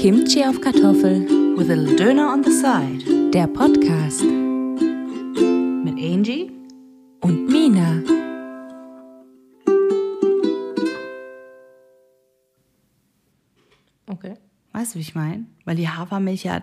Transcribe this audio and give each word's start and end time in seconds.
Kimchi 0.00 0.42
auf 0.44 0.58
Kartoffel. 0.62 1.26
With 1.58 1.68
a 1.68 1.74
little 1.74 1.94
Döner 1.94 2.32
on 2.32 2.42
the 2.42 2.50
side. 2.50 3.30
Der 3.32 3.46
Podcast. 3.46 4.22
Mit 4.24 5.98
Angie. 5.98 6.50
Und 7.20 7.46
Mina. 7.48 8.02
Okay. 14.06 14.34
Weißt 14.72 14.94
du, 14.94 14.98
wie 14.98 15.02
ich 15.02 15.14
meine? 15.14 15.46
Weil 15.64 15.76
die 15.76 15.88
Hafermilch 15.88 16.44
ja, 16.44 16.62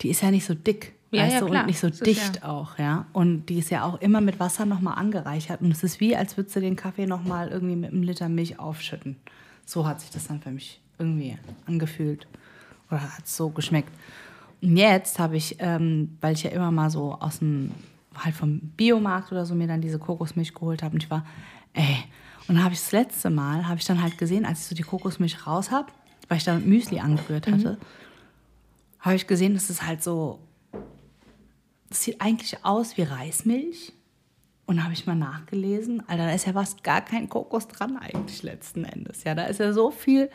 die 0.00 0.10
ist 0.10 0.22
ja 0.22 0.30
nicht 0.30 0.44
so 0.44 0.54
dick. 0.54 0.94
Ja, 1.10 1.22
weißt 1.22 1.34
ja, 1.34 1.40
du, 1.40 1.46
klar. 1.46 1.60
und 1.62 1.66
nicht 1.66 1.80
so 1.80 1.88
Das 1.88 1.96
ist 2.00 2.06
dicht 2.06 2.36
ja- 2.36 2.44
auch, 2.48 2.78
ja. 2.78 3.06
Und 3.12 3.46
die 3.46 3.58
ist 3.58 3.70
ja 3.70 3.84
auch 3.84 4.00
immer 4.00 4.20
mit 4.20 4.38
Wasser 4.38 4.66
nochmal 4.66 4.98
angereichert. 4.98 5.60
Und 5.62 5.72
es 5.72 5.82
ist 5.82 6.00
wie, 6.00 6.14
als 6.14 6.36
würdest 6.36 6.54
du 6.54 6.60
den 6.60 6.76
Kaffee 6.76 7.06
nochmal 7.06 7.48
irgendwie 7.48 7.76
mit 7.76 7.92
einem 7.92 8.02
Liter 8.02 8.28
Milch 8.28 8.58
aufschütten. 8.58 9.16
So 9.64 9.86
hat 9.86 10.00
sich 10.00 10.10
das 10.10 10.28
dann 10.28 10.40
für 10.40 10.50
mich 10.50 10.80
irgendwie 10.98 11.38
angefühlt. 11.66 12.26
Oder 12.90 13.02
hat 13.02 13.24
es 13.24 13.36
so 13.36 13.50
geschmeckt. 13.50 13.92
Und 14.60 14.76
jetzt 14.76 15.18
habe 15.18 15.36
ich, 15.36 15.56
ähm, 15.60 16.16
weil 16.20 16.34
ich 16.34 16.42
ja 16.42 16.50
immer 16.50 16.70
mal 16.70 16.90
so 16.90 17.14
aus 17.14 17.38
dem, 17.38 17.72
halt 18.16 18.34
vom 18.34 18.58
Biomarkt 18.60 19.30
oder 19.30 19.46
so 19.46 19.54
mir 19.54 19.68
dann 19.68 19.80
diese 19.80 19.98
Kokosmilch 19.98 20.54
geholt 20.54 20.82
habe. 20.82 20.94
Und 20.94 21.02
ich 21.02 21.10
war, 21.10 21.24
ey. 21.74 22.04
Und 22.48 22.56
dann 22.56 22.64
habe 22.64 22.74
ich 22.74 22.80
das 22.80 22.92
letzte 22.92 23.30
Mal, 23.30 23.68
habe 23.68 23.78
ich 23.78 23.84
dann 23.84 24.02
halt 24.02 24.16
gesehen, 24.16 24.46
als 24.46 24.60
ich 24.60 24.66
so 24.66 24.74
die 24.74 24.82
Kokosmilch 24.82 25.46
raus 25.46 25.70
habe, 25.70 25.92
weil 26.28 26.38
ich 26.38 26.44
da 26.44 26.54
mit 26.54 26.66
Müsli 26.66 26.98
angerührt 26.98 27.46
hatte, 27.46 27.78
habe 29.00 29.16
ich 29.16 29.26
gesehen, 29.26 29.54
dass 29.54 29.68
es 29.70 29.82
halt 29.82 30.02
so, 30.02 30.40
das 31.90 32.04
sieht 32.04 32.20
eigentlich 32.20 32.64
aus 32.64 32.96
wie 32.96 33.02
Reismilch. 33.02 33.92
Und 34.66 34.84
habe 34.84 34.92
ich 34.92 35.06
mal 35.06 35.14
nachgelesen, 35.14 36.06
Alter, 36.08 36.26
da 36.26 36.32
ist 36.32 36.46
ja 36.46 36.52
fast 36.52 36.84
gar 36.84 37.00
kein 37.00 37.30
Kokos 37.30 37.68
dran 37.68 37.96
eigentlich 37.96 38.42
letzten 38.42 38.84
Endes. 38.84 39.24
Ja, 39.24 39.34
da 39.34 39.44
ist 39.44 39.60
ja 39.60 39.72
so 39.72 39.90
viel 39.90 40.28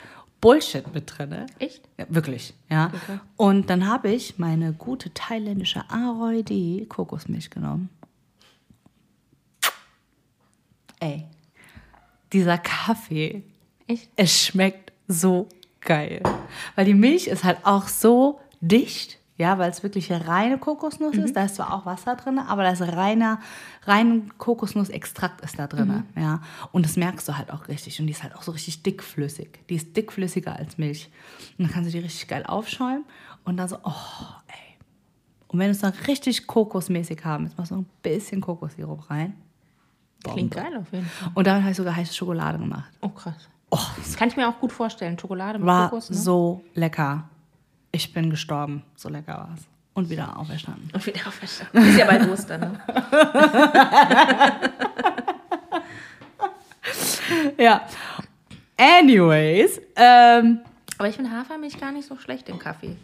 Bullshit 0.43 0.93
mit 0.93 1.05
drin. 1.07 1.29
Ne? 1.29 1.45
Echt? 1.59 1.87
Ja, 1.97 2.05
wirklich, 2.09 2.53
ja. 2.69 2.91
Und 3.37 3.69
dann 3.69 3.87
habe 3.87 4.11
ich 4.11 4.37
meine 4.37 4.73
gute 4.73 5.13
thailändische 5.13 5.89
Aroidi 5.89 6.85
Kokosmilch 6.89 7.49
genommen. 7.49 7.87
Ey, 10.99 11.23
dieser 12.33 12.57
Kaffee, 12.57 13.43
Echt? 13.87 14.09
es 14.17 14.37
schmeckt 14.37 14.91
so 15.07 15.47
geil. 15.79 16.21
Weil 16.75 16.85
die 16.85 16.93
Milch 16.93 17.27
ist 17.27 17.45
halt 17.45 17.59
auch 17.63 17.87
so 17.87 18.41
dicht, 18.59 19.19
ja, 19.43 19.57
weil 19.57 19.69
es 19.69 19.83
wirklich 19.83 20.09
reine 20.09 20.57
Kokosnuss 20.57 21.17
ist. 21.17 21.35
Da 21.35 21.43
ist 21.43 21.55
zwar 21.55 21.73
auch 21.73 21.85
Wasser 21.85 22.15
drin, 22.15 22.39
aber 22.39 22.63
da 22.63 22.69
ist 22.71 22.81
reiner, 22.81 23.41
rein 23.83 24.31
Kokosnussextrakt 24.37 25.41
ist 25.41 25.59
da 25.59 25.67
drin, 25.67 26.05
ja. 26.15 26.39
Und 26.71 26.85
das 26.85 26.95
merkst 26.95 27.27
du 27.27 27.37
halt 27.37 27.51
auch 27.51 27.67
richtig. 27.67 27.99
Und 27.99 28.07
die 28.07 28.13
ist 28.13 28.23
halt 28.23 28.37
auch 28.37 28.43
so 28.43 28.53
richtig 28.53 28.83
dickflüssig. 28.83 29.59
Die 29.69 29.75
ist 29.75 29.97
dickflüssiger 29.97 30.55
als 30.55 30.77
Milch. 30.77 31.11
Und 31.57 31.65
dann 31.65 31.73
kannst 31.73 31.89
du 31.89 31.91
die 31.91 31.99
richtig 31.99 32.29
geil 32.29 32.45
aufschäumen 32.45 33.03
und 33.43 33.57
dann 33.57 33.67
so, 33.67 33.77
oh, 33.83 33.91
ey. 34.47 34.77
Und 35.49 35.59
wenn 35.59 35.67
du 35.67 35.71
es 35.71 35.79
dann 35.79 35.91
richtig 36.07 36.47
kokosmäßig 36.47 37.25
haben, 37.25 37.43
jetzt 37.43 37.57
machst 37.57 37.71
du 37.71 37.75
noch 37.75 37.81
ein 37.81 37.89
bisschen 38.01 38.39
Kokossirup 38.39 39.09
rein. 39.09 39.33
Klingt 40.23 40.55
Bombe. 40.55 40.69
geil 40.69 40.77
auf 40.79 40.91
jeden 40.93 41.05
Fall. 41.05 41.31
Und 41.35 41.45
damit 41.47 41.63
habe 41.63 41.71
ich 41.71 41.77
sogar 41.77 41.97
heiße 41.97 42.13
Schokolade 42.13 42.59
gemacht. 42.59 42.93
Oh, 43.01 43.09
krass. 43.09 43.49
Oh, 43.71 43.77
Das 43.97 44.15
kann 44.15 44.29
ich 44.29 44.37
mir 44.37 44.47
auch 44.47 44.57
gut 44.61 44.71
vorstellen. 44.71 45.19
Schokolade 45.19 45.59
mit 45.59 45.67
war 45.67 45.89
Kokos, 45.89 46.09
ne? 46.11 46.15
so 46.15 46.63
lecker. 46.75 47.27
Ich 47.95 48.11
bin 48.11 48.29
gestorben. 48.29 48.83
So 48.95 49.07
lecker 49.07 49.33
war 49.33 49.53
es. 49.55 49.65
Und 49.93 50.09
wieder 50.09 50.35
auferstanden. 50.37 50.89
Und 50.93 51.05
wieder 51.05 51.27
auferstanden. 51.27 51.89
Ist 51.89 51.97
ja 51.99 52.05
bald 52.05 52.27
Ostern, 52.27 52.61
ne? 52.61 52.79
Ja. 57.57 57.87
Anyways, 58.77 59.79
ähm, 59.95 60.59
Aber 60.97 61.07
ich 61.07 61.15
finde 61.15 61.31
Hafermilch 61.31 61.79
gar 61.79 61.91
nicht 61.91 62.07
so 62.07 62.17
schlecht 62.17 62.49
im 62.49 62.59
Kaffee. 62.59 62.95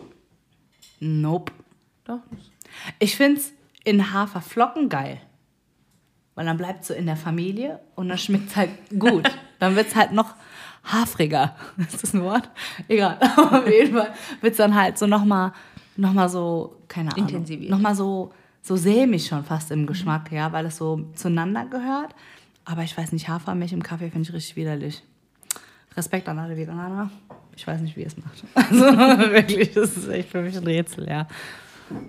nope. 0.99 1.53
Doch. 2.05 2.19
Ich 2.97 3.15
finde 3.15 3.39
es 3.39 3.53
in 3.83 4.11
Haferflocken 4.13 4.89
geil. 4.89 5.21
Weil 6.35 6.45
dann 6.45 6.57
bleibt 6.57 6.85
so 6.85 6.93
in 6.93 7.05
der 7.05 7.15
Familie 7.17 7.79
und 7.95 8.09
dann 8.09 8.17
schmeckt 8.17 8.49
es 8.49 8.55
halt 8.55 8.71
gut. 8.97 9.29
dann 9.59 9.75
wird 9.75 9.87
es 9.87 9.95
halt 9.95 10.11
noch 10.11 10.35
hafriger. 10.91 11.55
Ist 11.77 12.03
das 12.03 12.13
ein 12.13 12.23
Wort? 12.23 12.49
Egal. 12.87 13.17
Aber 13.37 13.59
auf 13.59 13.67
jeden 13.67 13.95
Fall 13.95 14.13
wird 14.41 14.51
es 14.51 14.57
dann 14.57 14.75
halt 14.75 14.97
so 14.97 15.07
nochmal 15.07 15.51
noch 15.99 16.13
mal 16.13 16.29
so, 16.29 16.77
keine 16.87 17.11
Ahnung. 17.11 17.27
Intensiviert. 17.27 17.69
Nochmal 17.69 17.93
so, 17.93 18.31
so 18.61 18.75
sämig 18.75 19.27
schon 19.27 19.43
fast 19.43 19.69
im 19.71 19.85
Geschmack, 19.85 20.31
ja, 20.31 20.51
weil 20.51 20.65
es 20.65 20.77
so 20.77 21.09
zueinander 21.13 21.65
gehört. 21.65 22.15
Aber 22.65 22.83
ich 22.83 22.97
weiß 22.97 23.11
nicht, 23.11 23.27
Hafermilch 23.27 23.73
im 23.73 23.83
Kaffee 23.83 24.09
finde 24.09 24.29
ich 24.29 24.33
richtig 24.33 24.55
widerlich. 24.55 25.03
Respekt 25.97 26.29
an 26.29 26.39
alle 26.39 26.55
Veganer. 26.55 27.09
Ich 27.55 27.67
weiß 27.67 27.81
nicht, 27.81 27.97
wie 27.97 28.01
ihr 28.01 28.07
es 28.07 28.15
macht. 28.17 28.43
Also 28.55 29.33
wirklich, 29.33 29.73
das 29.73 29.97
ist 29.97 30.07
echt 30.07 30.29
für 30.29 30.41
mich 30.41 30.55
ein 30.55 30.63
Rätsel, 30.63 31.09
ja. 31.09 31.27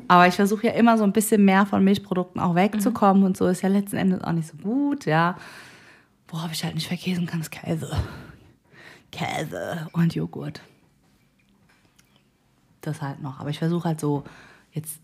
Aber 0.06 0.26
ich 0.26 0.34
versuche 0.34 0.66
ja 0.66 0.72
immer 0.74 0.98
so 0.98 1.04
ein 1.04 1.12
bisschen 1.12 1.44
mehr 1.44 1.66
von 1.66 1.82
Milchprodukten 1.82 2.40
auch 2.40 2.54
wegzukommen 2.54 3.24
und 3.24 3.36
so 3.36 3.46
ist 3.46 3.62
ja 3.62 3.68
letzten 3.68 3.96
Endes 3.96 4.22
auch 4.22 4.32
nicht 4.32 4.48
so 4.48 4.56
gut, 4.58 5.06
ja. 5.06 5.36
Worauf 6.28 6.52
ich 6.52 6.62
halt 6.62 6.74
nicht 6.74 6.86
verkäsen 6.86 7.26
kann, 7.26 7.40
ist 7.40 7.50
Käse. 7.50 7.90
Käse 9.10 9.88
und 9.92 10.14
Joghurt. 10.14 10.60
Das 12.80 13.02
halt 13.02 13.20
noch. 13.20 13.40
Aber 13.40 13.50
ich 13.50 13.58
versuche 13.58 13.88
halt 13.88 14.00
so 14.00 14.24
jetzt 14.72 15.00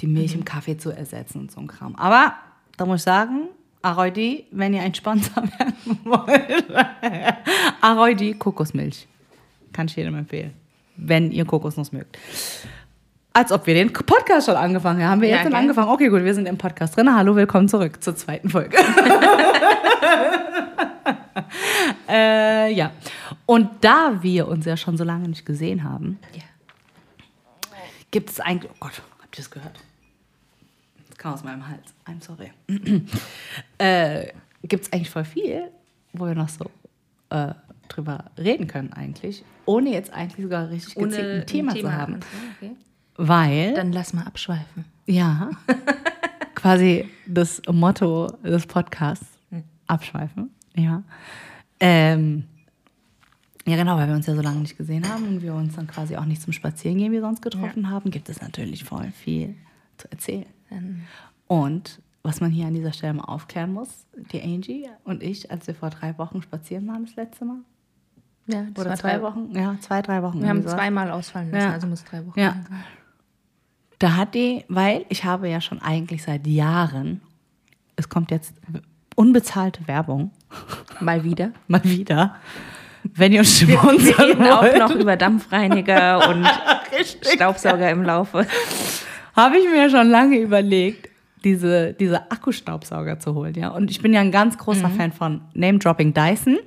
die 0.00 0.06
Milch 0.06 0.34
im 0.34 0.44
Kaffee 0.44 0.76
zu 0.76 0.90
ersetzen 0.90 1.40
und 1.40 1.50
so 1.50 1.60
ein 1.60 1.66
Kram. 1.66 1.94
Aber 1.96 2.34
da 2.76 2.86
muss 2.86 3.00
ich 3.00 3.04
sagen, 3.04 3.48
Aroidi, 3.82 4.46
wenn 4.50 4.74
ihr 4.74 4.82
ein 4.82 4.94
Sponsor 4.94 5.42
werden 5.58 5.98
wollt, 6.04 6.64
Aroidi 7.80 8.34
Kokosmilch. 8.34 9.06
Kann 9.72 9.86
ich 9.86 9.96
jedem 9.96 10.16
empfehlen. 10.16 10.54
Wenn 10.96 11.30
ihr 11.30 11.44
Kokosnuss 11.44 11.92
mögt. 11.92 12.18
Als 13.36 13.52
ob 13.52 13.66
wir 13.66 13.74
den 13.74 13.92
Podcast 13.92 14.46
schon 14.46 14.56
angefangen 14.56 15.02
haben. 15.02 15.10
Haben 15.10 15.20
wir 15.20 15.28
Ja, 15.28 15.34
jetzt 15.36 15.44
schon 15.44 15.52
angefangen? 15.54 15.90
Okay, 15.90 16.08
gut, 16.08 16.24
wir 16.24 16.32
sind 16.32 16.48
im 16.48 16.56
Podcast 16.56 16.96
drin. 16.96 17.14
Hallo, 17.14 17.36
willkommen 17.36 17.68
zurück 17.68 18.02
zur 18.02 18.16
zweiten 18.16 18.48
Folge. 18.48 18.78
äh, 22.08 22.72
ja. 22.72 22.92
Und 23.44 23.68
da 23.82 24.22
wir 24.22 24.48
uns 24.48 24.64
ja 24.64 24.78
schon 24.78 24.96
so 24.96 25.04
lange 25.04 25.28
nicht 25.28 25.44
gesehen 25.44 25.84
haben, 25.84 26.18
Ja. 26.32 26.40
gibt 28.10 28.30
es 28.30 28.40
eigentlich. 28.40 28.72
Oh 28.72 28.76
Gott, 28.80 29.02
habt 29.20 29.36
ihr 29.36 29.42
das 29.42 29.50
gehört? 29.50 29.80
Das 31.10 31.18
kam 31.18 31.34
aus 31.34 31.44
meinem 31.44 31.68
Hals. 31.68 31.92
I'm 32.06 32.24
sorry. 32.24 32.52
äh, 33.76 34.32
gibt 34.62 34.84
es 34.84 34.92
eigentlich 34.94 35.10
voll 35.10 35.26
viel, 35.26 35.68
wo 36.14 36.24
wir 36.24 36.34
noch 36.34 36.48
so 36.48 36.70
äh, 37.28 37.52
drüber 37.88 38.24
reden 38.38 38.66
können, 38.66 38.94
eigentlich. 38.94 39.44
Ohne 39.66 39.90
jetzt 39.90 40.10
eigentlich 40.14 40.42
sogar 40.42 40.70
richtig 40.70 40.94
gezielt 40.94 41.42
ein 41.42 41.46
Thema, 41.46 41.74
zu 41.76 41.92
haben. 41.92 42.20
Okay. 42.56 42.70
Weil. 43.16 43.74
Dann 43.74 43.92
lass 43.92 44.12
mal 44.12 44.24
abschweifen. 44.24 44.84
Ja. 45.06 45.50
Quasi 46.54 47.08
das 47.26 47.62
Motto 47.70 48.28
des 48.44 48.66
Podcasts. 48.66 49.26
Abschweifen. 49.86 50.50
Ja. 50.74 51.02
Ähm, 51.78 52.44
ja, 53.66 53.76
genau, 53.76 53.96
weil 53.96 54.08
wir 54.08 54.14
uns 54.16 54.26
ja 54.26 54.34
so 54.34 54.42
lange 54.42 54.58
nicht 54.60 54.76
gesehen 54.76 55.08
haben 55.08 55.24
und 55.28 55.42
wir 55.42 55.54
uns 55.54 55.76
dann 55.76 55.86
quasi 55.86 56.16
auch 56.16 56.24
nicht 56.24 56.42
zum 56.42 56.52
Spazierengehen 56.52 57.12
wie 57.12 57.20
sonst 57.20 57.42
getroffen 57.42 57.88
haben, 57.90 58.10
gibt 58.10 58.28
es 58.28 58.40
natürlich 58.40 58.84
voll 58.84 59.10
viel 59.12 59.54
zu 59.96 60.10
erzählen. 60.10 60.46
Und 61.46 62.00
was 62.22 62.40
man 62.40 62.50
hier 62.50 62.66
an 62.66 62.74
dieser 62.74 62.92
Stelle 62.92 63.14
mal 63.14 63.24
aufklären 63.24 63.72
muss, 63.72 64.06
die 64.32 64.42
Angie 64.42 64.88
und 65.04 65.22
ich, 65.22 65.50
als 65.50 65.66
wir 65.68 65.74
vor 65.76 65.90
drei 65.90 66.18
Wochen 66.18 66.42
spazieren 66.42 66.86
waren, 66.88 67.04
das 67.06 67.14
letzte 67.14 67.44
Mal. 67.44 67.58
Ja, 68.48 68.62
das 68.74 68.84
Oder 68.86 68.94
zwei 68.96 69.10
drei 69.12 69.22
Wochen? 69.22 69.50
Ja, 69.52 69.76
zwei, 69.80 70.02
drei 70.02 70.22
Wochen. 70.22 70.40
Wir 70.42 70.48
haben 70.48 70.66
zweimal 70.66 71.10
ausfallen 71.12 71.50
lassen, 71.52 71.64
Ja. 71.66 71.72
also 71.72 71.86
muss 71.86 72.04
drei 72.04 72.26
Wochen 72.26 72.38
Ja. 72.38 72.52
sein. 72.68 72.84
Da 73.98 74.16
hat 74.16 74.34
die, 74.34 74.64
weil 74.68 75.06
ich 75.08 75.24
habe 75.24 75.48
ja 75.48 75.60
schon 75.60 75.80
eigentlich 75.80 76.22
seit 76.22 76.46
Jahren, 76.46 77.22
es 77.96 78.08
kommt 78.08 78.30
jetzt 78.30 78.54
unbezahlte 79.14 79.86
Werbung, 79.88 80.30
Mal 81.00 81.24
wieder. 81.24 81.50
mal 81.68 81.82
wieder, 81.84 82.36
wenn 83.14 83.32
ihr 83.32 83.40
uns 83.40 83.66
Wir 83.66 83.78
sponsern 83.78 84.30
reden 84.30 84.42
auch 84.46 84.62
wollt, 84.62 84.78
noch 84.78 84.94
über 84.94 85.16
Dampfreiniger 85.16 86.28
und 86.30 86.46
Staubsauger 87.34 87.90
im 87.90 88.02
Laufe. 88.02 88.46
habe 89.34 89.58
ich 89.58 89.68
mir 89.68 89.90
schon 89.90 90.08
lange 90.08 90.38
überlegt, 90.38 91.08
diese, 91.44 91.92
diese 91.92 92.30
Akkustaubsauger 92.30 93.18
zu 93.20 93.34
holen. 93.34 93.54
Ja? 93.54 93.68
Und 93.68 93.90
ich 93.90 94.02
bin 94.02 94.12
ja 94.12 94.20
ein 94.20 94.32
ganz 94.32 94.58
großer 94.58 94.90
Fan 94.90 95.12
von 95.12 95.42
Name-Dropping 95.54 96.12
Dyson. 96.12 96.58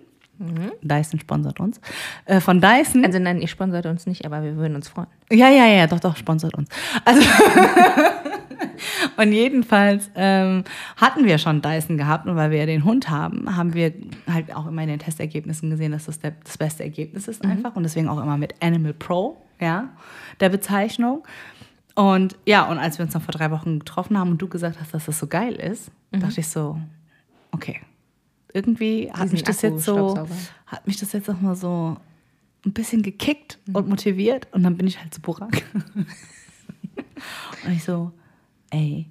Dyson 0.81 1.19
sponsert 1.19 1.59
uns. 1.59 1.81
Äh, 2.25 2.39
von 2.39 2.61
Dyson. 2.61 3.03
Also 3.03 3.19
nein, 3.19 3.41
ihr 3.41 3.47
sponsert 3.47 3.85
uns 3.85 4.07
nicht, 4.07 4.25
aber 4.25 4.41
wir 4.41 4.55
würden 4.55 4.75
uns 4.75 4.87
freuen. 4.87 5.07
Ja, 5.31 5.49
ja, 5.49 5.65
ja, 5.65 5.87
doch, 5.87 5.99
doch, 5.99 6.15
sponsert 6.15 6.55
uns. 6.55 6.69
Also 7.03 7.21
und 9.17 9.33
jedenfalls 9.33 10.09
ähm, 10.15 10.63
hatten 10.95 11.25
wir 11.25 11.37
schon 11.39 11.61
Dyson 11.61 11.97
gehabt 11.97 12.25
und 12.25 12.37
weil 12.37 12.51
wir 12.51 12.59
ja 12.59 12.65
den 12.65 12.85
Hund 12.85 13.09
haben, 13.09 13.55
haben 13.55 13.73
wir 13.73 13.93
halt 14.31 14.55
auch 14.55 14.67
immer 14.67 14.81
in 14.83 14.89
den 14.89 14.99
Testergebnissen 14.99 15.69
gesehen, 15.69 15.91
dass 15.91 16.05
das 16.05 16.19
der, 16.19 16.33
das 16.43 16.57
beste 16.57 16.83
Ergebnis 16.83 17.27
ist 17.27 17.43
einfach 17.43 17.75
und 17.75 17.83
deswegen 17.83 18.07
auch 18.07 18.21
immer 18.21 18.37
mit 18.37 18.55
Animal 18.61 18.93
Pro, 18.93 19.37
ja, 19.59 19.89
der 20.39 20.49
Bezeichnung. 20.49 21.23
Und 21.95 22.37
ja, 22.45 22.63
und 22.63 22.77
als 22.77 22.97
wir 22.97 23.03
uns 23.03 23.11
dann 23.11 23.21
vor 23.21 23.33
drei 23.33 23.51
Wochen 23.51 23.79
getroffen 23.79 24.17
haben 24.17 24.31
und 24.31 24.41
du 24.41 24.47
gesagt 24.47 24.79
hast, 24.79 24.93
dass 24.93 25.05
das 25.05 25.19
so 25.19 25.27
geil 25.27 25.55
ist, 25.55 25.91
dachte 26.11 26.39
ich 26.39 26.47
so, 26.47 26.79
okay, 27.51 27.81
irgendwie 28.53 29.11
hat 29.11 29.23
Diesen 29.23 29.33
mich 29.33 29.43
das 29.43 29.61
jetzt 29.61 29.83
so, 29.83 30.27
hat 30.65 30.87
mich 30.87 30.97
das 30.97 31.13
jetzt 31.13 31.29
auch 31.29 31.39
mal 31.39 31.55
so 31.55 31.97
ein 32.65 32.73
bisschen 32.73 33.03
gekickt 33.03 33.59
und 33.73 33.87
motiviert. 33.87 34.47
Und 34.51 34.63
dann 34.63 34.77
bin 34.77 34.87
ich 34.87 34.99
halt 34.99 35.13
zu 35.13 35.21
Burak. 35.21 35.63
und 37.65 37.71
ich 37.71 37.83
so, 37.83 38.11
ey, 38.71 39.07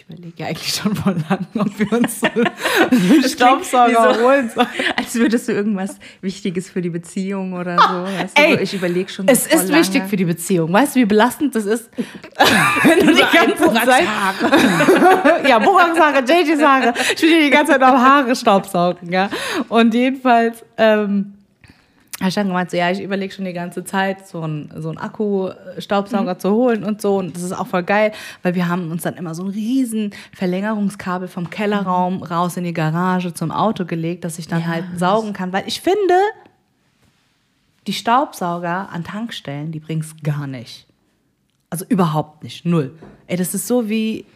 ich 0.00 0.08
überlege 0.08 0.34
ja 0.36 0.46
eigentlich 0.46 0.74
schon 0.74 0.94
vor 0.94 1.12
langem, 1.12 1.46
ob 1.58 1.78
wir 1.78 1.92
uns 1.92 2.20
so 2.20 2.26
einen 2.90 3.22
Staubsauger 3.24 4.14
Wieso? 4.14 4.22
holen 4.22 4.50
sollen. 4.54 4.68
Als 4.96 5.14
würdest 5.14 5.48
du 5.48 5.52
irgendwas 5.52 5.96
Wichtiges 6.20 6.70
für 6.70 6.80
die 6.80 6.90
Beziehung 6.90 7.52
oder 7.52 7.76
so. 7.76 8.04
Weißt 8.04 8.38
du, 8.38 8.42
Ey, 8.42 8.54
so, 8.54 8.60
ich 8.60 8.74
überlege 8.74 9.10
schon. 9.10 9.28
Es 9.28 9.46
ist 9.46 9.68
lange. 9.68 9.80
wichtig 9.80 10.04
für 10.08 10.16
die 10.16 10.24
Beziehung. 10.24 10.72
Weißt 10.72 10.96
du, 10.96 11.00
wie 11.00 11.04
belastend 11.04 11.54
das 11.54 11.66
ist? 11.66 11.90
Wenn 12.82 13.06
du 13.06 13.14
die 13.14 13.36
ganze 13.36 13.72
Zeit. 13.86 14.04
ja, 15.48 15.58
Boraks 15.58 15.98
Haare, 15.98 16.18
JJ's 16.20 16.62
Haare. 16.62 16.94
Ich 17.14 17.22
will 17.22 17.30
dir 17.30 17.44
die 17.44 17.50
ganze 17.50 17.72
Zeit 17.72 17.80
noch 17.80 17.88
Haare 17.88 18.34
staubsaugen, 18.34 19.12
ja. 19.12 19.28
Und 19.68 19.92
jedenfalls, 19.94 20.64
ähm, 20.78 21.34
habe 22.20 22.28
ich 22.28 22.34
dann 22.34 22.48
gemeint, 22.48 22.70
so, 22.70 22.76
ja, 22.76 22.90
ich 22.90 23.00
überlege 23.00 23.32
schon 23.32 23.46
die 23.46 23.54
ganze 23.54 23.82
Zeit, 23.82 24.28
so 24.28 24.42
einen 24.42 24.70
so 24.76 24.90
Akku-Staubsauger 24.90 26.38
zu 26.38 26.50
holen 26.50 26.84
und 26.84 27.00
so. 27.00 27.16
Und 27.16 27.34
das 27.34 27.42
ist 27.42 27.52
auch 27.52 27.66
voll 27.66 27.82
geil, 27.82 28.12
weil 28.42 28.54
wir 28.54 28.68
haben 28.68 28.90
uns 28.90 29.04
dann 29.04 29.14
immer 29.14 29.34
so 29.34 29.44
ein 29.44 29.48
riesen 29.48 30.12
Verlängerungskabel 30.34 31.28
vom 31.28 31.48
Kellerraum 31.48 32.22
raus 32.22 32.58
in 32.58 32.64
die 32.64 32.74
Garage 32.74 33.32
zum 33.32 33.50
Auto 33.50 33.86
gelegt, 33.86 34.24
dass 34.24 34.38
ich 34.38 34.48
dann 34.48 34.60
Ja, 34.60 34.66
halt 34.66 34.84
saugen 34.98 35.32
kann. 35.32 35.54
Weil 35.54 35.66
ich 35.66 35.80
finde, 35.80 36.14
die 37.86 37.94
Staubsauger 37.94 38.90
an 38.90 39.02
Tankstellen, 39.02 39.72
die 39.72 39.80
bringt's 39.80 40.14
gar 40.22 40.46
nicht. 40.46 40.86
Also 41.70 41.86
überhaupt 41.88 42.42
nicht. 42.42 42.66
Null. 42.66 42.98
Ey, 43.28 43.38
das 43.38 43.54
ist 43.54 43.66
so 43.66 43.88
wie. 43.88 44.26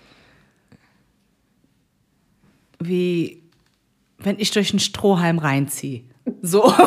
wie. 2.78 3.42
wenn 4.18 4.38
ich 4.38 4.52
durch 4.52 4.70
einen 4.70 4.80
Strohhalm 4.80 5.38
reinziehe. 5.38 6.02
So. 6.42 6.72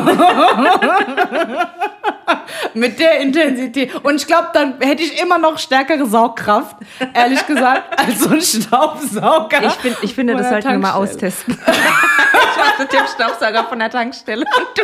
Mit 2.74 2.98
der 2.98 3.20
Intensität. 3.20 3.94
Und 4.04 4.16
ich 4.16 4.26
glaube, 4.26 4.48
dann 4.52 4.80
hätte 4.80 5.02
ich 5.02 5.20
immer 5.20 5.38
noch 5.38 5.58
stärkere 5.58 6.06
Saugkraft, 6.06 6.76
ehrlich 7.14 7.46
gesagt, 7.46 7.98
als 8.06 8.20
so 8.20 8.30
ein 8.30 8.40
Staubsauger. 8.40 9.64
Ich, 9.64 9.72
find, 9.74 9.96
ich 10.02 10.14
finde, 10.14 10.34
das 10.34 10.48
sollten 10.48 10.70
wir 10.70 10.78
mal 10.78 10.94
austesten. 10.94 11.54
ich 11.66 12.56
mache 12.56 12.82
mit 12.82 12.92
dem 12.92 13.06
Staubsauger 13.06 13.64
von 13.64 13.78
der 13.78 13.90
Tankstelle 13.90 14.44
und 14.44 14.66
du 14.76 14.82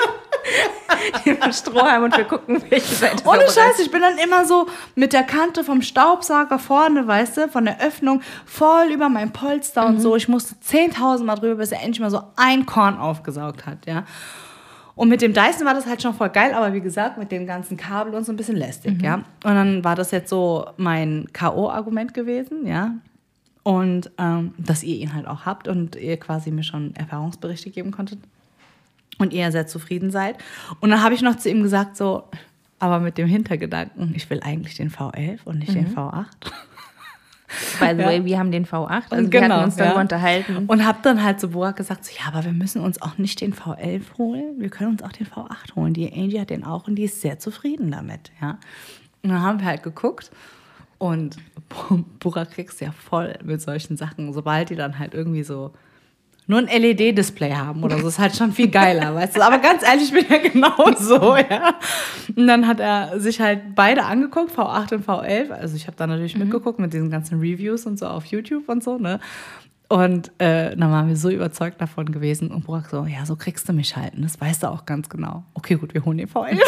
den 1.25 1.53
Strohhalm 1.53 2.05
und 2.05 2.17
wir 2.17 2.25
gucken, 2.25 2.63
welche 2.69 2.95
Seite 2.95 3.27
Ohne 3.27 3.43
Scheiß, 3.43 3.79
ich 3.81 3.91
bin 3.91 4.03
dann 4.03 4.19
immer 4.19 4.45
so 4.45 4.67
mit 4.95 5.13
der 5.13 5.23
Kante 5.23 5.65
vom 5.65 5.83
Staubsauger 5.83 6.59
vorne, 6.59 7.07
weißt 7.07 7.37
du, 7.37 7.49
von 7.49 7.65
der 7.65 7.81
Öffnung, 7.81 8.23
voll 8.47 8.93
über 8.93 9.09
mein 9.09 9.33
Polster 9.33 9.87
und 9.87 10.01
so. 10.01 10.17
Ich 10.17 10.29
musste 10.29 10.55
10.000 10.55 11.25
Mal 11.25 11.37
drüber, 11.37 11.57
bis 11.57 11.73
er 11.73 11.83
endlich 11.83 12.01
mal 12.01 12.11
so 12.11 12.23
ein 12.37 12.67
Korn 12.67 12.99
aufgesaugt 12.99 13.67
hat, 13.67 13.87
ja. 13.87 14.05
Und 14.97 15.09
mit 15.09 15.23
dem 15.23 15.33
Dyson 15.33 15.67
war 15.67 15.75
das 15.75 15.87
halt 15.87 16.03
schon 16.03 16.15
voll 16.15 16.31
geil, 16.31 16.55
aber 16.55 16.73
wie 16.73 16.81
gesagt, 16.81 17.19
mit 17.19 17.33
dem 17.33 17.47
ganzen 17.47 17.77
Kabel 17.77 18.15
und 18.15 18.25
so 18.25 18.33
ein 18.33 18.37
bisschen 18.37 18.57
lästig, 18.57 19.03
ja. 19.03 19.17
Und 19.17 19.25
dann 19.55 19.83
war 19.83 19.97
das 19.97 20.13
jetzt 20.13 20.31
so 20.31 20.67
mein 20.77 21.27
K.O.-Argument 21.33 22.15
gewesen, 22.15 22.67
ja. 22.67 22.95
Und 23.65 24.11
ähm, 24.19 24.55
dass 24.59 24.83
ihr 24.83 24.97
ihn 24.97 25.15
halt 25.15 25.27
auch 25.27 25.47
habt 25.47 25.69
und 25.69 25.97
ihr 25.97 26.17
quasi 26.19 26.51
mir 26.51 26.63
schon 26.63 26.95
Erfahrungsberichte 26.95 27.71
geben 27.71 27.91
konntet 27.91 28.19
und 29.19 29.33
ihr 29.33 29.51
sehr 29.51 29.67
zufrieden 29.67 30.11
seid. 30.11 30.37
Und 30.81 30.91
dann 30.91 31.03
habe 31.03 31.15
ich 31.15 31.23
noch 31.23 31.37
zu 31.37 31.49
ihm 31.51 31.63
gesagt, 31.63 31.97
so, 31.97 32.25
aber 32.79 33.01
mit 33.01 33.19
dem 33.19 33.27
Hintergedanken, 33.27 34.13
ich 34.15 34.29
will 34.31 34.41
eigentlich 34.45 34.77
den 34.77 34.91
V11 34.91 35.39
und 35.45 35.59
nicht 35.59 35.75
den 35.75 35.95
V8. 35.95 36.27
By 37.81 37.93
the 37.95 38.01
Ja. 38.03 38.07
way, 38.07 38.25
wir 38.25 38.39
haben 38.39 38.51
den 38.51 38.67
V8. 38.67 38.91
Also 39.11 39.17
Und 39.17 39.33
wir 39.33 39.41
genau, 39.41 39.55
hatten 39.57 39.65
uns 39.65 39.77
darüber 39.77 39.95
ja. 39.97 40.01
unterhalten. 40.01 40.65
Und 40.67 40.85
habe 40.85 40.99
dann 41.03 41.23
halt 41.23 41.41
zu 41.41 41.49
Boak 41.49 41.77
gesagt, 41.77 42.05
so, 42.05 42.13
ja, 42.19 42.29
aber 42.33 42.45
wir 42.45 42.53
müssen 42.53 42.81
uns 42.81 43.01
auch 43.03 43.19
nicht 43.19 43.41
den 43.41 43.55
V11 43.55 44.03
holen, 44.19 44.61
wir 44.61 44.69
können 44.71 44.91
uns 44.91 45.03
auch 45.03 45.13
den 45.13 45.27
V8 45.27 45.75
holen. 45.77 45.95
Die 45.95 46.13
Angie 46.13 46.41
hat 46.41 46.51
den 46.51 46.65
auch 46.65 46.87
und 46.89 46.97
die 46.97 47.05
ist 47.05 47.21
sehr 47.21 47.39
zufrieden 47.39 47.91
damit, 47.91 48.31
ja. 48.41 48.59
Und 49.23 49.31
dann 49.31 49.41
haben 49.43 49.61
wir 49.61 49.67
halt 49.67 49.83
geguckt 49.83 50.31
und 50.99 51.37
Burak 52.21 52.51
kriegst 52.53 52.81
ja 52.81 52.93
voll 52.93 53.35
mit 53.43 53.61
solchen 53.63 53.97
Sachen, 53.97 54.33
sobald 54.33 54.71
die 54.71 54.77
dann 54.77 54.99
halt 54.99 55.15
irgendwie 55.15 55.43
so 55.45 55.73
nur 56.47 56.59
ein 56.59 56.67
LED-Display 56.67 57.53
haben 57.55 57.83
oder 57.83 57.99
so, 57.99 58.09
ist 58.09 58.19
halt 58.19 58.37
schon 58.37 58.53
viel 58.53 58.69
geiler, 58.69 59.15
weißt 59.15 59.37
du. 59.37 59.43
Aber 59.43 59.59
ganz 59.59 59.83
ehrlich, 59.83 60.13
ich 60.13 60.13
bin 60.13 60.27
ja 60.29 60.49
genauso, 60.49 61.37
ja. 61.37 61.75
Und 62.37 62.47
dann 62.47 62.67
hat 62.67 62.81
er 62.81 63.19
sich 63.19 63.41
halt 63.41 63.75
beide 63.75 64.05
angeguckt, 64.05 64.53
V8 64.57 64.95
und 64.95 65.07
V11. 65.07 65.51
Also 65.51 65.77
ich 65.77 65.87
habe 65.87 65.97
da 65.97 66.07
natürlich 66.07 66.37
mitgeguckt 66.37 66.79
mit 66.79 66.93
diesen 66.93 67.11
ganzen 67.11 67.41
Reviews 67.41 67.87
und 67.87 67.99
so 67.99 68.07
auf 68.07 68.27
YouTube 68.27 68.69
und 68.69 68.85
so, 68.85 68.99
ne. 68.99 69.21
Und 69.89 70.33
äh, 70.39 70.77
dann 70.77 70.91
waren 70.91 71.09
wir 71.09 71.17
so 71.17 71.31
überzeugt 71.31 71.81
davon 71.81 72.11
gewesen 72.11 72.51
und 72.51 72.65
Burak 72.65 72.89
so, 72.91 73.05
ja, 73.05 73.25
so 73.27 73.37
kriegst 73.37 73.69
du 73.69 73.73
mich 73.73 73.97
halt. 73.97 74.15
Und 74.15 74.23
das 74.23 74.41
weißt 74.41 74.63
du 74.63 74.69
auch 74.69 74.87
ganz 74.87 75.09
genau. 75.09 75.45
Okay, 75.55 75.77
gut, 75.77 75.95
wir 75.95 76.05
holen 76.05 76.19
den 76.19 76.29
V11. 76.29 76.61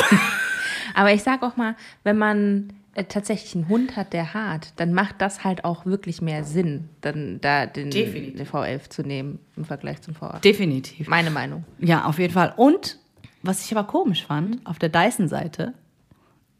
Aber 0.94 1.12
ich 1.12 1.22
sag 1.22 1.42
auch 1.42 1.56
mal, 1.56 1.76
wenn 2.04 2.18
man 2.18 2.72
tatsächlich 3.04 3.54
einen 3.54 3.68
Hund 3.68 3.96
hat, 3.96 4.12
der 4.12 4.34
hart, 4.34 4.72
dann 4.76 4.92
macht 4.92 5.16
das 5.18 5.44
halt 5.44 5.64
auch 5.64 5.86
wirklich 5.86 6.22
mehr 6.22 6.44
Sinn, 6.44 6.88
dann 7.00 7.40
da 7.40 7.66
den, 7.66 7.90
den 7.90 8.46
V11 8.46 8.90
zu 8.90 9.02
nehmen 9.02 9.38
im 9.56 9.64
Vergleich 9.64 10.00
zum 10.02 10.14
V8. 10.14 10.40
Definitiv. 10.40 11.08
Meine 11.08 11.30
Meinung. 11.30 11.64
Ja, 11.78 12.04
auf 12.04 12.18
jeden 12.18 12.32
Fall. 12.32 12.54
Und 12.56 12.98
was 13.42 13.64
ich 13.64 13.76
aber 13.76 13.86
komisch 13.86 14.24
fand, 14.26 14.64
auf 14.66 14.78
der 14.78 14.88
Dyson-Seite, 14.88 15.74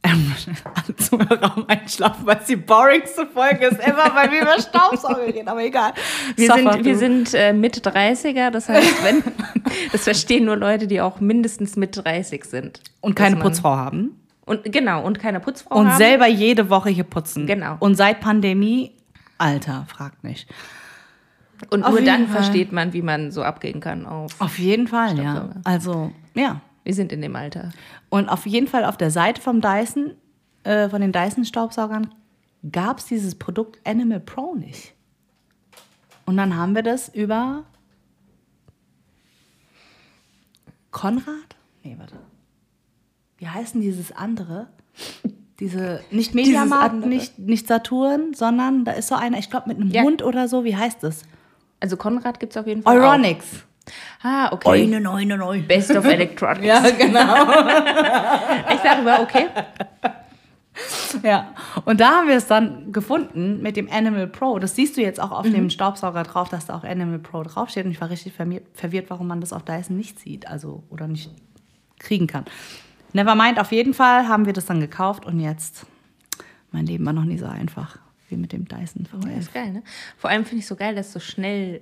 ähm, 0.03 0.33
alle 0.75 0.97
Zuhörer 0.97 1.56
haben 1.56 1.69
einschlafen, 1.69 2.27
weil 2.27 2.39
es 2.39 2.47
die 2.47 2.56
boringste 2.56 3.27
Folge 3.27 3.67
ist 3.67 3.81
ever, 3.81 4.11
weil 4.15 4.31
wir 4.31 4.43
über 4.43 4.61
Staubsauger 4.61 5.27
reden, 5.27 5.49
aber 5.49 5.65
egal. 5.65 5.93
Wir 6.37 6.49
Suffer 6.49 6.73
sind, 6.75 6.85
wir 6.85 6.93
du. 6.93 6.99
sind 6.99 7.35
äh, 7.35 7.53
Mitte 7.53 7.81
30er, 7.81 8.50
das 8.50 8.69
heißt, 8.69 9.05
wenn, 9.05 9.23
das 9.93 10.05
verstehen 10.05 10.44
nur 10.44 10.56
Leute, 10.56 10.87
die 10.87 11.00
auch 11.00 11.21
mindestens 11.21 11.77
Mitte 11.77 12.03
30 12.03 12.44
sind. 12.44 12.81
und 13.00 13.17
keine 13.17 13.37
Putzfrau 13.37 13.77
haben. 13.77 14.21
Und 14.46 14.62
genau, 14.72 15.04
und 15.04 15.19
keine 15.19 15.40
Putzfrau 15.40 15.76
Und 15.76 15.88
haben. 15.90 15.98
selber 15.98 16.26
jede 16.28 16.70
Woche 16.70 16.88
hier 16.88 17.04
putzen. 17.04 17.46
Genau. 17.46 17.76
Und 17.81 17.96
seit 17.96 18.20
Pandemie, 18.20 18.93
Alter, 19.38 19.84
fragt 19.88 20.25
nicht. 20.25 20.48
Und 21.70 21.84
Auf 21.84 21.90
nur 21.90 22.02
dann 22.02 22.28
Fall. 22.28 22.43
versteht 22.43 22.72
man, 22.72 22.93
wie 22.93 23.02
man 23.02 23.32
so 23.32 23.43
abgehen 23.43 23.81
kann 23.81 24.06
auf. 24.06 24.40
Auf 24.40 24.58
jeden 24.58 24.87
Fall, 24.88 25.19
ja. 25.19 25.50
Also, 25.64 26.12
ja. 26.34 26.60
Wir 26.84 26.94
sind 26.94 27.10
in 27.12 27.20
dem 27.20 27.34
Alter. 27.34 27.72
Und 28.10 28.28
auf 28.28 28.46
jeden 28.46 28.69
Fall 28.69 28.84
auf 28.84 28.96
der 28.96 29.10
Seite 29.10 29.43
vom 29.43 29.60
Dyson, 29.60 30.14
äh, 30.62 30.88
von 30.88 31.00
den 31.00 31.10
Dyson-Staubsaugern, 31.10 32.14
gab 32.70 32.98
es 32.98 33.06
dieses 33.06 33.34
Produkt 33.34 33.81
Animal 33.84 34.20
Pro 34.20 34.54
nicht. 34.54 34.94
Und 36.26 36.37
dann 36.37 36.56
haben 36.56 36.76
wir 36.76 36.84
das 36.84 37.08
über 37.08 37.64
Konrad? 40.93 41.56
Nee, 41.82 41.96
warte. 41.98 42.14
Wie 43.38 43.48
heißt 43.48 43.74
denn 43.74 43.81
dieses 43.82 44.12
andere? 44.12 44.69
Diese, 45.58 46.00
nicht 46.10 46.34
Mediamarkt, 46.34 47.06
nicht, 47.06 47.38
nicht 47.38 47.66
Saturn, 47.66 48.34
sondern 48.34 48.84
da 48.84 48.93
ist 48.93 49.08
so 49.08 49.14
einer, 49.14 49.38
ich 49.38 49.48
glaube 49.48 49.69
mit 49.69 49.81
einem 49.81 49.90
Ja. 49.90 50.02
Hund 50.02 50.22
oder 50.22 50.48
so, 50.48 50.64
wie 50.64 50.76
heißt 50.76 51.02
das? 51.02 51.22
Also 51.81 51.96
Konrad 51.96 52.40
gibt 52.40 52.52
es 52.52 52.58
auf 52.58 52.66
jeden 52.66 52.82
Fall. 52.82 52.98
Euronics. 52.98 53.46
Auch. 53.55 54.24
Ah, 54.24 54.52
okay. 54.52 54.86
neun, 54.86 55.28
neun. 55.28 55.66
Best 55.66 55.96
of 55.96 56.05
Electronics. 56.05 56.62
Ja, 56.66 56.81
genau. 56.90 57.46
Ich 58.74 58.81
sage 58.82 59.00
aber, 59.00 59.22
okay. 59.22 59.46
Ja, 61.22 61.55
und 61.86 62.00
da 62.00 62.16
haben 62.16 62.28
wir 62.28 62.36
es 62.36 62.46
dann 62.46 62.93
gefunden 62.93 63.62
mit 63.62 63.76
dem 63.76 63.88
Animal 63.90 64.26
Pro. 64.26 64.58
Das 64.58 64.74
siehst 64.74 64.96
du 64.96 65.00
jetzt 65.00 65.20
auch 65.20 65.31
auf 65.31 65.48
dem 65.48 65.70
Staubsauger 65.70 66.22
drauf, 66.24 66.50
dass 66.50 66.66
da 66.66 66.76
auch 66.76 66.84
Animal 66.84 67.19
Pro 67.19 67.43
draufsteht. 67.43 67.86
Und 67.86 67.93
ich 67.93 68.00
war 68.00 68.10
richtig 68.10 68.34
verwirrt, 68.34 69.06
warum 69.08 69.26
man 69.26 69.40
das 69.40 69.55
auf 69.55 69.64
Dyson 69.64 69.96
nicht 69.96 70.19
sieht, 70.20 70.48
also 70.48 70.82
oder 70.90 71.08
nicht 71.08 71.31
kriegen 71.98 72.26
kann. 72.26 72.44
Nevermind, 73.17 73.58
auf 73.58 73.73
jeden 73.73 73.94
Fall 73.94 74.29
haben 74.29 74.46
wir 74.46 74.53
das 74.53 74.67
dann 74.67 74.81
gekauft 74.81 75.27
und 75.27 75.41
jetzt, 75.41 75.87
mein 76.73 76.87
Leben 76.87 77.05
war 77.06 77.13
noch 77.13 77.25
nie 77.25 77.39
so 77.39 77.46
einfach 77.46 77.99
wie 78.29 78.37
mit 78.37 78.53
dem 78.53 78.67
Dyson 78.67 79.06
Das 79.11 79.20
V11. 79.25 79.39
ist 79.39 79.55
geil, 79.55 79.73
ne? 79.73 79.82
Vor 80.17 80.31
allem 80.31 80.44
finde 80.44 80.61
ich 80.61 80.67
so 80.67 80.77
geil, 80.77 80.94
dass 80.94 81.08
es 81.08 81.13
so 81.13 81.20
schnell 81.20 81.81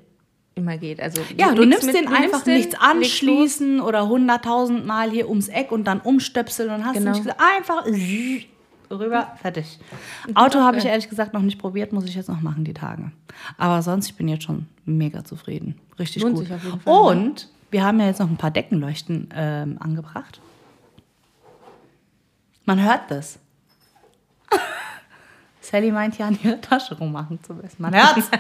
immer 0.55 0.77
geht. 0.79 1.01
Also 1.01 1.21
Ja, 1.37 1.53
du 1.53 1.65
nimmst 1.65 1.87
mit- 1.87 1.95
den 1.97 2.05
du 2.07 2.13
einfach 2.13 2.23
nimmst 2.45 2.47
den, 2.47 2.55
nichts 2.57 2.75
anschließen 2.79 3.81
oder 3.81 4.09
hunderttausend 4.09 4.87
Mal 4.87 5.11
hier 5.11 5.29
ums 5.29 5.49
Eck 5.49 5.73
und 5.73 5.85
dann 5.85 6.01
umstöpseln 6.01 6.71
und 6.71 6.85
hast 6.85 6.95
Genau. 6.95 7.11
nicht 7.13 7.23
gesagt, 7.25 7.41
einfach 7.57 7.85
rüber, 8.91 9.33
fertig. 9.41 9.79
Auto 10.35 10.61
habe 10.61 10.77
ich 10.79 10.85
ehrlich 10.85 11.09
gesagt 11.09 11.33
noch 11.35 11.43
nicht 11.43 11.59
probiert, 11.59 11.93
muss 11.93 12.05
ich 12.05 12.15
jetzt 12.15 12.29
noch 12.29 12.41
machen 12.41 12.65
die 12.65 12.75
Tage. 12.75 13.11
Aber 13.59 13.83
sonst, 13.83 14.07
ich 14.07 14.15
bin 14.15 14.29
jetzt 14.29 14.45
schon 14.45 14.67
mega 14.85 15.25
zufrieden. 15.25 15.75
Richtig 15.99 16.23
Lohnt 16.23 16.37
gut. 16.37 16.45
sich 16.45 16.55
auf 16.55 16.63
jeden 16.63 16.81
Fall, 16.81 16.95
und 17.17 17.49
wir 17.71 17.83
haben 17.85 17.99
ja 17.99 18.07
jetzt 18.07 18.21
noch 18.21 18.29
ein 18.31 18.37
paar 18.37 18.51
Deckenleuchten 18.53 19.29
ähm, 19.35 19.77
angebracht. 19.81 20.41
Man 22.65 22.83
hört 22.83 23.11
das. 23.11 23.39
Sally 25.61 25.93
meint 25.93 26.19
ja 26.19 26.29
an 26.29 26.39
ihrer 26.43 26.61
Tasche 26.61 26.97
rummachen 26.97 27.43
zu 27.43 27.55
müssen. 27.55 27.83
Man 27.83 27.95
hört's. 27.95 28.31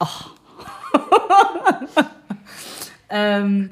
ähm, 3.10 3.70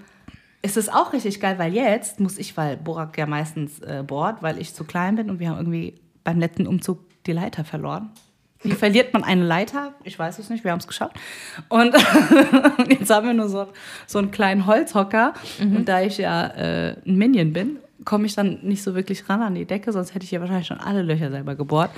ist 0.63 0.77
es 0.77 0.89
auch 0.89 1.13
richtig 1.13 1.41
geil, 1.41 1.59
weil 1.59 1.75
jetzt 1.75 2.21
muss 2.21 2.39
ich, 2.39 2.57
weil 2.57 2.77
Borak 2.77 3.19
ja 3.19 3.27
meistens 3.27 3.81
äh, 3.81 4.05
bohrt, 4.07 4.43
weil 4.43 4.59
ich 4.59 4.75
zu 4.75 4.85
klein 4.85 5.17
bin 5.17 5.31
und 5.31 5.41
wir 5.41 5.51
haben 5.51 5.59
irgendwie 5.59 6.01
beim 6.25 6.39
letzten 6.39 6.67
Umzug 6.67 7.01
die 7.25 7.33
Leiter 7.33 7.65
verloren. 7.65 8.11
Wie 8.63 8.73
verliert 8.73 9.13
man 9.13 9.25
eine 9.25 9.45
Leiter? 9.45 9.95
Ich 10.05 10.17
weiß 10.17 10.39
es 10.39 10.49
nicht, 10.49 10.63
wir 10.63 10.71
haben 10.71 10.79
es 10.79 10.87
geschaut. 10.87 11.11
Und 11.69 11.95
jetzt 12.89 13.11
haben 13.11 13.27
wir 13.27 13.35
nur 13.35 13.49
so, 13.49 13.67
so 14.07 14.21
einen 14.21 14.31
kleinen 14.31 14.67
Holzhocker. 14.67 15.35
Und 15.59 15.87
da 15.87 16.01
ich 16.01 16.19
ja 16.19 16.47
äh, 16.47 16.97
ein 17.05 17.17
Minion 17.17 17.53
bin, 17.53 17.79
komme 18.05 18.27
ich 18.27 18.35
dann 18.35 18.59
nicht 18.63 18.83
so 18.83 18.95
wirklich 18.95 19.29
ran 19.29 19.43
an 19.43 19.55
die 19.55 19.65
Decke, 19.65 19.93
sonst 19.93 20.15
hätte 20.15 20.25
ich 20.25 20.31
ja 20.31 20.41
wahrscheinlich 20.41 20.67
schon 20.67 20.79
alle 20.79 21.03
Löcher 21.03 21.31
selber 21.31 21.55
gebohrt. 21.55 21.91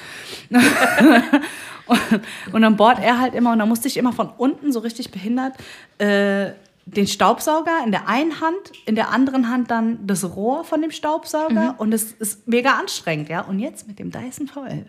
und, 1.86 2.00
und 2.52 2.62
dann 2.62 2.76
bohrt 2.76 2.98
er 2.98 3.20
halt 3.20 3.34
immer 3.34 3.52
und 3.52 3.58
dann 3.58 3.68
musste 3.68 3.88
ich 3.88 3.96
immer 3.96 4.12
von 4.12 4.30
unten 4.36 4.72
so 4.72 4.80
richtig 4.80 5.10
behindert 5.10 5.54
äh, 5.98 6.52
den 6.86 7.06
Staubsauger 7.06 7.82
in 7.84 7.92
der 7.92 8.08
einen 8.08 8.40
Hand, 8.40 8.72
in 8.84 8.94
der 8.94 9.10
anderen 9.10 9.48
Hand 9.48 9.70
dann 9.70 10.06
das 10.06 10.36
Rohr 10.36 10.64
von 10.64 10.82
dem 10.82 10.90
Staubsauger 10.90 11.76
und 11.78 11.94
es 11.94 12.12
ist 12.12 12.46
mega 12.46 12.72
anstrengend, 12.72 13.28
ja. 13.30 13.40
Und 13.40 13.58
jetzt 13.58 13.88
mit 13.88 13.98
dem 13.98 14.10
Dyson 14.10 14.48
V11 14.48 14.84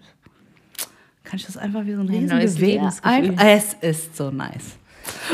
kann 1.23 1.39
ich 1.39 1.45
das 1.45 1.57
einfach 1.57 1.85
wie 1.85 1.93
so 1.93 2.01
ein 2.01 2.07
Ein 2.07 2.15
riesen 2.15 2.37
neues 2.37 2.55
Gewehr 2.55 2.67
Lebensgefühl. 2.67 3.35
Es 3.39 3.73
ist 3.81 4.15
so 4.15 4.29
nice. 4.29 4.77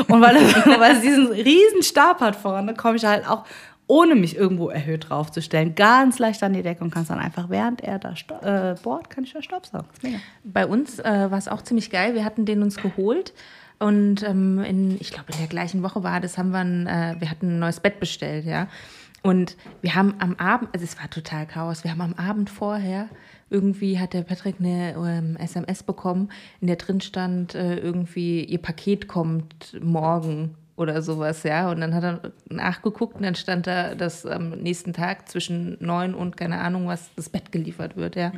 Und 0.07 0.21
weil 0.21 0.37
es, 0.37 0.55
weil 0.79 0.95
es 0.95 1.01
diesen 1.01 1.27
riesen 1.27 1.83
Stab 1.83 2.21
hat 2.21 2.35
vorne, 2.35 2.73
komme 2.73 2.95
ich 2.97 3.05
halt 3.05 3.27
auch, 3.27 3.45
ohne 3.91 4.15
mich 4.15 4.37
irgendwo 4.37 4.69
erhöht 4.69 5.09
draufzustellen, 5.09 5.75
ganz 5.75 6.17
leicht 6.17 6.41
an 6.43 6.53
die 6.53 6.63
Decke 6.63 6.81
und 6.81 6.91
kann 6.91 7.01
es 7.01 7.09
dann 7.09 7.19
einfach, 7.19 7.49
während 7.49 7.81
er 7.81 7.99
da 7.99 8.13
äh, 8.41 8.75
bohrt, 8.81 9.09
kann 9.09 9.25
ich 9.25 9.33
da 9.33 9.39
ist 9.39 9.73
mega. 10.01 10.17
Bei 10.45 10.65
uns 10.65 10.99
äh, 10.99 11.29
war 11.29 11.37
es 11.37 11.49
auch 11.49 11.61
ziemlich 11.61 11.89
geil. 11.89 12.15
Wir 12.15 12.23
hatten 12.23 12.45
den 12.45 12.63
uns 12.63 12.77
geholt. 12.77 13.33
Und 13.79 14.23
ähm, 14.23 14.63
in, 14.63 14.95
ich 15.01 15.11
glaube, 15.11 15.33
in 15.33 15.39
der 15.39 15.47
gleichen 15.47 15.83
Woche 15.83 16.03
war 16.03 16.21
das, 16.21 16.37
haben 16.37 16.51
wir 16.51 16.59
ein, 16.59 16.87
äh, 16.87 17.15
wir 17.19 17.29
hatten 17.29 17.55
ein 17.55 17.59
neues 17.59 17.81
Bett 17.81 17.99
bestellt, 17.99 18.45
ja. 18.45 18.69
Und 19.23 19.57
wir 19.81 19.93
haben 19.93 20.15
am 20.19 20.35
Abend, 20.35 20.69
also 20.71 20.85
es 20.85 20.97
war 20.97 21.09
total 21.09 21.45
Chaos, 21.45 21.83
wir 21.83 21.91
haben 21.91 22.01
am 22.01 22.13
Abend 22.13 22.49
vorher, 22.49 23.09
irgendwie 23.49 23.99
hat 23.99 24.13
der 24.13 24.21
Patrick 24.21 24.55
eine 24.59 24.93
ähm, 24.93 25.35
SMS 25.35 25.83
bekommen, 25.83 26.29
in 26.61 26.67
der 26.67 26.77
drin 26.77 27.01
stand, 27.01 27.55
äh, 27.55 27.75
irgendwie, 27.75 28.45
ihr 28.45 28.61
Paket 28.61 29.09
kommt 29.09 29.77
morgen 29.81 30.55
oder 30.75 31.01
sowas, 31.01 31.43
ja. 31.43 31.69
Und 31.69 31.81
dann 31.81 31.93
hat 31.93 32.03
er 32.03 32.31
nachgeguckt 32.49 33.15
und 33.15 33.23
dann 33.23 33.35
stand 33.35 33.67
da, 33.67 33.95
dass 33.95 34.25
am 34.25 34.49
nächsten 34.51 34.93
Tag 34.93 35.29
zwischen 35.29 35.77
neun 35.79 36.13
und 36.13 36.37
keine 36.37 36.59
Ahnung 36.59 36.87
was 36.87 37.11
das 37.15 37.29
Bett 37.29 37.51
geliefert 37.51 37.95
wird, 37.95 38.15
ja. 38.15 38.31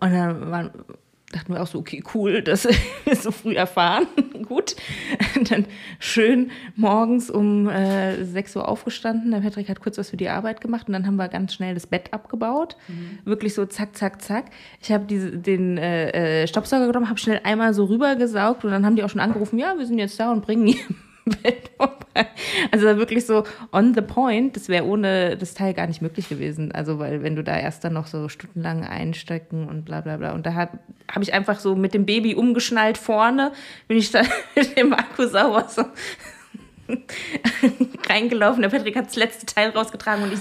Und 0.00 0.12
dann 0.12 0.50
waren, 0.50 0.70
dachten 1.32 1.52
wir 1.52 1.62
auch 1.62 1.66
so, 1.66 1.78
okay, 1.78 2.02
cool, 2.14 2.42
dass 2.44 2.66
wir 2.66 3.16
so 3.16 3.30
früh 3.30 3.54
erfahren. 3.54 4.06
Gut. 4.46 4.76
Und 5.36 5.50
dann 5.50 5.66
schön 5.98 6.50
morgens 6.76 7.30
um 7.30 7.68
äh, 7.68 8.24
6 8.24 8.56
Uhr 8.56 8.68
aufgestanden. 8.68 9.30
Der 9.30 9.38
Patrick 9.38 9.68
hat 9.68 9.80
kurz 9.80 9.96
was 9.96 10.10
für 10.10 10.16
die 10.16 10.28
Arbeit 10.28 10.60
gemacht 10.60 10.86
und 10.86 10.92
dann 10.92 11.06
haben 11.06 11.16
wir 11.16 11.28
ganz 11.28 11.54
schnell 11.54 11.74
das 11.74 11.86
Bett 11.86 12.12
abgebaut. 12.12 12.76
Wirklich 13.24 13.54
so 13.54 13.64
zack, 13.64 13.96
zack, 13.96 14.20
zack. 14.20 14.46
Ich 14.80 14.92
habe 14.92 15.06
den 15.06 15.78
äh, 15.78 16.42
äh, 16.42 16.46
Staubsauger 16.46 16.86
genommen, 16.86 17.08
habe 17.08 17.18
schnell 17.18 17.40
einmal 17.44 17.72
so 17.72 17.84
rübergesaugt 17.84 18.64
und 18.64 18.70
dann 18.70 18.84
haben 18.84 18.96
die 18.96 19.02
auch 19.02 19.08
schon 19.08 19.20
angerufen, 19.20 19.58
ja, 19.58 19.78
wir 19.78 19.86
sind 19.86 19.98
jetzt 19.98 20.20
da 20.20 20.30
und 20.30 20.42
bringen 20.42 20.74
vorbei. 21.76 22.28
Also 22.70 22.86
wirklich 22.96 23.26
so 23.26 23.44
on 23.72 23.94
the 23.94 24.00
point. 24.00 24.56
Das 24.56 24.68
wäre 24.68 24.84
ohne 24.84 25.36
das 25.36 25.54
Teil 25.54 25.74
gar 25.74 25.86
nicht 25.86 26.02
möglich 26.02 26.28
gewesen. 26.28 26.72
Also, 26.72 26.98
weil 26.98 27.22
wenn 27.22 27.36
du 27.36 27.42
da 27.42 27.58
erst 27.58 27.84
dann 27.84 27.94
noch 27.94 28.06
so 28.06 28.28
stundenlang 28.28 28.84
einstecken 28.84 29.68
und 29.68 29.84
bla 29.84 30.00
bla 30.00 30.16
bla. 30.16 30.32
Und 30.32 30.46
da 30.46 30.54
habe 30.54 30.78
hab 31.10 31.22
ich 31.22 31.32
einfach 31.32 31.58
so 31.60 31.74
mit 31.76 31.94
dem 31.94 32.06
Baby 32.06 32.34
umgeschnallt 32.34 32.98
vorne, 32.98 33.52
bin 33.88 33.98
ich 33.98 34.10
da 34.10 34.22
mit 34.54 34.76
dem 34.76 34.92
Akkusauger 34.92 35.68
so 35.68 35.84
reingelaufen. 38.08 38.62
Der 38.62 38.68
Patrick 38.68 38.96
hat 38.96 39.06
das 39.06 39.16
letzte 39.16 39.46
Teil 39.46 39.70
rausgetragen 39.70 40.24
und 40.24 40.32
ich 40.32 40.40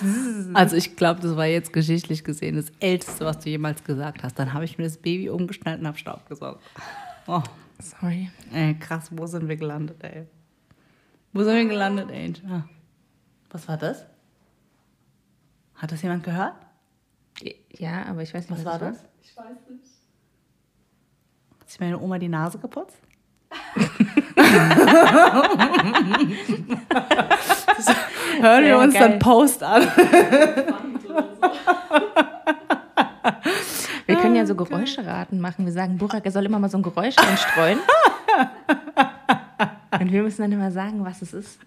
Also 0.56 0.76
ich 0.76 0.96
glaube, 0.96 1.22
das 1.22 1.36
war 1.36 1.46
jetzt 1.46 1.74
geschichtlich 1.74 2.24
gesehen 2.24 2.56
das 2.56 2.72
Älteste, 2.80 3.26
was 3.26 3.40
du 3.40 3.50
jemals 3.50 3.84
gesagt 3.84 4.24
hast. 4.24 4.38
Dann 4.38 4.54
habe 4.54 4.66
ich 4.66 4.78
mir 4.78 4.84
das 4.84 4.98
Baby 4.98 5.30
umgeschnallt 5.30 5.80
und 5.80 5.88
habe 5.88 5.98
Staub 5.98 6.28
gesaugt. 6.28 6.62
Oh, 7.28 7.42
Sorry. 7.80 8.30
ey, 8.54 8.76
krass, 8.76 9.10
wo 9.12 9.26
sind 9.26 9.48
wir 9.48 9.56
gelandet, 9.56 9.98
ey? 10.04 10.26
Wo 11.34 11.44
sind 11.44 11.56
wir 11.56 11.66
gelandet, 11.66 12.12
ey? 12.12 12.32
Ah. 12.48 12.64
Was 13.50 13.68
war 13.68 13.78
das? 13.78 14.06
Hat 15.76 15.92
das 15.92 16.02
jemand 16.04 16.24
gehört? 16.24 16.54
Ja, 17.72 18.06
aber 18.06 18.22
ich 18.22 18.34
weiß 18.34 18.50
nicht, 18.50 18.60
Was 18.60 18.66
war 18.66 18.80
das? 18.80 19.04
Ich 19.22 19.36
weiß 19.36 19.58
nicht. 19.70 19.84
Hat 21.60 21.70
sich 21.70 21.80
meine 21.80 22.00
Oma 22.00 22.20
die 22.20 22.30
Nase 22.30 22.60
geputzt? 22.60 22.98
Hören 28.40 28.66
wir 28.66 28.78
uns 28.78 28.94
geil. 28.94 29.10
dann 29.10 29.20
Post 29.20 29.64
an. 29.64 29.84
Wir 34.06 34.18
können 34.18 34.36
ja 34.36 34.46
so 34.46 34.54
Geräuscheraten 34.56 35.40
machen. 35.40 35.66
Wir 35.66 35.72
sagen, 35.72 35.98
Burak, 35.98 36.26
er 36.26 36.32
soll 36.32 36.46
immer 36.46 36.60
mal 36.60 36.70
so 36.70 36.78
ein 36.78 36.84
Geräusch 36.84 37.18
einstreuen. 37.18 37.80
Und 40.00 40.12
wir 40.12 40.24
müssen 40.24 40.42
dann 40.42 40.52
immer 40.52 40.72
sagen, 40.72 41.04
was 41.04 41.22
es 41.22 41.34
ist. 41.34 41.60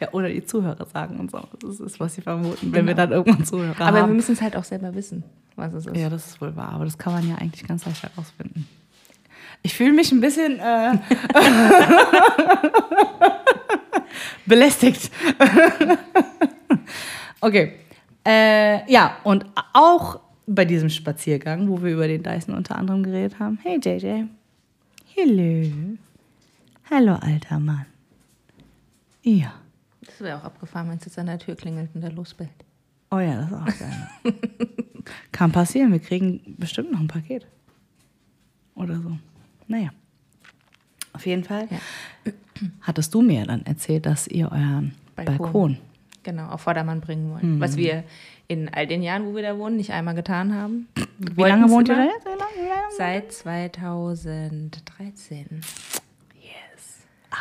Ja, 0.00 0.08
oder 0.12 0.28
die 0.28 0.44
Zuhörer 0.44 0.84
sagen 0.86 1.20
uns 1.20 1.32
auch, 1.32 1.48
das 1.60 1.78
ist, 1.78 2.00
was 2.00 2.14
sie 2.14 2.22
vermuten, 2.22 2.72
wenn 2.72 2.86
wir 2.88 2.94
dann 2.94 3.12
irgendwann 3.12 3.44
Zuhörer 3.44 3.80
Aber 3.80 3.98
wir 3.98 4.02
haben. 4.02 4.16
müssen 4.16 4.32
es 4.32 4.42
halt 4.42 4.56
auch 4.56 4.64
selber 4.64 4.92
wissen, 4.94 5.22
was 5.54 5.72
es 5.74 5.86
ist. 5.86 5.96
Ja, 5.96 6.08
das 6.08 6.26
ist 6.26 6.40
wohl 6.40 6.56
wahr, 6.56 6.72
aber 6.72 6.84
das 6.84 6.98
kann 6.98 7.12
man 7.12 7.28
ja 7.28 7.36
eigentlich 7.36 7.66
ganz 7.66 7.86
leicht 7.86 8.02
herausfinden. 8.02 8.66
Ich 9.62 9.74
fühle 9.74 9.92
mich 9.92 10.10
ein 10.10 10.20
bisschen 10.20 10.58
äh, 10.58 10.96
belästigt. 14.46 15.10
okay. 17.40 17.74
Äh, 18.26 18.90
ja, 18.90 19.16
und 19.24 19.46
auch 19.72 20.20
bei 20.46 20.64
diesem 20.64 20.90
Spaziergang, 20.90 21.68
wo 21.68 21.82
wir 21.82 21.92
über 21.92 22.08
den 22.08 22.22
Dyson 22.22 22.54
unter 22.54 22.76
anderem 22.76 23.02
geredet 23.02 23.38
haben. 23.38 23.58
Hey 23.62 23.78
JJ. 23.82 24.24
Hallo. 25.16 25.96
Hallo, 26.90 27.14
alter 27.14 27.58
Mann. 27.60 27.86
Ja. 29.22 29.54
Das 30.04 30.20
wäre 30.20 30.38
auch 30.38 30.44
abgefahren, 30.44 30.88
wenn 30.90 30.98
es 30.98 31.04
jetzt 31.04 31.18
an 31.18 31.26
der 31.26 31.38
Tür 31.38 31.54
klingelt 31.54 31.90
und 31.94 32.00
der 32.00 32.10
losbellt. 32.12 32.50
Oh 33.10 33.18
ja, 33.18 33.36
das 33.36 33.46
ist 33.46 33.52
auch 33.54 33.66
geil. 33.78 34.08
Kann 35.32 35.52
passieren, 35.52 35.92
wir 35.92 36.00
kriegen 36.00 36.40
bestimmt 36.58 36.92
noch 36.92 37.00
ein 37.00 37.08
Paket. 37.08 37.46
Oder 38.74 39.00
so. 39.00 39.18
Naja. 39.66 39.90
Auf 41.12 41.26
jeden 41.26 41.44
Fall 41.44 41.68
Ja. 41.70 41.78
hattest 42.82 43.12
du 43.14 43.20
mir 43.22 43.44
dann 43.44 43.64
erzählt, 43.66 44.06
dass 44.06 44.26
ihr 44.28 44.50
euren 44.50 44.94
Balkon, 45.16 45.36
Balkon. 45.38 45.76
Genau, 46.22 46.46
auf 46.48 46.60
Vordermann 46.62 47.00
bringen 47.00 47.30
wollen. 47.32 47.60
Was 47.60 47.76
wir 47.76 48.04
in 48.46 48.68
all 48.68 48.86
den 48.86 49.02
Jahren, 49.02 49.26
wo 49.26 49.34
wir 49.34 49.42
da 49.42 49.58
wohnen, 49.58 49.76
nicht 49.76 49.90
einmal 49.92 50.14
getan 50.14 50.54
haben. 50.54 50.86
Wie 51.18 51.42
lange 51.42 51.68
wohnt 51.70 51.88
ihr 51.88 51.96
da 51.96 52.04
jetzt? 52.04 52.26
Seit 52.96 53.32
2013. 53.32 55.62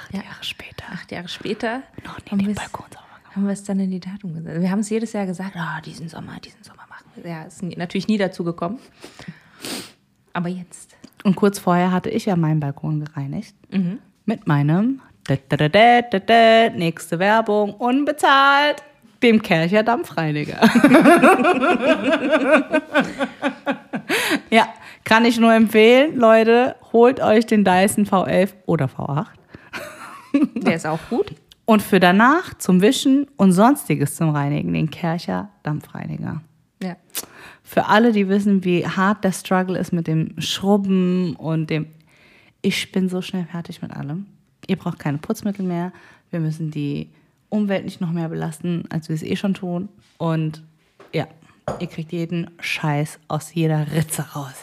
Acht 0.10 0.16
Ja. 0.16 0.24
Jahre 0.24 0.44
später. 0.44 0.86
Acht 0.92 1.12
Jahre 1.12 1.28
später 1.28 1.84
Noch 2.04 2.18
nie 2.20 2.32
haben 2.32 2.40
den 2.40 2.56
Balkon 2.56 2.86
haben 3.36 3.46
wir 3.46 3.54
es 3.54 3.64
dann 3.64 3.80
in 3.80 3.92
die 3.92 4.00
Tat 4.00 4.24
umgesetzt. 4.24 4.62
Wir 4.62 4.72
haben 4.72 4.80
es 4.80 4.90
jedes 4.90 5.14
Jahr 5.14 5.26
gesagt, 5.26 5.56
ah, 5.56 5.80
diesen 5.86 6.10
Sommer, 6.10 6.40
diesen 6.44 6.64
Sommer 6.64 6.84
machen 6.90 7.06
wir. 7.16 7.30
Ja, 7.32 7.44
ist 7.44 7.62
natürlich 7.64 8.08
nie 8.08 8.18
dazu 8.18 8.44
gekommen. 8.44 8.80
Aber 10.34 10.50
jetzt. 10.50 10.96
Und 11.24 11.36
kurz 11.36 11.60
vorher 11.60 11.92
hatte 11.92 12.10
ich 12.10 12.26
ja 12.26 12.36
meinen 12.36 12.60
Balkon 12.60 13.06
gereinigt. 13.06 13.56
Mit 14.26 14.48
meinem 14.48 15.02
nächste 16.76 17.20
Werbung 17.20 17.74
unbezahlt 17.76 18.84
dem 19.22 19.42
Kercher 19.42 19.84
Dampfreiniger. 19.84 20.60
ja, 24.50 24.68
kann 25.04 25.26
ich 25.26 25.38
nur 25.40 25.54
empfehlen, 25.54 26.16
Leute, 26.16 26.78
holt 26.94 27.20
euch 27.20 27.46
den 27.46 27.66
Dyson 27.66 28.06
V11 28.06 28.54
oder 28.66 28.86
V8 28.86 29.39
Der 30.56 30.76
ist 30.76 30.86
auch 30.86 31.00
gut. 31.10 31.34
und 31.66 31.82
für 31.82 32.00
danach 32.00 32.54
zum 32.56 32.82
Wischen 32.82 33.28
und 33.38 33.52
sonstiges 33.52 34.16
zum 34.16 34.30
Reinigen 34.30 34.74
den 34.74 34.90
Kercher 34.90 35.50
Dampfreiniger. 35.64 36.42
Ja. 36.82 36.96
Für 37.64 37.86
alle, 37.86 38.12
die 38.12 38.28
wissen, 38.28 38.64
wie 38.64 38.88
hart 38.88 39.24
der 39.24 39.32
Struggle 39.32 39.78
ist 39.78 39.94
mit 39.94 40.08
dem 40.08 40.34
Schrubben 40.40 41.36
und 41.36 41.70
dem. 41.70 41.88
Ich 42.62 42.92
bin 42.92 43.08
so 43.10 43.22
schnell 43.22 43.46
fertig 43.46 43.82
mit 43.82 43.92
allem. 43.92 44.26
Ihr 44.68 44.76
braucht 44.78 45.00
keine 45.00 45.18
Putzmittel 45.20 45.64
mehr. 45.66 45.94
Wir 46.32 46.40
müssen 46.40 46.72
die 46.72 47.10
Umwelt 47.50 47.86
nicht 47.86 48.02
noch 48.02 48.12
mehr 48.12 48.30
belasten, 48.30 48.86
als 48.90 49.10
wir 49.10 49.16
es 49.16 49.24
eh 49.24 49.36
schon 49.36 49.54
tun. 49.54 49.90
Und 50.18 50.64
ja, 51.14 51.28
ihr 51.80 51.88
kriegt 51.88 52.12
jeden 52.12 52.52
Scheiß 52.60 53.20
aus 53.28 53.54
jeder 53.54 53.92
Ritze 53.92 54.24
raus. 54.36 54.56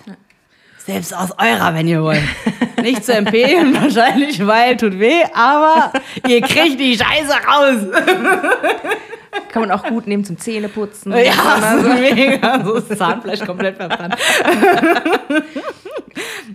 Selbst 0.87 1.13
aus 1.17 1.31
eurer, 1.33 1.75
wenn 1.75 1.89
ihr 1.89 2.01
wollt. 2.03 2.23
Nicht 2.83 3.05
zu 3.05 3.13
empfehlen, 3.13 3.75
wahrscheinlich, 3.83 4.47
weil 4.47 4.77
tut 4.77 4.99
weh, 5.01 5.25
aber 5.35 5.93
ihr 6.29 6.41
kriegt 6.41 6.79
die 6.79 6.97
Scheiße 6.97 7.33
raus. 7.33 7.79
Kann 9.51 9.63
man 9.63 9.71
auch 9.73 9.83
gut 9.85 10.07
nehmen 10.07 10.25
zum 10.25 10.39
Zähneputzen. 10.39 11.13
Ja, 11.13 11.79
so 11.83 11.89
mega. 11.89 12.65
So 12.65 12.75
ist 12.75 12.97
Zahnfleisch 12.97 13.41
komplett 13.41 13.77
verbrannt. 13.77 14.15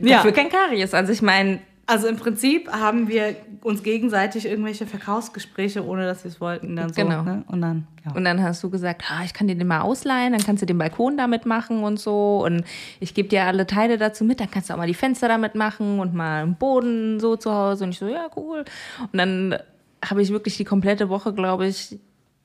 ja. 0.01 0.17
Dafür 0.17 0.31
kein 0.31 0.49
Karies. 0.49 0.93
Also 0.93 1.11
ich 1.11 1.21
meine, 1.21 1.59
Also 1.85 2.07
im 2.07 2.15
Prinzip 2.17 2.71
haben 2.71 3.07
wir 3.09 3.35
uns 3.63 3.83
gegenseitig 3.83 4.45
irgendwelche 4.45 4.87
Verkaufsgespräche, 4.87 5.85
ohne 5.85 6.05
dass 6.05 6.23
wir 6.23 6.29
es 6.29 6.41
wollten, 6.41 6.75
dann 6.75 6.91
so. 6.91 7.01
Genau. 7.01 7.23
Ne? 7.23 7.43
Und 7.47 7.61
dann, 7.61 7.87
ja. 8.05 8.11
Und 8.13 8.25
dann 8.25 8.41
hast 8.41 8.63
du 8.63 8.69
gesagt, 8.69 9.03
ah, 9.09 9.23
ich 9.23 9.33
kann 9.33 9.47
dir 9.47 9.55
den 9.55 9.67
mal 9.67 9.81
ausleihen, 9.81 10.33
dann 10.33 10.43
kannst 10.43 10.61
du 10.61 10.65
den 10.65 10.77
Balkon 10.77 11.17
damit 11.17 11.45
machen 11.45 11.83
und 11.83 11.99
so. 11.99 12.43
Und 12.43 12.63
ich 12.99 13.13
gebe 13.13 13.29
dir 13.29 13.43
alle 13.45 13.67
Teile 13.67 13.97
dazu 13.97 14.23
mit, 14.23 14.39
dann 14.39 14.49
kannst 14.49 14.69
du 14.69 14.73
auch 14.73 14.77
mal 14.77 14.87
die 14.87 14.93
Fenster 14.93 15.27
damit 15.27 15.55
machen 15.55 15.99
und 15.99 16.13
mal 16.13 16.43
einen 16.43 16.55
Boden 16.55 17.19
so 17.19 17.35
zu 17.35 17.53
Hause. 17.53 17.83
Und 17.83 17.91
ich 17.91 17.99
so, 17.99 18.07
ja, 18.07 18.27
cool. 18.35 18.65
Und 18.99 19.17
dann 19.17 19.57
habe 20.03 20.21
ich 20.21 20.31
wirklich 20.31 20.57
die 20.57 20.65
komplette 20.65 21.09
Woche, 21.09 21.33
glaube 21.33 21.67
ich, 21.67 21.99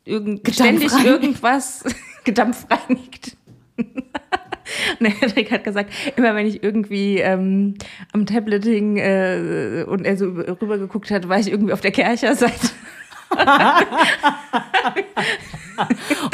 irgend, 0.04 0.48
ständig 0.52 0.92
irgendwas 1.04 1.84
gedampfreinigt. 2.24 3.36
der 5.00 5.10
Hendrik 5.10 5.50
hat 5.50 5.64
gesagt, 5.64 5.92
immer 6.16 6.34
wenn 6.34 6.46
ich 6.46 6.62
irgendwie 6.62 7.18
ähm, 7.18 7.74
am 8.12 8.26
Tablet 8.26 8.64
hing 8.64 8.96
äh, 8.98 9.84
und 9.86 10.04
er 10.04 10.16
so 10.16 10.26
rüber 10.26 10.78
geguckt 10.78 11.10
hat, 11.10 11.28
war 11.28 11.38
ich 11.38 11.50
irgendwie 11.50 11.72
auf 11.72 11.80
der 11.80 11.92
Kercher-Seite. 11.92 12.68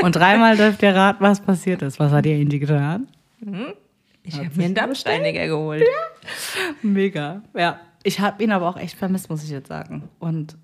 Und 0.02 0.16
dreimal 0.16 0.56
dürft 0.56 0.82
ihr 0.82 0.94
raten, 0.94 1.22
was 1.24 1.40
passiert 1.40 1.82
ist. 1.82 1.98
Was 1.98 2.12
hat 2.12 2.26
ihr 2.26 2.36
Indy 2.36 2.58
getan? 2.58 3.08
Ich 4.22 4.36
habe 4.36 4.50
mir 4.54 4.66
einen 4.66 4.74
Dampfsteiniger 4.74 5.46
geholt. 5.46 5.84
Mega. 6.82 7.42
Ja. 7.54 7.80
Ich 8.04 8.20
habe 8.20 8.42
ihn 8.42 8.52
aber 8.52 8.68
auch 8.68 8.76
echt 8.76 8.96
vermisst, 8.96 9.30
muss 9.30 9.44
ich 9.44 9.50
jetzt 9.50 9.68
sagen. 9.68 10.08
Und 10.18 10.56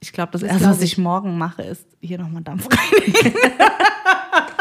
ich 0.00 0.12
glaube, 0.12 0.32
das, 0.32 0.42
Das 0.42 0.50
Erste, 0.50 0.64
glaub 0.64 0.76
was 0.76 0.82
ich 0.82 0.98
morgen 0.98 1.38
mache, 1.38 1.62
ist 1.62 1.86
hier 2.00 2.18
nochmal 2.18 2.42
Dampf 2.42 2.68
reinigen. 2.94 3.34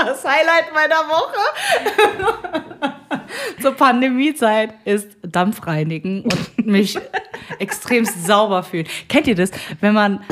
Das 0.06 0.24
Highlight 0.26 0.74
meiner 0.74 0.96
Woche 1.10 2.94
zur 3.62 3.74
Pandemiezeit 3.74 4.74
ist 4.86 5.18
Dampf 5.22 5.66
reinigen 5.66 6.24
und 6.24 6.66
mich 6.66 6.98
extremst 7.60 8.26
sauber 8.26 8.64
fühlen. 8.64 8.88
Kennt 9.10 9.28
ihr 9.28 9.36
das? 9.36 9.52
Wenn 9.80 9.94
man, 9.94 10.24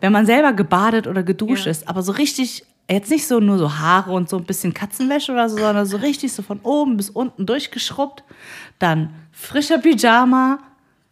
wenn 0.00 0.12
man 0.12 0.26
selber 0.26 0.52
gebadet 0.52 1.06
oder 1.06 1.22
geduscht 1.22 1.66
Ja. 1.66 1.70
ist, 1.72 1.88
aber 1.88 2.02
so 2.02 2.12
richtig, 2.12 2.64
jetzt 2.88 3.10
nicht 3.10 3.26
so 3.26 3.40
nur 3.40 3.58
so 3.58 3.78
Haare 3.78 4.12
und 4.12 4.28
so 4.28 4.36
ein 4.38 4.44
bisschen 4.44 4.74
Katzenwäsche 4.74 5.32
oder 5.32 5.48
so, 5.48 5.56
sondern 5.58 5.86
so 5.86 5.96
richtig 5.98 6.32
so 6.32 6.42
von 6.42 6.60
oben 6.62 6.96
bis 6.96 7.10
unten 7.10 7.46
durchgeschrubbt, 7.46 8.24
dann 8.78 9.14
frischer 9.32 9.78
Pyjama, 9.78 10.58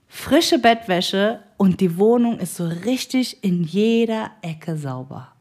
frische 0.08 0.58
Bettwäsche 0.58 1.40
und 1.56 1.80
die 1.80 1.98
Wohnung 1.98 2.38
ist 2.38 2.56
so 2.56 2.66
richtig 2.66 3.42
in 3.44 3.62
jeder 3.64 4.30
Ecke 4.42 4.76
sauber. 4.76 5.32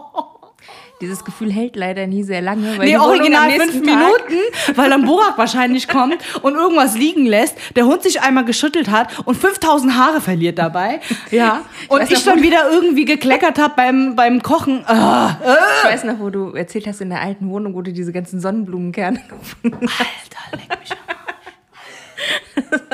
Dieses 1.02 1.26
Gefühl 1.26 1.52
hält 1.52 1.76
leider 1.76 2.06
nie 2.06 2.22
sehr 2.22 2.40
lange. 2.40 2.78
Weil 2.78 2.86
Nee, 2.86 2.96
original 2.96 3.50
fünf 3.50 3.74
Minuten, 3.74 4.38
weil 4.76 4.88
dann 4.88 5.04
Burak 5.04 5.36
wahrscheinlich 5.36 5.88
kommt 5.88 6.16
und 6.40 6.54
irgendwas 6.54 6.96
liegen 6.96 7.26
lässt, 7.26 7.58
der 7.76 7.84
Hund 7.84 8.02
sich 8.02 8.22
einmal 8.22 8.46
geschüttelt 8.46 8.90
hat 8.90 9.18
und 9.26 9.34
5000 9.34 9.94
Haare 9.94 10.22
verliert 10.22 10.58
dabei. 10.58 11.00
Ja. 11.30 11.66
Und 11.88 12.10
ich, 12.10 12.24
noch, 12.24 12.32
dann 12.32 12.42
wieder 12.42 12.70
irgendwie 12.70 13.04
gekleckert 13.04 13.58
habe 13.58 13.74
beim, 13.76 14.16
beim 14.16 14.42
Kochen. 14.42 14.84
Ah, 14.86 15.36
Ich 15.84 15.90
weiß 15.90 16.04
noch, 16.04 16.18
wo 16.18 16.30
du 16.30 16.52
erzählt 16.52 16.86
hast 16.86 17.02
in 17.02 17.10
der 17.10 17.20
alten 17.20 17.50
Wohnung, 17.50 17.74
wo 17.74 17.82
du 17.82 17.92
diese 17.92 18.12
ganzen 18.12 18.40
Sonnenblumenkerne 18.40 19.20
gefunden 19.28 19.86
hast. 19.98 20.34
Alter, 20.50 20.64
leck 20.70 20.80
mich 20.80 20.92
am. 20.92 20.98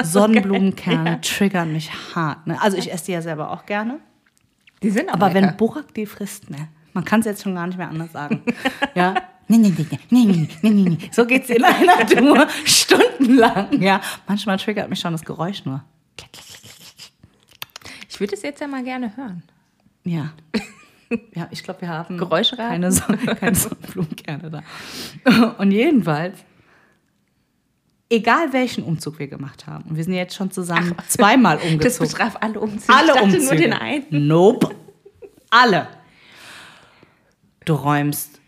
Sonnenblumenkerne 0.04 1.20
triggern 1.20 1.72
mich 1.72 1.88
hart. 2.14 2.46
Ne? 2.48 2.60
Also 2.60 2.76
ich 2.76 2.92
esse 2.92 3.06
die 3.06 3.12
ja 3.12 3.22
selber 3.22 3.52
auch 3.52 3.64
gerne. 3.64 4.00
Die 4.82 4.90
sind 4.90 5.08
Aber 5.08 5.26
aber 5.26 5.34
wenn. 5.34 5.56
Burak 5.56 5.94
die 5.94 6.06
frisst, 6.06 6.50
ne? 6.50 6.68
Man 6.92 7.04
kann 7.04 7.20
es 7.20 7.26
jetzt 7.26 7.42
schon 7.42 7.54
gar 7.54 7.66
nicht 7.66 7.78
mehr 7.78 7.88
anders 7.88 8.12
sagen. 8.12 8.42
ja. 8.94 9.14
Nee, 9.48 9.58
nee, 9.58 9.74
nee, 9.76 9.86
nee, 10.10 10.24
nee, 10.24 10.48
nee, 10.62 10.70
nee. 10.90 10.98
So 11.10 11.26
geht's 11.26 11.50
in 11.50 11.62
einer 11.64 12.06
Tour 12.06 12.46
stundenlang. 12.64 13.82
Ja. 13.82 14.00
Manchmal 14.26 14.58
triggert 14.58 14.88
mich 14.88 15.00
schon 15.00 15.12
das 15.12 15.24
Geräusch 15.24 15.64
nur. 15.64 15.82
Ich 18.08 18.20
würde 18.20 18.34
es 18.34 18.42
jetzt 18.42 18.60
ja 18.60 18.66
mal 18.68 18.82
gerne 18.84 19.16
hören. 19.16 19.42
Ja. 20.04 20.32
Ja, 21.34 21.48
ich 21.50 21.62
glaube, 21.62 21.82
wir 21.82 21.88
haben 21.88 22.16
Geräuschraten? 22.16 22.68
keine, 22.70 22.90
Son 22.92 23.18
keine 23.40 23.54
Sonnenblumenkerne 23.54 24.50
da. 24.50 25.48
Und 25.58 25.70
jedenfalls, 25.70 26.38
egal 28.08 28.52
welchen 28.52 28.84
Umzug 28.84 29.18
wir 29.18 29.26
gemacht 29.28 29.66
haben, 29.66 29.84
und 29.90 29.96
wir 29.96 30.04
sind 30.04 30.14
jetzt 30.14 30.34
schon 30.34 30.50
zusammen 30.50 30.94
zweimal 31.08 31.58
Das 31.58 31.66
umgezogen. 31.66 32.08
betraf 32.10 32.36
alle 32.40 32.60
Umzüge. 32.60 32.94
Alle 32.94 33.12
ich 33.16 33.22
Umzüge. 33.22 33.44
nur 33.44 33.54
den 33.56 33.72
einen. 33.74 34.06
Nope. 34.26 34.74
Alle. 35.50 35.88
Du 37.64 37.74
räumst, 37.74 38.40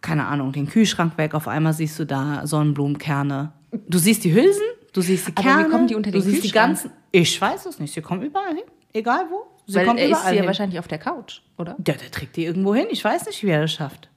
keine 0.00 0.26
Ahnung, 0.26 0.52
den 0.52 0.68
Kühlschrank 0.68 1.16
weg. 1.18 1.34
Auf 1.34 1.48
einmal 1.48 1.72
siehst 1.72 1.98
du 1.98 2.04
da 2.06 2.46
Sonnenblumenkerne. 2.46 3.52
Du 3.88 3.98
siehst 3.98 4.24
die 4.24 4.32
Hülsen, 4.34 4.62
du 4.92 5.00
siehst 5.00 5.28
die 5.28 5.32
Aber 5.36 5.42
wie 5.44 5.48
Kerne. 5.48 5.68
kommen 5.70 5.86
die 5.88 5.94
unter 5.94 6.10
du 6.10 6.18
den 6.20 6.30
siehst 6.30 6.44
die 6.44 6.50
ganzen. 6.52 6.90
Ich 7.10 7.40
weiß 7.40 7.66
es 7.66 7.78
nicht. 7.78 7.92
Sie 7.94 8.00
kommen 8.02 8.22
überall 8.22 8.54
hin. 8.54 8.64
Egal 8.92 9.26
wo. 9.30 9.46
Sie 9.66 9.74
Weil 9.76 9.86
kommen 9.86 9.98
er 9.98 10.04
ist 10.06 10.10
überall 10.10 10.32
hier 10.32 10.40
hin. 10.40 10.46
wahrscheinlich 10.46 10.78
auf 10.78 10.88
der 10.88 10.98
Couch, 10.98 11.40
oder? 11.56 11.72
Ja, 11.86 11.94
der 11.94 12.10
trägt 12.10 12.36
die 12.36 12.44
irgendwo 12.44 12.74
hin. 12.74 12.86
Ich 12.90 13.02
weiß 13.04 13.26
nicht, 13.26 13.42
wie 13.42 13.48
er 13.50 13.62
das 13.62 13.72
schafft. 13.72 14.08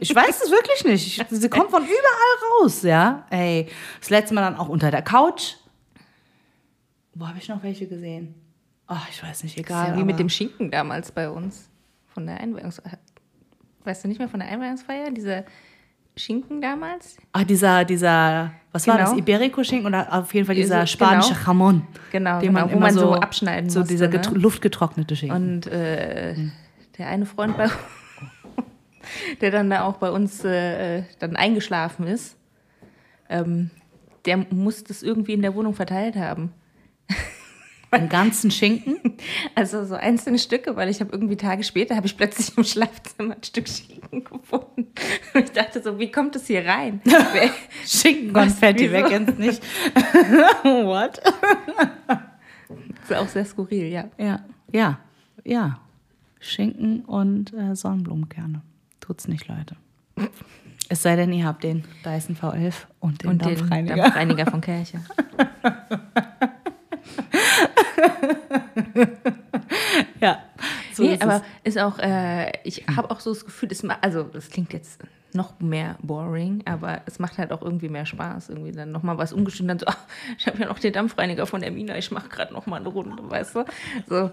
Ich 0.00 0.14
weiß 0.14 0.42
es 0.44 0.50
wirklich 0.50 0.84
nicht. 0.84 1.18
Ich, 1.18 1.26
sie 1.40 1.48
kommt 1.48 1.70
von 1.70 1.82
überall 1.82 2.62
raus, 2.62 2.82
ja. 2.82 3.26
Ey, 3.30 3.68
das 4.00 4.10
letzte 4.10 4.34
Mal 4.34 4.42
dann 4.42 4.56
auch 4.56 4.68
unter 4.68 4.90
der 4.90 5.00
Couch. 5.02 5.54
Wo 7.14 7.26
habe 7.26 7.38
ich 7.38 7.48
noch 7.48 7.62
welche 7.62 7.86
gesehen? 7.86 8.34
Ach, 8.86 9.08
ich 9.10 9.22
weiß 9.22 9.42
nicht, 9.44 9.56
Das 9.58 9.64
egal. 9.64 9.84
ist 9.88 9.92
ja 9.94 9.98
wie 9.98 10.04
mit 10.04 10.18
dem 10.18 10.28
Schinken 10.28 10.70
damals 10.70 11.10
bei 11.10 11.28
uns. 11.30 11.68
Von 12.12 12.26
der 12.26 12.38
Einweihungsfeier. 12.40 12.98
Weißt 13.84 14.04
du 14.04 14.08
nicht 14.08 14.18
mehr 14.18 14.28
von 14.28 14.40
der 14.40 14.48
Einweihungsfeier? 14.50 15.10
Dieser 15.10 15.44
Schinken 16.16 16.60
damals? 16.60 17.16
Ah, 17.32 17.44
dieser, 17.44 17.84
dieser, 17.84 18.52
was 18.72 18.86
war 18.86 18.96
Genau. 18.98 19.10
das? 19.10 19.18
Iberico-Schinken 19.18 19.86
oder 19.86 20.12
auf 20.12 20.34
jeden 20.34 20.46
Fall 20.46 20.56
dieser 20.56 20.80
so- 20.80 20.86
spanische 20.86 21.34
genau. 21.34 21.46
Jamon. 21.46 21.82
Genau, 22.12 22.40
den 22.40 22.52
man 22.52 22.62
genau, 22.64 22.72
wo 22.74 22.76
immer 22.76 22.86
man 22.86 22.94
so 22.94 23.14
abschneiden 23.14 23.70
So 23.70 23.80
musste, 23.80 23.94
dieser 23.94 24.08
ne? 24.08 24.18
getro- 24.18 24.34
luftgetrocknete 24.36 25.14
Schinken. 25.16 25.36
Und 25.54 25.66
äh, 25.68 26.34
der 26.98 27.06
eine 27.08 27.24
Freund 27.24 27.56
bei 27.56 27.68
der 29.40 29.50
dann 29.52 29.70
da 29.70 29.84
auch 29.84 29.96
bei 29.98 30.10
uns 30.10 30.44
äh, 30.44 31.04
dann 31.20 31.36
eingeschlafen 31.36 32.06
ist, 32.06 32.36
ähm, 33.30 33.70
der 34.26 34.38
muss 34.50 34.84
das 34.84 35.02
irgendwie 35.02 35.32
in 35.34 35.42
der 35.42 35.54
Wohnung 35.54 35.74
verteilt 35.74 36.16
haben. 36.16 36.52
Den 37.94 38.08
ganzen 38.08 38.50
Schinken. 38.50 38.98
Also 39.54 39.84
so 39.84 39.94
einzelne 39.94 40.38
Stücke, 40.38 40.76
weil 40.76 40.88
ich 40.88 41.00
habe 41.00 41.10
irgendwie 41.12 41.36
Tage 41.36 41.64
später 41.64 41.96
habe 41.96 42.06
ich 42.06 42.16
plötzlich 42.16 42.56
im 42.56 42.62
Schlafzimmer 42.64 43.34
ein 43.34 43.42
Stück 43.42 43.68
Schinken 43.68 44.22
gefunden. 44.24 44.86
Und 45.34 45.44
ich 45.44 45.50
dachte 45.52 45.82
so, 45.82 45.98
wie 45.98 46.10
kommt 46.12 46.34
das 46.36 46.46
hier 46.46 46.64
rein? 46.64 47.00
Wer- 47.04 47.50
Schinkenkonfetti, 47.86 48.90
wer 48.92 49.02
kennt's 49.04 49.36
nicht? 49.38 49.62
What? 50.62 51.20
Das 52.06 53.10
ist 53.10 53.16
auch 53.16 53.28
sehr 53.28 53.44
skurril, 53.44 53.86
ja. 53.92 54.04
Ja, 54.18 54.44
ja, 54.72 54.98
ja. 55.44 55.80
Schinken 56.40 57.00
und 57.04 57.52
äh, 57.54 57.74
Sonnenblumenkerne. 57.74 58.62
Tut's 59.00 59.26
nicht, 59.26 59.48
Leute. 59.48 59.74
Es 60.88 61.02
sei 61.02 61.16
denn, 61.16 61.32
ihr 61.32 61.44
habt 61.44 61.64
den 61.64 61.84
Dyson 62.04 62.36
V11 62.36 62.74
und 63.00 63.22
den 63.24 63.30
Und 63.30 63.44
den 63.44 63.56
Dampfreiniger. 63.56 63.96
Dampfreiniger 63.96 64.46
von 64.46 64.60
Kirche. 64.60 65.00
Ja, 70.20 70.42
so 70.92 71.02
nee, 71.02 71.14
ist 71.14 71.22
aber 71.22 71.42
es. 71.62 71.74
ist 71.74 71.78
auch, 71.78 71.98
äh, 71.98 72.52
ich 72.64 72.84
habe 72.94 73.10
auch 73.10 73.20
so 73.20 73.32
das 73.32 73.44
Gefühl, 73.44 73.68
es 73.70 73.84
also 74.02 74.24
das 74.24 74.50
klingt 74.50 74.72
jetzt 74.72 75.00
noch 75.34 75.60
mehr 75.60 75.96
boring, 76.02 76.62
aber 76.64 77.02
es 77.06 77.18
macht 77.18 77.38
halt 77.38 77.52
auch 77.52 77.62
irgendwie 77.62 77.88
mehr 77.88 78.06
Spaß, 78.06 78.48
irgendwie 78.48 78.72
dann 78.72 78.90
nochmal 78.90 79.18
was 79.18 79.32
umgeschnitten, 79.32 79.68
dann 79.68 79.78
so, 79.78 79.86
ach, 79.88 79.98
ich 80.38 80.46
habe 80.46 80.58
ja 80.58 80.66
noch 80.66 80.78
den 80.78 80.92
Dampfreiniger 80.92 81.46
von 81.46 81.60
der 81.60 81.70
Mina, 81.70 81.96
ich 81.98 82.10
mache 82.10 82.28
gerade 82.28 82.52
nochmal 82.52 82.80
eine 82.80 82.88
Runde, 82.88 83.28
weißt 83.28 83.56
du? 83.56 83.64
So, 84.06 84.30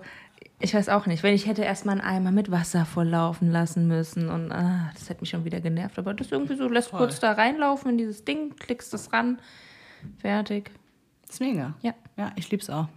ich 0.59 0.73
weiß 0.73 0.89
auch 0.89 1.05
nicht, 1.05 1.21
wenn 1.21 1.35
ich 1.35 1.47
hätte 1.47 1.63
erstmal 1.63 1.99
einen 1.99 2.07
Eimer 2.07 2.31
mit 2.31 2.49
Wasser 2.49 2.85
volllaufen 2.85 3.51
lassen 3.51 3.87
müssen 3.87 4.29
und 4.29 4.51
ah, 4.51 4.89
das 4.93 5.09
hätte 5.09 5.21
mich 5.21 5.29
schon 5.29 5.45
wieder 5.45 5.59
genervt, 5.59 5.99
aber 5.99 6.13
das 6.13 6.31
irgendwie 6.31 6.55
so, 6.55 6.67
lässt 6.67 6.91
kurz 6.91 7.19
da 7.19 7.33
reinlaufen 7.33 7.91
in 7.91 7.97
dieses 7.97 8.23
Ding, 8.23 8.55
klickst 8.55 8.93
das 8.93 9.11
ran, 9.11 9.39
fertig. 10.19 10.71
Ist 11.29 11.39
mega. 11.39 11.73
Ja. 11.81 11.93
Ja, 12.17 12.31
ich 12.35 12.49
lieb's 12.49 12.69
auch. 12.69 12.87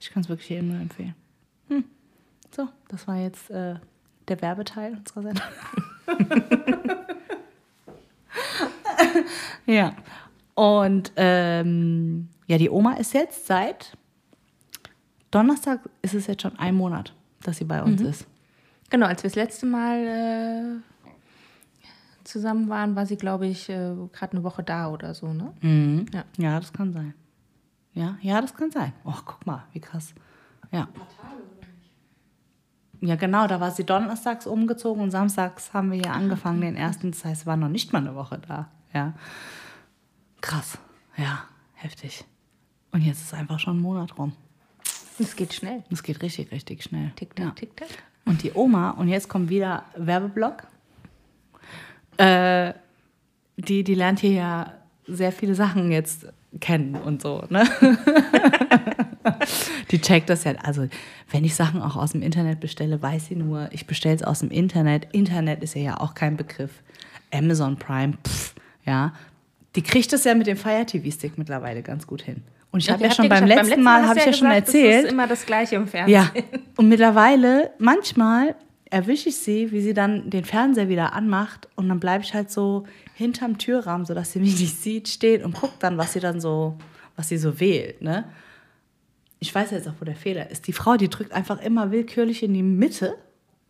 Ich 0.00 0.10
kann 0.10 0.22
es 0.22 0.28
wirklich 0.28 0.48
jedem 0.48 0.68
nur 0.68 0.80
empfehlen. 0.80 1.14
Hm. 1.68 1.84
So, 2.54 2.68
das 2.88 3.06
war 3.08 3.16
jetzt 3.16 3.50
äh, 3.50 3.76
der 4.28 4.42
Werbeteil 4.42 4.96
unserer 4.96 5.22
Sendung. 5.22 5.44
ja. 9.66 9.94
Und 10.54 11.12
ähm, 11.16 12.28
ja, 12.46 12.58
die 12.58 12.70
Oma 12.70 12.94
ist 12.94 13.14
jetzt 13.14 13.46
seit 13.46 13.96
Donnerstag 15.30 15.80
ist 16.02 16.14
es 16.14 16.26
jetzt 16.26 16.42
schon 16.42 16.58
ein 16.58 16.74
Monat, 16.74 17.14
dass 17.42 17.58
sie 17.58 17.64
bei 17.64 17.82
uns 17.82 18.00
ist. 18.00 18.26
Genau, 18.90 19.06
als 19.06 19.22
wir 19.22 19.28
das 19.28 19.36
letzte 19.36 19.66
Mal 19.66 20.82
äh, 21.04 21.08
zusammen 22.24 22.68
waren, 22.70 22.96
war 22.96 23.04
sie, 23.04 23.16
glaube 23.16 23.46
ich, 23.46 23.68
äh, 23.68 23.94
gerade 24.12 24.32
eine 24.32 24.42
Woche 24.42 24.62
da 24.62 24.90
oder 24.90 25.14
so, 25.14 25.32
ne? 25.32 25.52
Ja. 26.12 26.24
Ja, 26.38 26.58
das 26.58 26.72
kann 26.72 26.92
sein. 26.92 27.12
Ja, 27.98 28.16
ja, 28.22 28.40
das 28.40 28.54
kann 28.54 28.70
sein. 28.70 28.92
Oh, 29.04 29.12
guck 29.24 29.44
mal, 29.44 29.64
wie 29.72 29.80
krass. 29.80 30.14
Ja. 30.70 30.86
Ja, 33.00 33.16
genau, 33.16 33.48
da 33.48 33.60
war 33.60 33.72
sie 33.72 33.82
donnerstags 33.82 34.46
umgezogen 34.46 35.02
und 35.02 35.10
samstags 35.10 35.72
haben 35.74 35.90
wir 35.90 35.98
ja 35.98 36.12
angefangen, 36.12 36.60
den 36.60 36.76
ersten. 36.76 37.10
Das 37.10 37.24
heißt, 37.24 37.44
war 37.44 37.56
noch 37.56 37.68
nicht 37.68 37.92
mal 37.92 37.98
eine 37.98 38.14
Woche 38.14 38.38
da. 38.46 38.68
Ja. 38.94 39.14
Krass. 40.40 40.78
Ja, 41.16 41.42
heftig. 41.74 42.24
Und 42.92 43.00
jetzt 43.02 43.20
ist 43.20 43.34
einfach 43.34 43.58
schon 43.58 43.78
ein 43.78 43.82
Monat 43.82 44.16
rum. 44.16 44.32
Es 45.18 45.34
geht 45.34 45.52
schnell. 45.52 45.82
Das 45.90 46.04
geht 46.04 46.22
richtig, 46.22 46.52
richtig 46.52 46.84
schnell. 46.84 47.10
Tick-Tack, 47.16 47.44
Ja. 47.46 47.50
Tick-Tack. 47.50 47.88
Und 48.26 48.44
die 48.44 48.52
Oma, 48.52 48.90
und 48.90 49.08
jetzt 49.08 49.28
kommt 49.28 49.48
wieder 49.50 49.84
Werbeblock, 49.96 50.68
äh, 52.18 52.74
die, 53.56 53.82
die 53.82 53.94
lernt 53.94 54.20
hier 54.20 54.32
ja 54.32 54.74
sehr 55.08 55.32
viele 55.32 55.56
Sachen 55.56 55.90
jetzt 55.90 56.28
kennen 56.60 56.94
und 56.94 57.22
so, 57.22 57.44
ne? 57.50 57.64
die 59.90 60.00
checkt 60.00 60.30
das 60.30 60.44
ja. 60.44 60.52
Also, 60.62 60.88
wenn 61.30 61.44
ich 61.44 61.54
Sachen 61.54 61.82
auch 61.82 61.96
aus 61.96 62.12
dem 62.12 62.22
Internet 62.22 62.60
bestelle, 62.60 63.00
weiß 63.00 63.26
sie 63.26 63.36
nur, 63.36 63.68
ich 63.72 63.86
bestelle 63.86 64.14
es 64.14 64.22
aus 64.22 64.40
dem 64.40 64.50
Internet. 64.50 65.08
Internet 65.12 65.62
ist 65.62 65.74
ja, 65.74 65.82
ja 65.82 66.00
auch 66.00 66.14
kein 66.14 66.36
Begriff. 66.36 66.70
Amazon 67.32 67.76
Prime, 67.76 68.14
pff, 68.26 68.54
ja. 68.86 69.12
Die 69.76 69.82
kriegt 69.82 70.12
das 70.12 70.24
ja 70.24 70.34
mit 70.34 70.46
dem 70.46 70.56
Fire 70.56 70.84
TV-Stick 70.86 71.36
mittlerweile 71.36 71.82
ganz 71.82 72.06
gut 72.06 72.22
hin. 72.22 72.42
Und 72.70 72.80
ich 72.80 72.90
habe 72.90 73.04
ja 73.04 73.10
schon 73.10 73.28
beim 73.28 73.46
geschafft. 73.46 73.66
letzten 73.66 73.82
Mal, 73.82 74.06
habe 74.06 74.18
ich 74.18 74.26
ja 74.26 74.32
schon 74.32 74.48
gesagt, 74.48 74.66
erzählt, 74.68 74.94
Das 74.98 75.04
ist 75.04 75.12
immer 75.12 75.26
das 75.26 75.46
Gleiche 75.46 75.76
im 75.76 75.86
Fernsehen. 75.86 76.14
ja, 76.14 76.30
und 76.76 76.88
mittlerweile, 76.88 77.70
manchmal 77.78 78.54
erwische 78.90 79.28
ich 79.28 79.36
sie, 79.36 79.70
wie 79.70 79.80
sie 79.82 79.94
dann 79.94 80.30
den 80.30 80.44
Fernseher 80.44 80.88
wieder 80.88 81.12
anmacht 81.12 81.68
und 81.76 81.88
dann 81.88 82.00
bleibe 82.00 82.24
ich 82.24 82.32
halt 82.34 82.50
so 82.50 82.84
hinterm 83.18 83.58
Türrahmen, 83.58 84.06
sodass 84.06 84.32
sie 84.32 84.38
mich 84.38 84.60
nicht 84.60 84.80
sieht, 84.82 85.08
steht 85.08 85.44
und 85.44 85.54
guckt 85.54 85.82
dann, 85.82 85.98
was 85.98 86.12
sie 86.12 86.20
dann 86.20 86.40
so, 86.40 86.78
was 87.16 87.28
sie 87.28 87.36
so 87.36 87.58
wählt, 87.58 88.00
ne? 88.00 88.30
Ich 89.40 89.54
weiß 89.54 89.72
jetzt 89.72 89.88
auch, 89.88 89.94
wo 90.00 90.04
der 90.04 90.16
Fehler 90.16 90.50
ist. 90.50 90.66
Die 90.66 90.72
Frau, 90.72 90.96
die 90.96 91.08
drückt 91.08 91.32
einfach 91.32 91.60
immer 91.60 91.92
willkürlich 91.92 92.42
in 92.42 92.54
die 92.54 92.62
Mitte, 92.62 93.16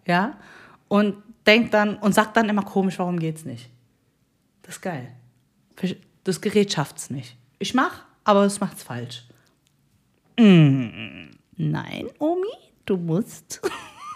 ja, 0.07 0.39
und 0.89 1.17
denkt 1.47 1.75
dann 1.75 1.97
und 1.97 2.15
sagt 2.15 2.37
dann 2.37 2.49
immer 2.49 2.63
komisch, 2.63 2.99
warum 2.99 3.19
geht's 3.19 3.45
nicht? 3.45 3.71
Das 4.63 4.77
ist 4.77 4.83
geil. 4.83 5.15
Das 6.25 6.41
Gerät 6.41 6.73
schafft's 6.73 7.11
nicht. 7.11 7.37
Ich 7.59 7.73
mach, 7.73 8.05
aber 8.25 8.45
es 8.45 8.61
macht's 8.61 8.83
falsch. 8.83 9.25
Mm, 10.39 11.31
nein, 11.57 12.09
Omi, 12.19 12.53
du 12.85 12.97
musst 12.97 13.63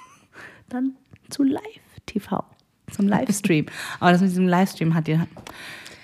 dann 0.68 0.96
zu 1.30 1.42
Live-TV, 1.42 2.44
zum 2.92 3.08
Livestream. 3.08 3.66
Aber 4.00 4.12
das 4.12 4.20
mit 4.20 4.30
diesem 4.30 4.46
Livestream 4.48 4.94
hat 4.94 5.08
ihr. 5.08 5.26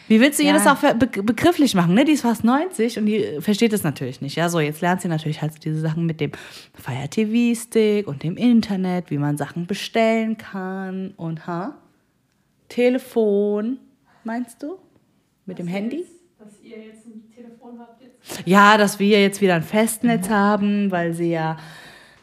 Wie 0.08 0.20
willst 0.22 0.38
du 0.38 0.42
ihr 0.42 0.52
Ja. 0.52 0.54
das 0.54 0.66
auch 0.66 0.80
be 0.94 1.22
begrifflich 1.22 1.74
machen? 1.74 1.92
Ne? 1.94 2.04
Die 2.06 2.12
ist 2.12 2.22
fast 2.22 2.42
90 2.42 2.98
und 2.98 3.04
die 3.06 3.40
versteht 3.40 3.74
es 3.74 3.82
natürlich 3.84 4.22
nicht. 4.22 4.36
Ja, 4.36 4.48
so 4.48 4.58
jetzt 4.58 4.80
lernt 4.80 5.02
sie 5.02 5.08
natürlich 5.08 5.42
halt 5.42 5.62
diese 5.64 5.80
Sachen 5.80 6.06
mit 6.06 6.20
dem 6.20 6.32
Fire 6.74 7.08
TV 7.10 7.60
Stick 7.60 8.06
und 8.08 8.22
dem 8.22 8.38
Internet, 8.38 9.10
wie 9.10 9.18
man 9.18 9.36
Sachen 9.36 9.66
bestellen 9.66 10.38
kann 10.38 11.12
und 11.18 11.46
ha? 11.46 11.76
Telefon, 12.68 13.78
meinst 14.24 14.62
du? 14.62 14.78
Mit 15.46 15.58
dem 15.58 15.66
Handy? 15.66 16.04
Dass 16.38 16.54
ihr 16.62 16.78
jetzt 16.78 17.06
ein 17.06 17.24
Telefon 17.34 17.78
habt 17.78 18.00
jetzt. 18.02 18.46
Ja, 18.46 18.76
dass 18.78 18.98
wir 18.98 19.20
jetzt 19.20 19.40
wieder 19.40 19.54
ein 19.54 19.62
Festnetz 19.62 20.28
haben, 20.28 20.90
weil 20.90 21.14
sie 21.14 21.30
ja 21.30 21.56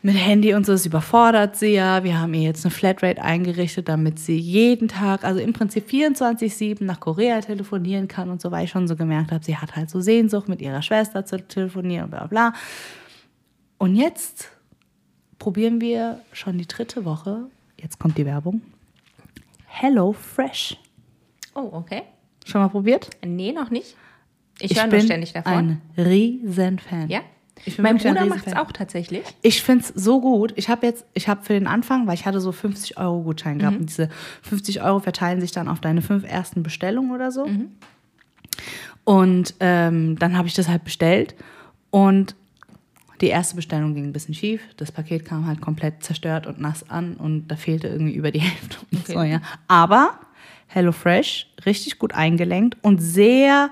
mit 0.05 0.17
Handy 0.17 0.53
und 0.53 0.67
so 0.67 0.73
ist 0.73 0.85
überfordert 0.85 1.55
sie 1.55 1.73
ja. 1.73 2.03
Wir 2.03 2.19
haben 2.19 2.31
ihr 2.35 2.43
jetzt 2.43 2.63
eine 2.63 2.69
Flatrate 2.71 3.23
eingerichtet, 3.23 3.89
damit 3.89 4.19
sie 4.19 4.37
jeden 4.37 4.87
Tag, 4.87 5.23
also 5.23 5.39
im 5.39 5.51
Prinzip 5.51 5.89
24-7 5.89 6.83
nach 6.83 6.99
Korea 6.99 7.41
telefonieren 7.41 8.07
kann 8.07 8.29
und 8.29 8.39
so, 8.39 8.51
weil 8.51 8.65
ich 8.65 8.69
schon 8.69 8.87
so 8.87 8.95
gemerkt 8.95 9.31
habe, 9.31 9.43
sie 9.43 9.57
hat 9.57 9.75
halt 9.75 9.89
so 9.89 10.01
Sehnsucht, 10.01 10.47
mit 10.47 10.61
ihrer 10.61 10.83
Schwester 10.83 11.25
zu 11.25 11.39
telefonieren 11.47 12.05
und 12.05 12.11
bla 12.11 12.27
bla. 12.27 12.53
Und 13.79 13.95
jetzt 13.95 14.51
probieren 15.39 15.81
wir 15.81 16.21
schon 16.33 16.59
die 16.59 16.67
dritte 16.67 17.03
Woche, 17.03 17.47
jetzt 17.81 17.97
kommt 17.97 18.19
die 18.19 18.27
Werbung, 18.27 18.61
Hello 19.65 20.13
Fresh. 20.13 20.77
Oh, 21.55 21.69
okay. 21.71 22.03
Schon 22.45 22.61
mal 22.61 22.69
probiert? 22.69 23.09
Nee, 23.25 23.51
noch 23.51 23.71
nicht. 23.71 23.97
Ich, 24.59 24.79
höre 24.79 24.87
nur 24.87 24.99
ständig 24.99 25.33
davon. 25.33 25.51
ein 25.51 25.81
Riesen-Fan. 25.97 27.09
Ja? 27.09 27.21
Mein 27.77 27.97
Bruder 27.97 28.25
macht 28.25 28.47
es 28.47 28.55
auch 28.55 28.71
tatsächlich. 28.71 29.23
Ich 29.41 29.63
finde 29.63 29.85
es 29.85 29.89
so 29.89 30.21
gut. 30.21 30.53
Ich 30.55 30.69
habe 30.69 30.85
jetzt, 30.85 31.05
ich 31.13 31.27
habe 31.27 31.43
für 31.43 31.53
den 31.53 31.67
Anfang, 31.67 32.05
weil 32.05 32.13
ich 32.13 32.25
hatte 32.25 32.39
so 32.39 32.51
50 32.51 32.97
Euro 32.97 33.21
Gutschein 33.21 33.59
gehabt. 33.59 33.77
Und 33.77 33.89
diese 33.89 34.09
50 34.43 34.81
Euro 34.81 34.99
verteilen 34.99 35.41
sich 35.41 35.51
dann 35.51 35.67
auf 35.67 35.79
deine 35.79 36.01
fünf 36.01 36.29
ersten 36.29 36.63
Bestellungen 36.63 37.11
oder 37.11 37.31
so. 37.31 37.45
Und 39.03 39.55
ähm, 39.59 40.17
dann 40.19 40.37
habe 40.37 40.47
ich 40.47 40.53
das 40.53 40.67
halt 40.67 40.83
bestellt. 40.83 41.35
Und 41.91 42.35
die 43.21 43.27
erste 43.27 43.55
Bestellung 43.55 43.93
ging 43.95 44.03
ein 44.03 44.13
bisschen 44.13 44.33
schief. 44.33 44.61
Das 44.77 44.91
Paket 44.91 45.25
kam 45.25 45.47
halt 45.47 45.61
komplett 45.61 46.03
zerstört 46.03 46.47
und 46.47 46.59
nass 46.59 46.89
an 46.89 47.15
und 47.15 47.47
da 47.47 47.55
fehlte 47.55 47.87
irgendwie 47.87 48.13
über 48.13 48.31
die 48.31 48.39
Hälfte. 48.41 48.77
Okay. 48.93 49.13
so, 49.13 49.23
ja. 49.23 49.41
Aber 49.67 50.19
HelloFresh, 50.67 51.47
richtig 51.65 51.99
gut 51.99 52.13
eingelenkt 52.13 52.77
und 52.81 52.99
sehr. 52.99 53.69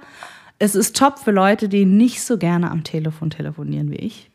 Es 0.63 0.75
ist 0.75 0.95
top 0.95 1.19
für 1.19 1.31
Leute, 1.31 1.67
die 1.67 1.83
nicht 1.83 2.21
so 2.21 2.37
gerne 2.37 2.71
am 2.71 2.85
Telefon 2.85 3.29
telefonieren 3.29 3.91
wie 3.91 3.97
ich. 3.97 4.31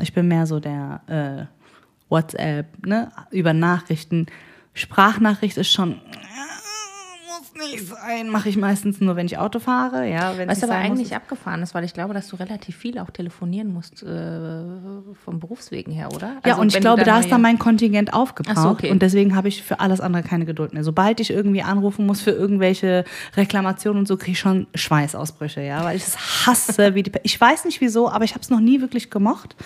Ich 0.00 0.12
bin 0.12 0.28
mehr 0.28 0.46
so 0.46 0.60
der 0.60 1.48
äh, 1.48 2.08
WhatsApp, 2.08 2.86
ne, 2.86 3.10
über 3.32 3.52
Nachrichten. 3.52 4.26
Sprachnachricht 4.74 5.56
ist 5.56 5.72
schon, 5.72 6.00
muss 7.38 7.70
nicht 7.70 7.86
sein. 7.88 8.28
Mache 8.28 8.48
ich 8.48 8.56
meistens 8.56 9.00
nur, 9.00 9.16
wenn 9.16 9.26
ich 9.26 9.38
Auto 9.38 9.58
fahre. 9.58 10.08
Ja, 10.08 10.36
wenn 10.36 10.48
Was 10.48 10.58
aber 10.62 10.72
sein 10.72 10.88
muss. 10.90 10.98
eigentlich 10.98 11.14
abgefahren 11.16 11.62
ist, 11.62 11.74
weil 11.74 11.84
ich 11.84 11.94
glaube, 11.94 12.14
dass 12.14 12.28
du 12.28 12.36
relativ 12.36 12.76
viel 12.76 12.98
auch 12.98 13.10
telefonieren 13.10 13.72
musst 13.72 14.02
äh, 14.02 14.62
vom 15.24 15.40
Berufswegen 15.40 15.92
her, 15.92 16.08
oder? 16.14 16.34
Ja, 16.44 16.52
Also 16.52 16.60
und 16.62 16.74
ich 16.74 16.80
glaube, 16.80 17.04
da 17.04 17.20
ist 17.20 17.30
dann 17.30 17.42
mein 17.42 17.58
Kontingent 17.58 18.12
aufgebraucht. 18.14 18.56
So, 18.56 18.68
okay. 18.68 18.90
Und 18.90 19.02
deswegen 19.02 19.34
habe 19.34 19.48
ich 19.48 19.62
für 19.62 19.80
alles 19.80 20.00
andere 20.00 20.22
keine 20.22 20.44
Geduld 20.44 20.72
mehr. 20.74 20.84
Sobald 20.84 21.20
ich 21.20 21.30
irgendwie 21.30 21.62
anrufen 21.62 22.06
muss 22.06 22.20
für 22.20 22.30
irgendwelche 22.32 23.04
Reklamationen 23.36 24.00
und 24.00 24.08
so, 24.08 24.16
kriege 24.16 24.32
ich 24.32 24.38
schon 24.38 24.66
Schweißausbrüche, 24.74 25.62
ja, 25.62 25.84
weil 25.84 25.96
ich 25.96 26.04
es 26.06 26.46
hasse. 26.46 26.94
Wie 26.94 27.02
die, 27.02 27.12
ich 27.22 27.40
weiß 27.40 27.64
nicht 27.64 27.80
wieso, 27.80 28.10
aber 28.10 28.24
ich 28.24 28.32
habe 28.32 28.42
es 28.42 28.50
noch 28.50 28.60
nie 28.60 28.80
wirklich 28.80 29.10
gemocht, 29.10 29.56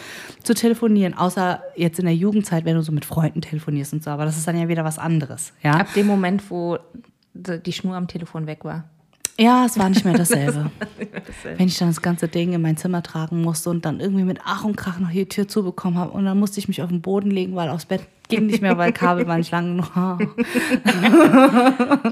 zu 0.42 0.54
telefonieren. 0.54 1.14
Außer 1.14 1.62
jetzt 1.76 1.98
in 1.98 2.04
der 2.06 2.14
Jugendzeit, 2.14 2.64
wenn 2.64 2.74
du 2.76 2.82
so 2.82 2.92
mit 2.92 3.04
Freunden 3.04 3.40
telefonierst 3.40 3.92
und 3.92 4.04
so. 4.04 4.10
Aber 4.10 4.24
das 4.24 4.36
ist 4.36 4.46
dann 4.46 4.58
ja 4.58 4.68
wieder 4.68 4.84
was 4.84 4.98
anderes, 4.98 5.52
ja. 5.62 5.72
Ab 5.72 5.88
dem 5.94 6.06
Moment, 6.06 6.50
wo 6.50 6.78
die 7.36 7.72
Schnur 7.72 7.96
am 7.96 8.08
Telefon 8.08 8.46
weg 8.46 8.64
war. 8.64 8.84
Ja, 9.38 9.64
es 9.66 9.78
war 9.78 9.88
nicht 9.88 10.04
mehr 10.04 10.14
dasselbe. 10.14 10.70
Wenn 11.56 11.68
ich 11.68 11.78
dann 11.78 11.88
das 11.88 12.02
ganze 12.02 12.28
Ding 12.28 12.52
in 12.52 12.62
mein 12.62 12.76
Zimmer 12.76 13.02
tragen 13.02 13.42
musste 13.42 13.70
und 13.70 13.84
dann 13.84 14.00
irgendwie 14.00 14.24
mit 14.24 14.40
Ach 14.44 14.64
und 14.64 14.76
Krach 14.76 14.98
noch 14.98 15.10
die 15.10 15.28
Tür 15.28 15.48
zubekommen 15.48 15.98
habe 15.98 16.12
und 16.12 16.24
dann 16.24 16.38
musste 16.38 16.58
ich 16.58 16.68
mich 16.68 16.82
auf 16.82 16.88
den 16.88 17.02
Boden 17.02 17.30
legen, 17.30 17.54
weil 17.54 17.68
aufs 17.68 17.86
Bett 17.86 18.02
ging 18.28 18.46
nicht 18.46 18.62
mehr, 18.62 18.76
weil 18.78 18.92
Kabel 18.92 19.26
war 19.26 19.38
nicht 19.38 19.52
lang 19.52 19.76
genug. 19.76 19.92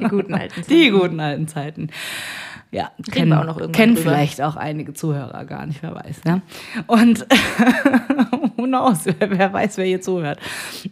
Die 0.01 0.09
guten 0.09 0.35
alten 0.35 0.55
Zeiten. 0.55 0.69
Die 0.69 0.91
guten 0.91 1.21
alten 1.21 1.49
Zeiten. 1.49 1.91
Ja, 2.71 2.91
kennen, 3.13 3.31
wir 3.31 3.41
auch 3.41 3.45
noch 3.45 3.73
kennen 3.73 3.95
drüber. 3.95 4.11
vielleicht 4.11 4.43
auch 4.43 4.57
einige 4.57 4.95
Zuhörer 4.95 5.45
gar 5.45 5.65
nicht, 5.65 5.81
wer 5.83 5.95
weiß. 5.95 6.25
Ne? 6.25 6.43
Und 6.89 7.21
who 8.57 8.65
knows, 8.65 9.07
wer, 9.07 9.31
wer 9.31 9.53
weiß, 9.53 9.77
wer 9.77 9.85
hier 9.85 10.01
zuhört. 10.01 10.41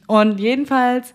Und 0.07 0.39
jedenfalls 0.39 1.13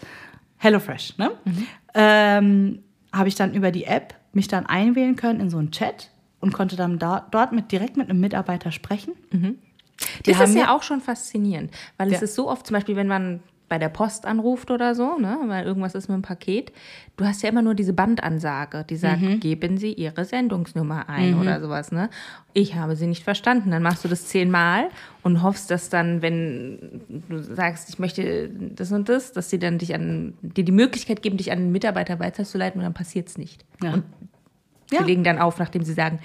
HelloFresh, 0.58 1.18
ne? 1.18 1.32
Mhm. 1.46 1.68
Ähm, 1.94 2.80
habe 3.14 3.28
ich 3.30 3.36
dann 3.36 3.54
über 3.54 3.72
die 3.72 3.86
App 3.86 4.16
mich 4.34 4.48
dann 4.48 4.66
einwählen 4.66 5.16
können 5.16 5.40
in 5.40 5.50
so 5.50 5.58
einen 5.58 5.72
Chat 5.72 6.12
und 6.40 6.54
konnte 6.54 6.76
dann 6.76 7.00
da, 7.00 7.28
dort 7.32 7.52
mit, 7.52 7.72
direkt 7.72 7.98
mit 7.98 8.10
einem 8.10 8.20
Mitarbeiter 8.20 8.72
sprechen. 8.72 9.14
Die 9.32 10.32
Das 10.32 10.42
ist 10.50 10.54
mir- 10.56 10.62
ja 10.62 10.76
auch 10.76 10.84
schon 10.84 11.02
faszinierend, 11.02 11.72
weil 11.98 12.08
es 12.12 12.20
Ja. 12.20 12.24
ist 12.26 12.36
so 12.36 12.48
oft, 12.50 12.68
zum 12.68 12.76
Beispiel, 12.76 12.96
wenn 12.96 13.08
man 13.08 13.42
bei 13.70 13.78
der 13.78 13.90
Post 13.90 14.26
anruft 14.26 14.72
oder 14.72 14.96
so, 14.96 15.18
ne, 15.18 15.38
weil 15.48 15.66
irgendwas 15.66 15.94
ist 15.94 16.08
mit 16.08 16.16
dem 16.16 16.22
Paket, 16.22 16.72
du 17.18 17.26
hast 17.26 17.44
ja 17.44 17.50
immer 17.50 17.62
nur 17.62 17.76
diese 17.76 17.92
Bandansage, 17.94 18.86
die 18.90 18.96
sagt, 18.96 19.22
Mhm. 19.22 19.40
geben 19.42 19.78
Sie 19.78 19.92
Ihre 19.94 20.24
Sendungsnummer 20.26 21.10
ein 21.10 21.34
oder 21.36 21.60
sowas, 21.60 21.92
ne? 21.92 22.10
Ich 22.54 22.76
habe 22.76 22.96
sie 22.96 23.08
nicht 23.08 23.24
verstanden. 23.24 23.70
Dann 23.72 23.84
machst 23.84 24.04
du 24.04 24.08
das 24.08 24.26
zehnmal 24.28 24.90
und 25.22 25.44
hoffst, 25.44 25.70
dass 25.70 25.90
dann, 25.90 26.22
wenn 26.22 27.02
du 27.30 27.40
sagst, 27.44 27.90
ich 27.90 28.00
möchte 28.00 28.50
das 28.50 28.92
und 28.92 29.10
das, 29.10 29.32
dass 29.34 29.50
sie 29.50 29.60
dann 29.60 29.78
dich 29.78 29.94
an, 29.94 30.34
dir 30.42 30.64
die 30.64 30.72
Möglichkeit 30.72 31.22
geben, 31.22 31.38
dich 31.38 31.52
an 31.52 31.60
den 31.60 31.72
Mitarbeiter 31.72 32.20
weiterzuleiten 32.20 32.80
und 32.80 32.86
dann 32.86 32.94
passiert 32.94 33.28
es 33.28 33.38
nicht. 33.38 33.64
Ja. 33.84 33.94
Und 33.94 34.04
Ja. 34.92 35.00
sie 35.00 35.06
legen 35.06 35.24
dann 35.24 35.40
auf, 35.40 35.60
nachdem 35.60 35.84
sie 35.84 35.94
sagen, 35.94 36.20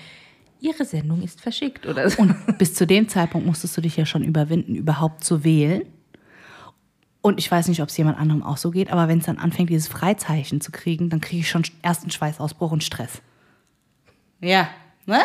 Ihre 0.61 0.85
Sendung 0.85 1.23
ist 1.23 1.41
verschickt 1.41 1.87
oder 1.89 2.09
so. 2.09 2.23
Und 2.23 2.37
bis 2.57 2.73
zu 2.75 2.87
dem 2.87 3.09
Zeitpunkt 3.09 3.45
musstest 3.49 3.77
du 3.77 3.81
dich 3.81 3.97
ja 3.97 4.07
schon 4.07 4.23
überwinden, 4.23 4.77
überhaupt 4.77 5.25
zu 5.25 5.43
wählen. 5.43 5.83
Und 7.23 7.39
ich 7.39 7.51
weiß 7.51 7.69
nicht, 7.69 7.81
ob 7.81 7.89
es 7.89 7.97
jemand 7.97 8.19
anderem 8.19 8.43
auch 8.43 8.57
so 8.57 8.71
geht, 8.73 8.93
aber 8.93 9.09
wenn 9.09 9.19
es 9.19 9.27
dann 9.27 9.39
anfängt, 9.39 9.71
dieses 9.71 9.87
Freizeichen 9.89 10.61
zu 10.61 10.73
kriegen, 10.73 11.09
dann 11.09 11.21
kriege 11.21 11.41
ich 11.41 11.49
schon 11.49 11.63
ersten 11.81 12.11
Schweißausbruch 12.11 12.73
und 12.73 12.83
Stress. 12.83 13.23
Ja, 14.41 14.69
ne? 15.07 15.21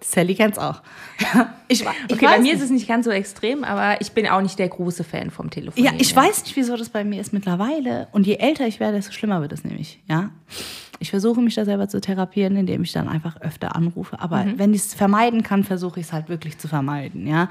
Sally 0.00 0.34
kennt's 0.34 0.58
auch. 0.58 0.82
Ich, 1.66 1.80
ich 1.80 1.88
Okay, 2.12 2.26
bei 2.26 2.36
mir 2.36 2.42
nicht. 2.42 2.54
ist 2.56 2.60
es 2.60 2.70
nicht 2.70 2.86
ganz 2.86 3.06
so 3.06 3.10
extrem, 3.10 3.64
aber 3.64 3.98
ich 4.02 4.12
bin 4.12 4.28
auch 4.28 4.42
nicht 4.42 4.58
der 4.58 4.68
große 4.68 5.02
Fan 5.02 5.30
vom 5.30 5.48
Telefonieren. 5.48 5.94
Ja, 5.94 6.00
ich 6.00 6.14
weiß 6.14 6.44
nicht, 6.44 6.54
wieso 6.56 6.76
das 6.76 6.90
bei 6.90 7.04
mir 7.04 7.22
ist 7.22 7.32
mittlerweile. 7.32 8.06
Und 8.12 8.26
je 8.26 8.34
älter 8.34 8.66
ich 8.66 8.80
werde, 8.80 8.98
desto 8.98 9.12
schlimmer 9.12 9.40
wird 9.40 9.54
es 9.54 9.64
nämlich. 9.64 9.98
Ja? 10.06 10.28
Ich 10.98 11.08
versuche 11.08 11.40
mich 11.40 11.54
da 11.54 11.64
selber 11.64 11.88
zu 11.88 12.02
therapieren, 12.02 12.56
indem 12.56 12.82
ich 12.82 12.92
dann 12.92 13.08
einfach 13.08 13.40
öfter 13.40 13.74
anrufe. 13.74 14.20
Aber 14.20 14.44
wenn 14.56 14.74
ich 14.74 14.82
es 14.82 14.94
vermeiden 14.94 15.42
kann, 15.42 15.64
versuche 15.64 16.00
ich 16.00 16.06
es 16.06 16.12
halt 16.12 16.28
wirklich 16.28 16.58
zu 16.58 16.68
vermeiden. 16.68 17.26
Ja? 17.26 17.48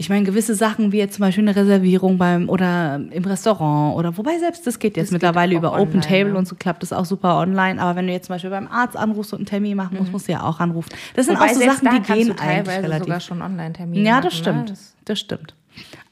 Ich 0.00 0.08
meine, 0.08 0.24
gewisse 0.24 0.54
Sachen 0.54 0.92
wie 0.92 0.96
jetzt 0.98 1.16
zum 1.16 1.20
Beispiel 1.26 1.44
eine 1.46 1.54
Reservierung 1.54 2.16
beim 2.16 2.48
oder 2.48 2.94
im 3.10 3.22
Restaurant 3.24 3.96
oder 3.96 4.16
wobei 4.16 4.38
selbst 4.38 4.66
das 4.66 4.78
geht 4.78 4.96
jetzt 4.96 5.08
Das 5.08 5.10
geht 5.10 5.22
mittlerweile 5.22 5.54
auch 5.54 5.58
über 5.58 5.72
online, 5.72 5.88
Open 5.90 6.00
Table 6.00 6.32
ja. 6.32 6.38
und 6.38 6.48
so 6.48 6.54
klappt 6.56 6.82
das 6.82 6.92
auch 6.92 7.04
super 7.04 7.36
online. 7.36 7.80
Aber 7.80 7.96
wenn 7.96 8.06
du 8.06 8.12
jetzt 8.14 8.26
zum 8.26 8.34
Beispiel 8.34 8.50
beim 8.50 8.66
Arzt 8.66 8.96
anrufst 8.96 9.32
und 9.34 9.40
einen 9.40 9.46
Termin 9.46 9.76
machen 9.76 9.98
musst, 9.98 10.10
musst 10.10 10.26
du 10.28 10.32
ja 10.32 10.42
auch 10.42 10.58
anrufen. 10.58 10.88
Das 11.14 11.26
sind 11.26 11.36
Wobei 11.38 11.50
auch 11.50 11.54
so 11.54 11.60
Sachen, 11.60 11.88
die 11.90 12.00
gehen 12.00 12.28
du 12.28 12.32
eigentlich 12.32 12.36
teilweise 12.36 12.82
relativ. 12.82 13.04
sogar 13.04 13.20
schon 13.20 13.42
Online-Termine 13.42 14.02
Ja, 14.04 14.12
machen, 14.14 14.24
das 14.24 14.32
ne? 14.32 14.38
stimmt. 14.38 14.70
Das- 14.70 14.94
Das 15.04 15.20
stimmt. 15.20 15.54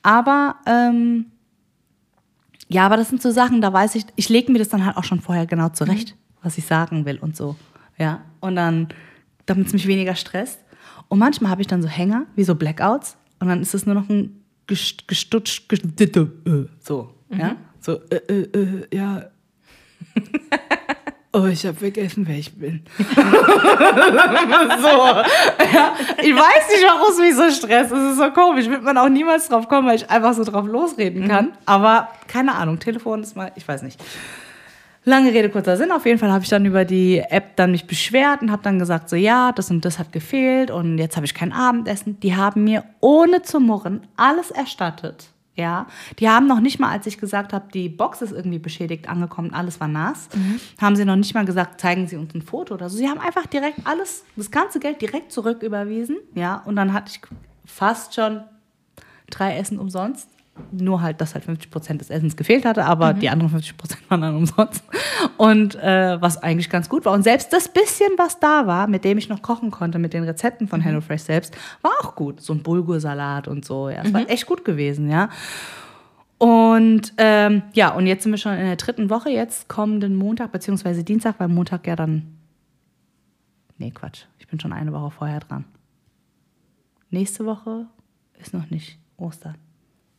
Aber 0.03 0.57
ähm, 0.66 1.27
ja, 2.68 2.85
aber 2.85 2.96
das 2.98 3.09
sind 3.09 3.22
so 3.22 3.31
Sachen, 3.31 3.61
da 3.61 3.72
weiß 3.72 3.94
ich, 3.94 4.05
ich 4.16 4.29
lege 4.29 4.53
mir 4.53 4.59
das 4.59 4.68
dann 4.68 4.85
halt 4.85 4.96
auch 4.96 5.05
schon 5.05 5.20
vorher 5.20 5.46
genau 5.46 5.70
zurecht, 5.70 6.14
was 6.42 6.59
ich 6.59 6.66
sagen 6.66 7.05
will 7.07 7.18
und 7.18 7.37
so. 7.37 7.57
Ja. 7.96 8.20
Und 8.40 8.57
dann, 8.57 8.88
damit 9.46 9.66
es 9.68 9.72
mich 9.72 9.87
weniger 9.87 10.14
stresst. 10.14 10.61
Und 11.09 11.18
manchmal 11.18 11.51
habe 11.51 11.62
ich 11.62 11.66
dann 11.66 11.81
so 11.83 11.88
Hänger, 11.88 12.24
wie 12.37 12.44
so 12.44 12.55
Blackouts. 12.55 13.16
Und 13.40 13.48
dann 13.48 13.62
ist 13.62 13.74
es 13.74 13.87
nur 13.87 13.94
noch 13.94 14.09
ein 14.09 14.42
gest- 14.68 15.07
gestutsch, 15.07 15.62
gest- 15.68 16.16
äh, 16.16 16.27
so. 16.81 17.14
Ja. 17.31 17.57
So, 17.81 18.01
äh, 18.11 18.16
äh, 18.29 18.59
äh, 18.59 18.87
ja. 18.96 19.22
Oh, 21.31 21.44
ich 21.44 21.66
habe 21.66 21.77
vergessen, 21.77 22.27
wer 22.27 22.38
ich 22.38 22.55
bin. 22.55 22.85
so. 22.98 23.05
Ja, 23.05 23.12
ich 26.22 26.35
weiß 26.35 26.68
nicht, 26.70 26.85
warum 26.87 27.11
es 27.12 27.18
mich 27.18 27.35
so 27.37 27.51
stresst. 27.51 27.92
Es 27.92 28.12
ist 28.12 28.16
so 28.16 28.31
komisch. 28.31 28.66
Wird 28.66 28.83
man 28.83 28.96
auch 28.96 29.11
niemals 29.11 29.46
drauf 29.48 29.68
kommen, 29.68 29.87
weil 29.87 29.96
ich 29.96 30.09
einfach 30.09 30.33
so 30.33 30.42
drauf 30.42 30.66
losreden 30.66 31.29
kann. 31.29 31.53
Aber 31.66 32.09
keine 32.29 32.55
Ahnung, 32.55 32.79
Telefon 32.79 33.22
ist 33.22 33.37
mal, 33.37 33.53
ich 33.57 33.68
weiß 33.68 33.83
nicht. 33.83 34.03
Lange 35.04 35.32
Rede, 35.32 35.48
kurzer 35.48 35.76
Sinn. 35.76 35.90
Auf 35.90 36.06
jeden 36.06 36.18
Fall 36.18 36.32
habe 36.32 36.44
ich 36.44 36.50
dann 36.50 36.66
über 36.66 36.84
die 36.84 37.18
App 37.18 37.56
dann 37.56 37.70
mich 37.70 37.87
beschwert 37.87 38.42
und 38.42 38.50
habe 38.50 38.62
dann 38.62 38.78
gesagt, 38.78 39.08
so 39.08 39.16
ja, 39.16 39.52
das 39.52 39.70
und 39.70 39.84
das 39.84 39.98
hat 39.98 40.12
gefehlt 40.12 40.70
und 40.70 40.98
jetzt 40.98 41.16
habe 41.16 41.24
ich 41.24 41.34
kein 41.34 41.52
Abendessen. 41.52 42.20
Die 42.20 42.37
haben 42.37 42.64
mir 42.64 42.84
ohne 43.00 43.42
zu 43.42 43.61
murren 43.61 44.06
alles 44.16 44.50
erstattet. 44.50 45.28
Ja, 45.58 45.88
die 46.20 46.28
haben 46.28 46.46
noch 46.46 46.61
nicht 46.61 46.78
mal, 46.78 46.90
als 46.90 47.04
ich 47.08 47.18
gesagt 47.18 47.52
habe, 47.52 47.66
die 47.74 47.88
Box 47.88 48.22
ist 48.22 48.30
irgendwie 48.30 48.61
beschädigt 48.61 49.08
angekommen, 49.08 49.52
alles 49.52 49.80
war 49.80 49.88
nass, 49.88 50.28
haben 50.80 50.94
sie 50.94 51.04
noch 51.04 51.16
nicht 51.16 51.34
mal 51.34 51.44
gesagt, 51.44 51.80
zeigen 51.80 52.06
Sie 52.06 52.16
uns 52.16 52.32
ein 52.32 52.42
Foto 52.42 52.74
oder 52.74 52.88
so. 52.88 52.96
Sie 52.96 53.08
haben 53.08 53.18
einfach 53.18 53.44
direkt 53.46 53.80
alles, 53.82 54.24
das 54.37 54.52
ganze 54.52 54.78
Geld 54.78 55.02
direkt 55.02 55.32
zurücküberwiesen. 55.32 56.18
Ja, 56.37 56.62
und 56.64 56.76
dann 56.76 56.92
hatte 56.92 57.11
ich 57.11 57.20
fast 57.64 58.14
schon 58.14 58.44
drei 59.30 59.56
Essen 59.56 59.80
umsonst. 59.80 60.28
Nur 60.73 61.03
halt, 61.03 61.21
dass 61.21 61.35
halt 61.35 61.44
50 61.44 61.71
Prozent 61.71 62.01
des 62.01 62.11
Essens 62.11 62.37
gefehlt 62.37 62.64
hatte, 62.64 62.85
aber 62.85 63.14
die 63.14 63.29
anderen 63.29 63.51
50 63.51 63.77
Prozent 63.77 64.11
waren 64.11 64.21
dann 64.21 64.37
umsonst. 64.37 64.85
Und 65.37 65.75
äh, 65.77 66.21
was 66.21 66.38
eigentlich 66.42 66.71
ganz 66.71 66.88
gut 66.88 67.05
war. 67.05 67.12
Und 67.12 67.23
selbst 67.23 67.53
das 67.53 67.68
bisschen, 67.68 68.11
was 68.16 68.38
da 68.38 68.66
war, 68.66 68.87
mit 68.87 69.05
dem 69.05 69.18
ich 69.18 69.29
noch 69.29 69.42
kochen 69.42 69.71
konnte, 69.71 69.99
mit 69.99 70.12
den 70.12 70.25
Rezepten 70.25 70.68
von 70.68 70.81
HelloFresh 70.81 71.23
selbst, 71.23 71.57
war 71.83 71.92
auch 72.03 72.14
gut. 72.14 72.40
So 72.40 72.53
ein 72.53 72.62
Bulgursalat 72.62 73.49
und 73.49 73.64
so. 73.64 73.88
Ja, 73.88 74.03
es 74.03 74.12
war 74.12 74.29
echt 74.29 74.47
gut 74.47 74.64
gewesen, 74.64 75.11
ja. 75.11 75.29
Und 76.38 77.12
ähm, 77.18 77.62
ja, 77.73 77.92
und 77.94 78.07
jetzt 78.07 78.23
sind 78.23 78.33
wir 78.33 78.38
schon 78.38 78.55
in 78.55 78.64
der 78.64 78.77
dritten 78.77 79.11
Woche, 79.11 79.29
jetzt 79.31 79.68
kommenden 79.68 80.14
Montag, 80.14 80.53
beziehungsweise 80.53 81.03
Dienstag, 81.03 81.35
weil 81.38 81.49
Montag 81.49 81.87
ja 81.87 81.97
dann. 81.97 82.38
Nee, 83.77 83.90
Quatsch. 83.90 84.25
Ich 84.38 84.47
bin 84.47 84.61
schon 84.61 84.73
eine 84.73 84.92
Woche 84.92 85.11
vorher 85.11 85.40
dran. 85.40 85.64
Nächste 87.11 87.44
Woche 87.44 87.87
ist 88.38 88.55
noch 88.55 88.71
nicht 88.71 88.99
Ostern. 89.16 89.57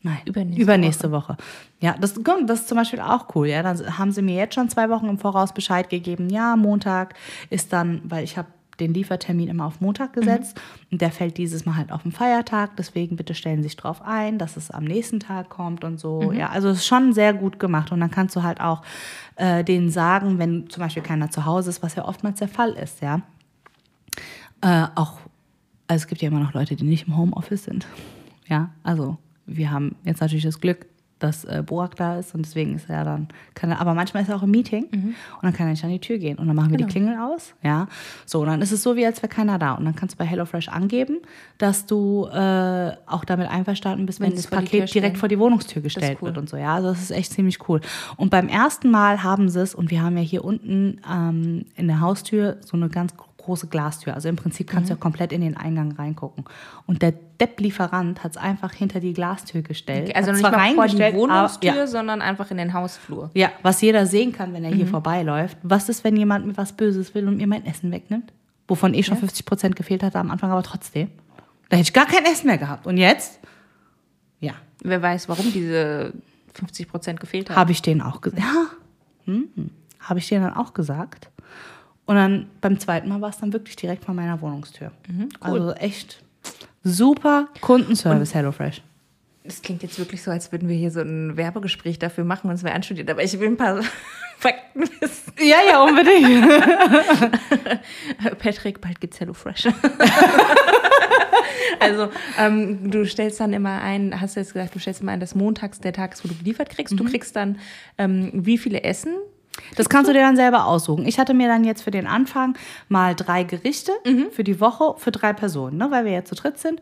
Nein, 0.02 0.20
Übernächste 0.26 0.62
übernächste 0.62 1.12
Woche. 1.12 1.36
Ja, 1.82 1.96
das, 2.00 2.14
das 2.46 2.62
ist 2.62 2.70
zum 2.70 2.78
Beispiel 2.78 3.02
auch 3.02 3.36
cool. 3.36 3.48
Ja, 3.48 3.64
dann 3.64 3.98
haben 3.98 4.12
sie 4.12 4.22
mir 4.22 4.36
jetzt 4.36 4.56
schon 4.56 4.70
zwei 4.70 4.90
Wochen 4.90 5.08
im 5.08 5.18
Voraus 5.18 5.54
Bescheid 5.54 5.90
gegeben. 5.90 6.30
Ja, 6.30 6.56
Montag 6.56 7.16
ist 7.50 7.74
dann, 7.74 8.02
weil 8.06 8.24
ich 8.24 8.38
habe 8.38 8.48
den 8.80 8.94
Liefertermin 8.94 9.50
immer 9.50 9.66
auf 9.66 9.82
Montag 9.82 10.14
gesetzt 10.14 10.60
und 10.92 11.02
der 11.02 11.12
fällt 11.12 11.38
dieses 11.38 11.66
Mal 11.66 11.76
halt 11.76 11.92
auf 11.92 12.04
den 12.04 12.12
Feiertag. 12.12 12.78
Deswegen 12.78 13.18
bitte 13.18 13.34
stellen 13.36 13.58
Sie 13.58 13.64
sich 13.64 13.76
drauf 13.76 14.02
ein, 14.02 14.38
dass 14.38 14.58
es 14.58 14.72
am 14.72 14.86
nächsten 14.86 15.20
Tag 15.20 15.50
kommt 15.50 15.84
und 15.84 16.00
so. 16.00 16.32
Ja, 16.32 16.50
also 16.50 16.70
es 16.70 16.80
ist 16.80 16.88
schon 16.88 17.14
sehr 17.14 17.34
gut 17.34 17.60
gemacht 17.60 17.92
und 17.92 18.00
dann 18.00 18.12
kannst 18.12 18.36
du 18.38 18.44
halt 18.44 18.62
auch 18.62 18.82
äh, 19.36 19.64
denen 19.64 19.90
sagen, 19.90 20.40
wenn 20.40 20.70
zum 20.70 20.82
Beispiel 20.82 21.04
keiner 21.04 21.30
zu 21.30 21.46
Hause 21.46 21.70
ist, 21.70 21.84
was 21.84 21.96
ja 21.96 22.06
oftmals 22.06 22.40
der 22.40 22.48
Fall 22.48 22.72
ist, 22.72 23.02
ja. 23.02 23.22
Äh, 24.62 24.88
auch, 24.96 25.20
also 25.88 26.04
es 26.04 26.08
gibt 26.08 26.22
ja 26.22 26.30
immer 26.30 26.40
noch 26.40 26.54
Leute, 26.54 26.76
die 26.76 26.86
nicht 26.86 27.08
im 27.08 27.18
Homeoffice 27.18 27.64
sind. 27.66 27.86
Ja, 28.48 28.70
also 28.84 29.18
wir 29.50 29.72
haben 29.72 29.96
jetzt 30.06 30.22
natürlich 30.22 30.44
das 30.44 30.60
Glück, 30.60 30.86
dass 31.20 31.44
äh, 31.46 31.64
Boak 31.66 31.96
da 31.98 32.18
ist 32.18 32.34
und 32.34 32.46
deswegen 32.46 32.76
ist 32.76 32.90
er 32.90 33.04
dann, 33.04 33.28
kann 33.54 33.72
er, 33.72 33.82
aber 33.82 33.94
manchmal 33.94 34.24
ist 34.24 34.30
er 34.30 34.38
auch 34.38 34.44
im 34.44 34.52
Meeting 34.52 34.86
und 34.86 35.16
dann 35.44 35.54
kann 35.54 35.68
er 35.68 35.72
nicht 35.72 35.84
an 35.84 35.90
die 35.90 36.00
Tür 36.00 36.18
gehen 36.18 36.38
und 36.38 36.48
dann 36.48 36.56
machen 36.56 36.72
wir 36.72 36.78
die 36.78 36.86
Klingel 36.86 37.18
aus, 37.20 37.54
ja. 37.62 37.88
So, 38.26 38.40
und 38.42 38.48
dann 38.48 38.62
ist 38.62 38.72
es 38.72 38.82
so, 38.82 38.96
wie 38.96 39.06
als 39.06 39.22
wäre 39.22 39.28
keiner 39.28 39.60
da 39.60 39.74
und 39.74 39.86
dann 39.86 39.96
kannst 39.96 40.16
du 40.16 40.18
bei 40.18 40.26
HelloFresh 40.26 40.70
angeben, 40.70 41.18
dass 41.58 41.86
du 41.86 42.26
äh, 42.28 42.92
auch 43.06 43.26
damit 43.26 43.50
einverstanden 43.50 44.06
bist, 44.06 44.22
wenn, 44.22 44.30
Wenn 44.30 44.38
das 44.38 44.48
Paket 44.48 44.94
direkt 44.94 45.18
vor 45.18 45.28
die 45.28 45.40
Wohnungstür 45.40 45.82
gestellt 45.82 46.20
cool. 46.22 46.30
wird 46.30 46.38
und 46.38 46.50
so, 46.50 46.58
ja. 46.58 46.76
Also 46.76 46.90
das 46.90 47.02
ist 47.02 47.12
echt 47.12 47.34
ziemlich 47.34 47.68
cool. 47.68 47.82
Und 48.16 48.30
beim 48.30 48.48
ersten 48.48 48.90
Mal 48.90 49.22
haben 49.22 49.50
sie 49.50 49.62
es, 49.62 49.76
und 49.76 49.92
wir 49.92 50.02
haben 50.02 50.16
ja 50.16 50.24
hier 50.24 50.46
unten 50.46 51.02
ähm, 51.10 51.66
in 51.76 51.88
der 51.88 52.00
Haustür 52.00 52.58
so 52.62 52.78
eine 52.78 52.88
ganz 52.88 53.16
große 53.50 53.68
Glastür. 53.68 54.14
Also 54.14 54.30
im 54.30 54.36
Prinzip 54.36 54.70
kannst 54.70 54.90
du 54.90 54.94
ja 54.94 55.00
komplett 55.00 55.32
in 55.32 55.42
den 55.42 55.58
Eingang 55.58 55.92
reingucken. 55.94 56.46
Und 56.86 57.02
der 57.02 57.14
Depp-Lieferant 57.42 58.24
hat 58.24 58.32
es 58.34 58.38
einfach 58.38 58.72
hinter 58.74 59.00
die 59.00 59.14
Glastür 59.14 59.64
gestellt. 59.64 60.16
Also 60.16 60.30
hat 60.30 60.36
nicht 60.36 60.44
mal 60.52 60.74
vor 60.76 60.88
die 60.88 61.14
Wohnungstür, 61.16 61.72
aber- 61.72 61.80
ja. 61.80 61.88
sondern 61.88 62.22
einfach 62.22 62.52
in 62.52 62.58
den 62.58 62.74
Hausflur. 62.74 63.32
Ja, 63.34 63.50
was 63.64 63.82
jeder 63.82 64.06
sehen 64.06 64.32
kann, 64.34 64.54
wenn 64.54 64.64
er 64.64 64.72
hier 64.72 64.86
vorbeiläuft. 64.88 65.58
Was 65.64 65.90
ist, 65.90 66.04
wenn 66.04 66.16
jemand 66.16 66.46
mir 66.46 66.56
was 66.58 66.74
Böses 66.74 67.16
will 67.16 67.28
und 67.28 67.38
mir 67.38 67.48
mein 67.48 67.66
Essen 67.66 67.92
wegnimmt? 67.92 68.32
Wovon 68.68 68.94
eh 68.94 69.02
schon 69.02 69.18
50 69.18 69.46
Prozent 69.46 69.76
gefehlt 69.76 70.04
hatte 70.04 70.20
am 70.20 70.30
Anfang, 70.30 70.52
aber 70.52 70.62
trotzdem. 70.62 71.10
Da 71.70 71.78
hätte 71.78 71.88
ich 71.88 71.94
gar 71.94 72.06
kein 72.06 72.24
Essen 72.26 72.46
mehr 72.48 72.60
gehabt. 72.60 72.86
Und 72.86 72.98
jetzt? 72.98 73.40
Ja, 74.40 74.54
Wer 74.84 75.02
weiß, 75.02 75.28
warum 75.28 75.52
diese 75.52 76.14
50 76.54 76.88
Prozent 76.88 77.20
gefehlt 77.20 77.50
haben. 77.50 77.58
habe 77.58 77.72
ich 77.72 77.82
denen 77.82 78.02
auch 78.02 78.22
gesagt. 78.22 78.42
Ja, 79.26 79.34
hm, 79.34 79.50
habe 80.00 80.20
ich 80.20 80.28
denen 80.30 80.44
dann 80.46 80.54
auch 80.56 80.74
gesagt. 80.74 81.30
Und 82.10 82.16
dann 82.16 82.48
beim 82.60 82.80
zweiten 82.80 83.08
Mal 83.08 83.22
war 83.22 83.30
es 83.30 83.38
dann 83.38 83.54
wirklich 83.54 83.76
direkt 83.76 84.04
vor 84.04 84.16
meiner 84.16 84.42
Wohnungstür. 84.42 84.92
Also 85.42 85.74
echt 85.74 86.24
super 86.84 87.50
Kundenservice, 87.62 88.34
HelloFresh. 88.34 88.82
Es 89.44 89.62
klingt 89.62 89.84
jetzt 89.84 90.00
wirklich 90.00 90.24
so, 90.24 90.32
als 90.32 90.52
würden 90.52 90.70
wir 90.70 90.76
hier 90.76 90.90
so 90.90 91.02
ein 91.02 91.38
Werbegespräch 91.38 92.00
dafür 92.00 92.24
machen 92.24 92.50
und 92.50 92.56
es 92.56 92.64
wäre 92.64 92.74
anstudiert. 92.74 93.12
Aber 93.12 93.24
ich 93.24 93.40
will 93.40 93.50
ein 93.50 93.58
paar 93.58 93.84
Fakten 94.40 94.90
wissen. 95.00 95.34
Ja, 95.38 95.58
ja, 95.70 95.84
unbedingt. 95.84 96.48
Patrick, 98.40 98.82
bald 98.82 99.00
gibt's 99.00 99.20
HelloFresh. 99.20 99.68
also, 101.80 102.10
ähm, 102.40 102.90
du 102.90 103.06
stellst 103.06 103.40
dann 103.40 103.54
immer 103.54 103.84
ein, 103.84 104.20
hast 104.20 104.36
du 104.36 104.40
jetzt 104.40 104.54
gesagt, 104.54 104.74
du 104.74 104.80
stellst 104.80 105.02
immer 105.02 105.12
ein, 105.12 105.20
dass 105.20 105.36
montags 105.36 105.80
der 105.80 105.94
Tag 105.94 106.14
ist, 106.14 106.24
wo 106.24 106.28
du 106.28 106.34
geliefert 106.34 106.72
kriegst. 106.72 107.00
Du 107.00 107.04
kriegst 107.04 107.36
dann 107.36 107.60
ähm, 108.00 108.32
wie 108.34 108.58
viele 108.58 108.82
Essen? 108.82 109.14
Das 109.76 109.90
kannst 109.90 110.10
du 110.10 110.14
dir 110.14 110.22
dann 110.22 110.36
selber 110.36 110.66
aussuchen. 110.66 111.06
Ich 111.06 111.20
hatte 111.20 111.34
mir 111.34 111.48
dann 111.48 111.64
jetzt 111.64 111.82
für 111.82 111.92
den 111.92 112.08
Anfang 112.08 112.58
mal 112.88 113.16
drei 113.16 113.44
Gerichte 113.44 113.92
für 114.32 114.44
die 114.44 114.60
Woche 114.60 114.96
für 114.98 115.12
drei 115.12 115.34
Personen, 115.34 115.78
ne, 115.78 115.90
weil 115.92 116.06
wir 116.06 116.12
jetzt 116.12 116.30
zu 116.30 116.36
dritt 116.36 116.58
sind. 116.60 116.82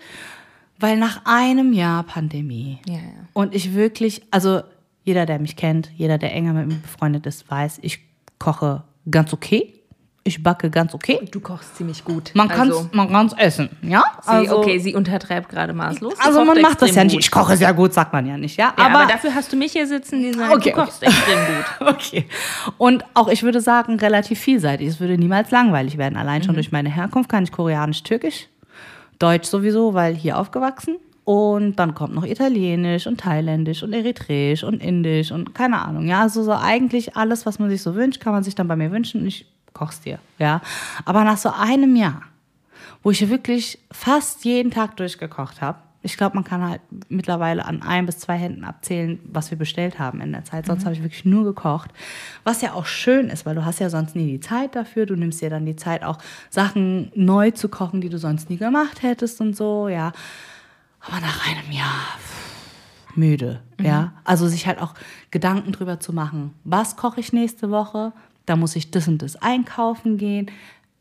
Weil 0.80 0.98
nach 0.98 1.22
einem 1.26 1.74
Jahr 1.74 2.04
Pandemie 2.04 2.80
Ja, 2.88 2.96
ja. 2.96 3.02
und 3.34 3.56
ich 3.56 3.74
wirklich, 3.74 4.22
also 4.30 4.62
jeder, 5.04 5.26
der 5.26 5.40
mich 5.40 5.56
kennt, 5.56 5.90
jeder, 5.96 6.18
der 6.18 6.34
enger 6.34 6.54
mit 6.54 6.68
mir 6.68 6.76
befreundet 6.76 7.26
ist, 7.26 7.50
weiß, 7.50 7.80
ich 7.82 8.00
koche 8.38 8.84
ganz 9.10 9.34
okay. 9.34 9.74
Ich 10.28 10.44
backe 10.44 10.70
ganz 10.70 10.94
okay. 10.94 11.20
Du 11.32 11.40
kochst 11.40 11.78
ziemlich 11.78 12.04
gut. 12.04 12.32
Man 12.34 12.50
kann 12.50 12.70
also, 12.70 12.90
man 12.92 13.10
kann's 13.10 13.34
essen, 13.38 13.70
ja? 13.82 14.04
sie, 14.22 14.50
okay, 14.50 14.78
sie 14.78 14.94
untertreibt 14.94 15.48
gerade 15.48 15.72
maßlos. 15.72 16.16
Also 16.20 16.44
man 16.44 16.62
macht 16.62 16.82
das 16.82 16.94
ja 16.94 17.04
nicht. 17.06 17.14
gut. 17.14 17.24
Ich 17.24 17.32
koche 17.32 17.56
sehr 17.56 17.74
gut, 17.74 17.94
sagt 17.94 18.12
man 18.12 18.26
ja 18.26 18.38
nicht, 18.38 18.58
ja? 18.58 18.74
Ja, 18.78 18.86
aber, 18.88 19.06
dafür 19.06 19.34
hast 19.34 19.54
du 19.54 19.56
mich 19.56 19.72
hier 19.72 19.88
sitzen, 19.88 20.22
die 20.22 20.34
sagen, 20.34 20.54
Okay, 20.54 20.72
du 20.72 20.82
kochst 20.84 21.02
extrem 21.02 21.40
gut. 21.40 21.66
Okay. 21.98 22.26
Und 22.78 23.06
auch, 23.14 23.30
ich 23.30 23.44
würde 23.44 23.62
sagen, 23.62 23.98
relativ 24.00 24.40
vielseitig. 24.40 24.88
Es 24.90 25.00
würde 25.00 25.18
niemals 25.18 25.50
langweilig 25.52 25.98
werden. 25.98 26.18
Allein 26.18 26.42
Mhm. 26.42 26.46
schon 26.46 26.56
durch 26.56 26.72
meine 26.74 26.90
Herkunft 26.90 27.30
kann 27.30 27.44
ich 27.46 27.52
Koreanisch, 27.54 28.04
Türkisch, 28.04 28.48
Deutsch 29.20 29.48
sowieso, 29.48 29.94
weil 29.94 30.14
hier 30.14 30.38
aufgewachsen. 30.38 30.98
Und 31.24 31.76
dann 31.78 31.96
kommt 31.96 32.14
noch 32.16 32.24
Italienisch 32.26 33.08
und 33.08 33.20
Thailändisch 33.22 33.82
und 33.84 33.94
Eritreisch 33.94 34.64
und 34.64 34.82
Indisch 34.84 35.32
und 35.32 35.54
keine 35.56 35.82
Ahnung. 35.82 36.08
Ja, 36.08 36.22
also 36.22 36.44
so 36.44 36.52
eigentlich 36.54 37.16
alles, 37.16 37.46
was 37.46 37.60
man 37.60 37.70
sich 37.70 37.82
so 37.82 37.96
wünscht, 37.96 38.22
kann 38.22 38.34
man 38.34 38.44
sich 38.44 38.56
dann 38.56 38.68
bei 38.68 38.76
mir 38.76 38.92
wünschen 38.92 39.26
ich 39.26 39.46
koch's 39.78 40.02
dir. 40.02 40.20
Ja. 40.40 40.62
Aber 41.06 41.24
nach 41.24 41.38
so 41.38 41.50
einem 41.50 41.96
Jahr, 41.96 42.24
wo 43.04 43.12
ich 43.12 43.30
wirklich 43.30 43.80
fast 43.92 44.44
jeden 44.46 44.72
Tag 44.72 44.98
durchgekocht 44.98 45.62
habe. 45.62 45.80
Ich 46.04 46.16
glaube, 46.16 46.36
man 46.36 46.44
kann 46.44 46.62
halt 46.62 46.82
mittlerweile 47.10 47.66
an 47.66 47.82
ein 47.82 48.06
bis 48.06 48.20
zwei 48.20 48.38
Händen 48.38 48.64
abzählen, 48.64 49.20
was 49.26 49.52
wir 49.52 49.58
bestellt 49.58 50.00
haben 50.00 50.22
in 50.22 50.32
der 50.32 50.46
Zeit. 50.46 50.66
Sonst 50.66 50.86
habe 50.86 50.96
ich 50.96 51.04
wirklich 51.04 51.26
nur 51.26 51.44
gekocht. 51.44 51.92
Was 52.44 52.62
ja 52.62 52.74
auch 52.74 52.86
schön 52.86 53.30
ist, 53.30 53.46
weil 53.46 53.56
du 53.56 53.66
hast 53.66 53.80
ja 53.80 53.90
sonst 53.90 54.16
nie 54.16 54.28
die 54.28 54.40
Zeit 54.40 54.76
dafür. 54.76 55.06
Du 55.06 55.16
nimmst 55.16 55.42
dir 55.42 55.50
dann 55.50 55.66
die 55.66 55.76
Zeit, 55.76 56.04
auch 56.04 56.20
Sachen 56.50 57.12
neu 57.14 57.52
zu 57.52 57.68
kochen, 57.68 58.00
die 58.00 58.10
du 58.10 58.20
sonst 58.20 58.50
nie 58.50 58.58
gemacht 58.58 59.04
hättest 59.04 59.42
und 59.42 59.56
so, 59.56 59.90
ja. 59.90 60.14
Aber 61.02 61.20
nach 61.20 61.48
einem 61.48 61.72
Jahr 61.72 62.18
müde, 63.16 63.62
ja. 63.82 64.14
Also 64.24 64.48
sich 64.48 64.68
halt 64.68 64.80
auch 64.80 64.94
Gedanken 65.32 65.72
drüber 65.72 66.00
zu 66.00 66.14
machen, 66.14 66.54
was 66.64 66.96
koche 66.96 67.20
ich 67.20 67.34
nächste 67.34 67.70
Woche? 67.72 68.14
Da 68.48 68.56
muss 68.56 68.76
ich 68.76 68.90
das 68.90 69.08
und 69.08 69.22
das 69.22 69.36
einkaufen 69.36 70.18
gehen. 70.18 70.50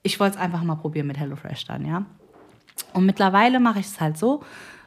Ich 0.02 0.20
wollte 0.20 0.37
es 0.37 0.42
einfach 0.42 0.62
mal 0.62 0.74
probieren 0.74 1.06
mit 1.06 1.18
HelloFresh 1.18 1.64
dann, 1.64 1.87
ja. 1.87 2.04
Und 2.92 3.06
mittlerweile 3.06 3.59
mache 3.61 3.78
ich 3.80 3.87
es 3.87 4.00
halt 4.00 4.18
so, 4.18 4.42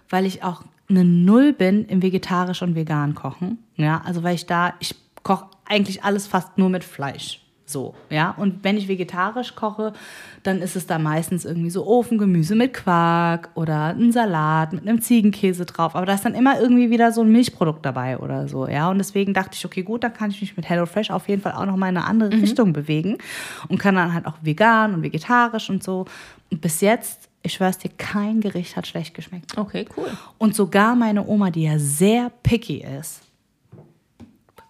weil 0.09 0.25
ich 0.25 0.43
auch 0.43 0.63
eine 0.89 1.03
Null 1.03 1.53
bin 1.53 1.85
im 1.85 2.03
vegetarisch 2.03 2.61
und 2.61 2.75
vegan 2.75 3.15
kochen. 3.15 3.59
Ja, 3.75 4.01
also 4.05 4.23
weil 4.23 4.35
ich 4.35 4.45
da, 4.45 4.73
ich 4.79 4.95
koche 5.23 5.47
eigentlich 5.65 6.03
alles 6.03 6.27
fast 6.27 6.57
nur 6.57 6.69
mit 6.69 6.83
Fleisch. 6.83 7.41
So, 7.69 7.93
ja. 8.09 8.31
Und 8.31 8.63
wenn 8.63 8.77
ich 8.77 8.87
vegetarisch 8.87 9.55
koche, 9.55 9.93
dann 10.41 10.61
ist 10.61 10.75
es 10.75 10.87
da 10.87 10.97
meistens 10.97 11.45
irgendwie 11.45 11.69
so 11.69 11.85
Ofengemüse 11.85 12.55
mit 12.55 12.73
Quark 12.73 13.49
oder 13.53 13.89
ein 13.89 14.11
Salat 14.11 14.73
mit 14.73 14.87
einem 14.87 15.01
Ziegenkäse 15.01 15.65
drauf. 15.65 15.95
Aber 15.95 16.07
da 16.07 16.15
ist 16.15 16.25
dann 16.25 16.33
immer 16.33 16.59
irgendwie 16.59 16.89
wieder 16.89 17.11
so 17.11 17.21
ein 17.21 17.31
Milchprodukt 17.31 17.85
dabei 17.85 18.17
oder 18.17 18.47
so, 18.47 18.67
ja. 18.67 18.89
Und 18.89 18.97
deswegen 18.97 19.35
dachte 19.35 19.51
ich, 19.53 19.63
okay, 19.65 19.83
gut, 19.83 20.03
dann 20.03 20.13
kann 20.13 20.31
ich 20.31 20.41
mich 20.41 20.57
mit 20.57 20.67
HelloFresh 20.67 21.11
auf 21.11 21.29
jeden 21.29 21.43
Fall 21.43 21.51
auch 21.51 21.65
nochmal 21.65 21.89
in 21.89 21.97
eine 21.97 22.07
andere 22.07 22.31
Richtung 22.31 22.73
bewegen 22.73 23.19
und 23.67 23.77
kann 23.77 23.93
dann 23.93 24.13
halt 24.13 24.25
auch 24.25 24.37
vegan 24.41 24.95
und 24.95 25.03
vegetarisch 25.03 25.69
und 25.69 25.83
so. 25.83 26.05
Und 26.49 26.61
bis 26.61 26.81
jetzt, 26.81 27.29
ich 27.43 27.53
schwör's 27.53 27.77
dir, 27.77 27.91
kein 27.97 28.41
Gericht 28.41 28.77
hat 28.77 28.87
schlecht 28.87 29.13
geschmeckt. 29.13 29.55
Okay, 29.57 29.85
cool. 29.95 30.09
Und 30.39 30.55
sogar 30.55 30.95
meine 30.95 31.27
Oma, 31.27 31.51
die 31.51 31.63
ja 31.63 31.77
sehr 31.77 32.31
picky 32.41 32.83
ist, 32.99 33.21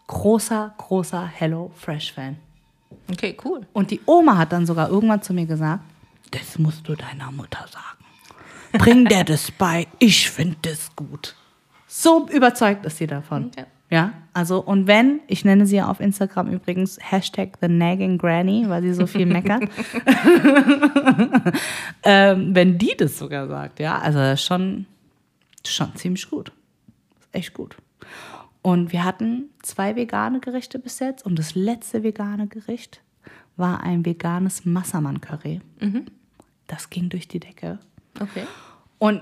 großer, 0.07 0.73
großer 0.77 1.25
Hello 1.25 1.71
Fresh 1.75 2.11
Fan. 2.11 2.37
Okay, 3.11 3.35
cool. 3.43 3.61
Und 3.73 3.91
die 3.91 4.01
Oma 4.05 4.37
hat 4.37 4.51
dann 4.51 4.65
sogar 4.65 4.89
irgendwann 4.89 5.21
zu 5.21 5.33
mir 5.33 5.45
gesagt, 5.45 5.83
das 6.31 6.59
musst 6.59 6.87
du 6.87 6.95
deiner 6.95 7.31
Mutter 7.31 7.65
sagen. 7.71 8.83
Bring 8.83 9.05
der 9.05 9.23
das 9.23 9.51
bei, 9.51 9.87
ich 9.97 10.29
finde 10.29 10.57
das 10.61 10.95
gut. 10.95 11.35
So 11.87 12.27
überzeugt 12.29 12.85
ist 12.85 12.97
sie 12.97 13.07
davon. 13.07 13.51
Ja. 13.57 13.65
Ja, 13.91 14.13
also 14.33 14.59
und 14.59 14.85
wenn, 14.85 15.19
ich 15.25 15.45
nenne 15.45 15.65
sie 15.65 15.81
auf 15.81 15.99
Instagram 15.99 16.51
übrigens 16.51 16.99
Hashtag 17.01 17.57
The 17.59 17.67
Nagging 17.67 18.19
Granny, 18.19 18.65
weil 18.67 18.83
sie 18.83 18.93
so 18.93 19.07
viel 19.07 19.25
meckert. 19.25 19.63
ähm, 22.03 22.53
wenn 22.53 22.77
die 22.77 22.93
das 22.95 23.17
sogar 23.17 23.47
sagt, 23.47 23.79
ja, 23.79 23.97
also 23.97 24.37
schon, 24.37 24.85
schon 25.65 25.95
ziemlich 25.95 26.29
gut. 26.29 26.51
Ist 27.19 27.29
echt 27.31 27.53
gut. 27.55 27.77
Und 28.61 28.91
wir 28.91 29.03
hatten 29.03 29.49
zwei 29.61 29.95
vegane 29.95 30.39
Gerichte 30.39 30.79
bis 30.79 30.99
jetzt 30.99 31.25
und 31.25 31.39
das 31.39 31.55
letzte 31.55 32.03
vegane 32.03 32.47
Gericht 32.47 33.01
war 33.55 33.81
ein 33.83 34.05
veganes 34.05 34.65
Massaman-Curry. 34.65 35.61
Das 36.67 36.89
ging 36.89 37.09
durch 37.09 37.27
die 37.27 37.39
Decke. 37.39 37.79
Okay. 38.19 38.45
Und 38.97 39.21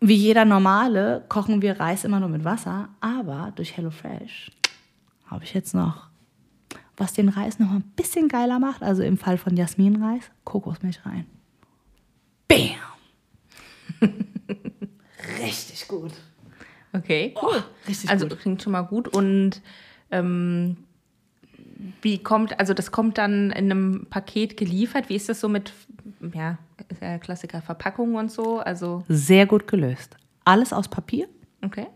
wie 0.00 0.14
jeder 0.14 0.44
normale 0.44 1.24
kochen 1.28 1.62
wir 1.62 1.80
Reis 1.80 2.04
immer 2.04 2.20
nur 2.20 2.28
mit 2.28 2.44
Wasser, 2.44 2.88
aber 3.00 3.52
durch 3.56 3.76
HelloFresh 3.76 4.50
habe 5.26 5.44
ich 5.44 5.54
jetzt 5.54 5.74
noch, 5.74 6.08
was 6.96 7.12
den 7.12 7.28
Reis 7.28 7.58
noch 7.58 7.70
ein 7.70 7.82
bisschen 7.96 8.28
geiler 8.28 8.58
macht, 8.58 8.82
also 8.82 9.02
im 9.02 9.18
Fall 9.18 9.38
von 9.38 9.56
Jasminreis, 9.56 10.30
Kokosmilch 10.44 11.04
rein. 11.04 11.26
Bam! 12.48 12.76
Richtig 15.40 15.88
gut. 15.88 16.12
Okay, 16.96 17.34
cool. 17.42 17.62
richtig 17.86 18.10
also 18.10 18.28
gut. 18.28 18.40
klingt 18.40 18.62
schon 18.62 18.72
mal 18.72 18.82
gut. 18.82 19.08
Und 19.08 19.62
ähm, 20.10 20.76
wie 22.02 22.18
kommt, 22.18 22.58
also 22.58 22.74
das 22.74 22.90
kommt 22.90 23.18
dann 23.18 23.50
in 23.50 23.70
einem 23.70 24.06
Paket 24.08 24.56
geliefert. 24.56 25.08
Wie 25.08 25.16
ist 25.16 25.28
das 25.28 25.40
so 25.40 25.48
mit, 25.48 25.72
ja, 26.34 26.58
ist 26.88 27.02
ja 27.02 27.18
Klassiker, 27.18 27.60
Verpackung 27.60 28.14
und 28.14 28.30
so? 28.30 28.60
Also, 28.60 29.04
Sehr 29.08 29.46
gut 29.46 29.66
gelöst. 29.66 30.16
Alles 30.44 30.72
aus 30.72 30.88
Papier. 30.88 31.28
okay. 31.64 31.86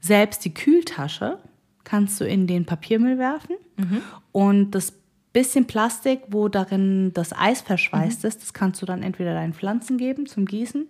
Selbst 0.00 0.44
die 0.44 0.52
Kühltasche 0.52 1.38
kannst 1.84 2.20
du 2.20 2.26
in 2.26 2.46
den 2.46 2.66
Papiermüll 2.66 3.16
werfen. 3.16 3.56
Und 4.32 4.72
das 4.72 4.92
bisschen 5.34 5.66
Plastik, 5.66 6.20
wo 6.28 6.48
darin 6.48 7.12
das 7.12 7.32
Eis 7.36 7.60
verschweißt 7.60 8.24
ist, 8.24 8.40
das 8.40 8.54
kannst 8.54 8.80
du 8.80 8.86
dann 8.86 9.02
entweder 9.02 9.34
deinen 9.34 9.52
Pflanzen 9.52 9.98
geben 9.98 10.26
zum 10.26 10.46
Gießen 10.46 10.86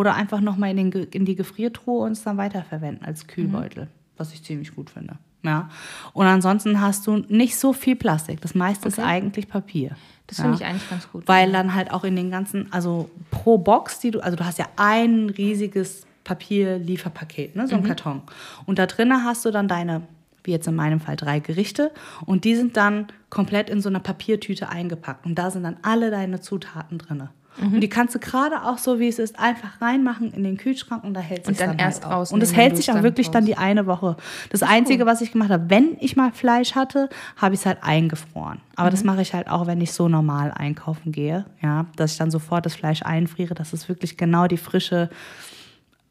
oder 0.00 0.14
einfach 0.14 0.40
nochmal 0.40 0.70
in, 0.70 0.90
den 0.90 1.04
in 1.10 1.26
die 1.26 1.36
Gefriertruhe 1.36 2.06
und 2.06 2.12
es 2.12 2.22
dann 2.22 2.38
weiterverwenden 2.38 3.04
als 3.04 3.26
Kühlbeutel, 3.26 3.86
was 4.16 4.32
ich 4.32 4.42
ziemlich 4.42 4.74
gut 4.74 4.88
finde. 4.88 5.16
Ja. 5.42 5.68
Und 6.14 6.24
ansonsten 6.24 6.80
hast 6.80 7.06
du 7.06 7.18
nicht 7.28 7.58
so 7.58 7.74
viel 7.74 7.96
Plastik. 7.96 8.40
Das 8.40 8.54
meiste 8.54 8.88
ist 8.88 8.98
Okay. 8.98 9.06
eigentlich 9.06 9.46
Papier. 9.46 9.90
Das 10.26 10.40
finde 10.40 10.54
ich 10.56 10.64
eigentlich 10.64 10.88
ganz 10.88 11.10
gut. 11.12 11.28
Weil 11.28 11.52
dann 11.52 11.74
halt 11.74 11.90
auch 11.90 12.04
in 12.04 12.16
den 12.16 12.30
ganzen, 12.30 12.72
also 12.72 13.10
pro 13.30 13.58
Box, 13.58 13.98
die 13.98 14.10
du, 14.10 14.20
also 14.20 14.38
du 14.38 14.46
hast 14.46 14.58
ja 14.58 14.68
ein 14.76 15.28
riesiges 15.28 16.06
Papierlieferpaket, 16.24 17.56
ne, 17.56 17.68
so 17.68 17.76
ein 17.76 17.82
Karton. 17.82 18.22
Und 18.64 18.78
da 18.78 18.86
drinnen 18.86 19.22
hast 19.22 19.44
du 19.44 19.50
dann 19.50 19.68
deine, 19.68 20.00
wie 20.44 20.52
jetzt 20.52 20.66
in 20.66 20.76
meinem 20.76 21.00
Fall, 21.00 21.16
drei 21.16 21.40
Gerichte. 21.40 21.90
Und 22.24 22.44
die 22.44 22.56
sind 22.56 22.78
dann 22.78 23.08
komplett 23.28 23.68
in 23.68 23.82
so 23.82 23.90
einer 23.90 24.00
Papiertüte 24.00 24.70
eingepackt. 24.70 25.26
Und 25.26 25.34
da 25.38 25.50
sind 25.50 25.64
dann 25.64 25.76
alle 25.82 26.10
deine 26.10 26.40
Zutaten 26.40 26.96
drin. 26.96 27.28
Und 27.60 27.80
die 27.80 27.88
kannst 27.88 28.14
du 28.14 28.18
gerade 28.18 28.62
auch 28.64 28.78
so, 28.78 28.98
wie 28.98 29.08
es 29.08 29.18
ist, 29.18 29.38
einfach 29.38 29.80
reinmachen 29.82 30.32
in 30.32 30.44
den 30.44 30.56
Kühlschrank 30.56 31.04
und 31.04 31.12
da 31.14 31.20
hält 31.20 31.46
Und 31.46 31.56
sich 31.56 31.58
dann 31.66 31.78
erst 31.78 32.04
halt 32.04 32.14
rausnehmen, 32.14 32.40
Und 32.42 32.48
es 32.48 32.56
hält 32.56 32.76
sich 32.76 32.90
auch 32.90 32.94
dann 32.94 33.02
wirklich 33.02 33.30
dann 33.30 33.44
die 33.44 33.56
eine 33.56 33.86
Woche. 33.86 34.16
Das 34.50 34.62
Einzige, 34.62 35.04
was 35.04 35.20
ich 35.20 35.32
gemacht 35.32 35.50
habe, 35.50 35.68
wenn 35.68 35.96
ich 36.00 36.16
mal 36.16 36.32
Fleisch 36.32 36.74
hatte, 36.74 37.08
habe 37.36 37.54
ich 37.54 37.60
es 37.60 37.66
halt 37.66 37.78
eingefroren. 37.82 38.60
Aber 38.76 38.86
Mhm. 38.88 38.90
das 38.92 39.04
mache 39.04 39.20
ich 39.22 39.34
halt 39.34 39.48
auch, 39.48 39.66
wenn 39.66 39.80
ich 39.80 39.92
so 39.92 40.08
normal 40.08 40.52
einkaufen 40.56 41.12
gehe, 41.12 41.44
ja, 41.60 41.86
dass 41.96 42.12
ich 42.12 42.18
dann 42.18 42.30
sofort 42.30 42.64
das 42.64 42.74
Fleisch 42.76 43.02
einfriere, 43.02 43.54
dass 43.54 43.72
es 43.74 43.88
wirklich 43.88 44.16
genau 44.16 44.46
die 44.46 44.56
frische 44.56 45.10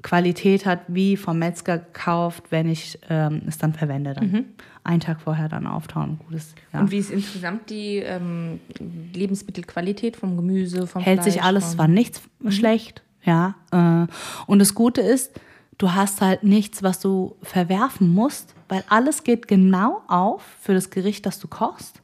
Qualität 0.01 0.65
hat, 0.65 0.81
wie 0.87 1.17
vom 1.17 1.39
Metzger 1.39 1.77
gekauft, 1.79 2.45
wenn 2.51 2.69
ich 2.69 2.97
ähm, 3.09 3.41
es 3.47 3.57
dann 3.57 3.73
verwende. 3.73 4.13
Dann 4.13 4.45
einen 4.83 5.01
Tag 5.01 5.21
vorher 5.21 5.49
dann 5.49 5.67
auftauen. 5.67 6.19
Gutes, 6.25 6.55
ja. 6.71 6.79
Mhm. 6.79 6.85
Und 6.85 6.91
wie 6.91 6.97
ist 6.97 7.11
insgesamt 7.11 7.69
die 7.69 7.97
ähm, 7.97 8.59
Lebensmittelqualität 9.13 10.15
vom 10.15 10.37
Gemüse, 10.37 10.87
vom 10.87 11.01
hält 11.01 11.21
Fleisch? 11.21 11.33
sich 11.33 11.43
alles, 11.43 11.67
es 11.69 11.77
war 11.77 11.87
nichts 11.87 12.21
schlecht, 12.49 13.03
ja. 13.23 13.55
Äh, 13.71 14.07
und 14.47 14.59
das 14.59 14.73
Gute 14.73 15.01
ist, 15.01 15.39
du 15.77 15.93
hast 15.93 16.21
halt 16.21 16.43
nichts, 16.43 16.81
was 16.81 16.99
du 16.99 17.35
verwerfen 17.41 18.13
musst, 18.13 18.55
weil 18.69 18.83
alles 18.87 19.23
geht 19.23 19.47
genau 19.47 20.01
auf 20.07 20.43
für 20.61 20.73
das 20.73 20.89
Gericht, 20.89 21.25
das 21.25 21.39
du 21.39 21.47
kochst. 21.47 22.01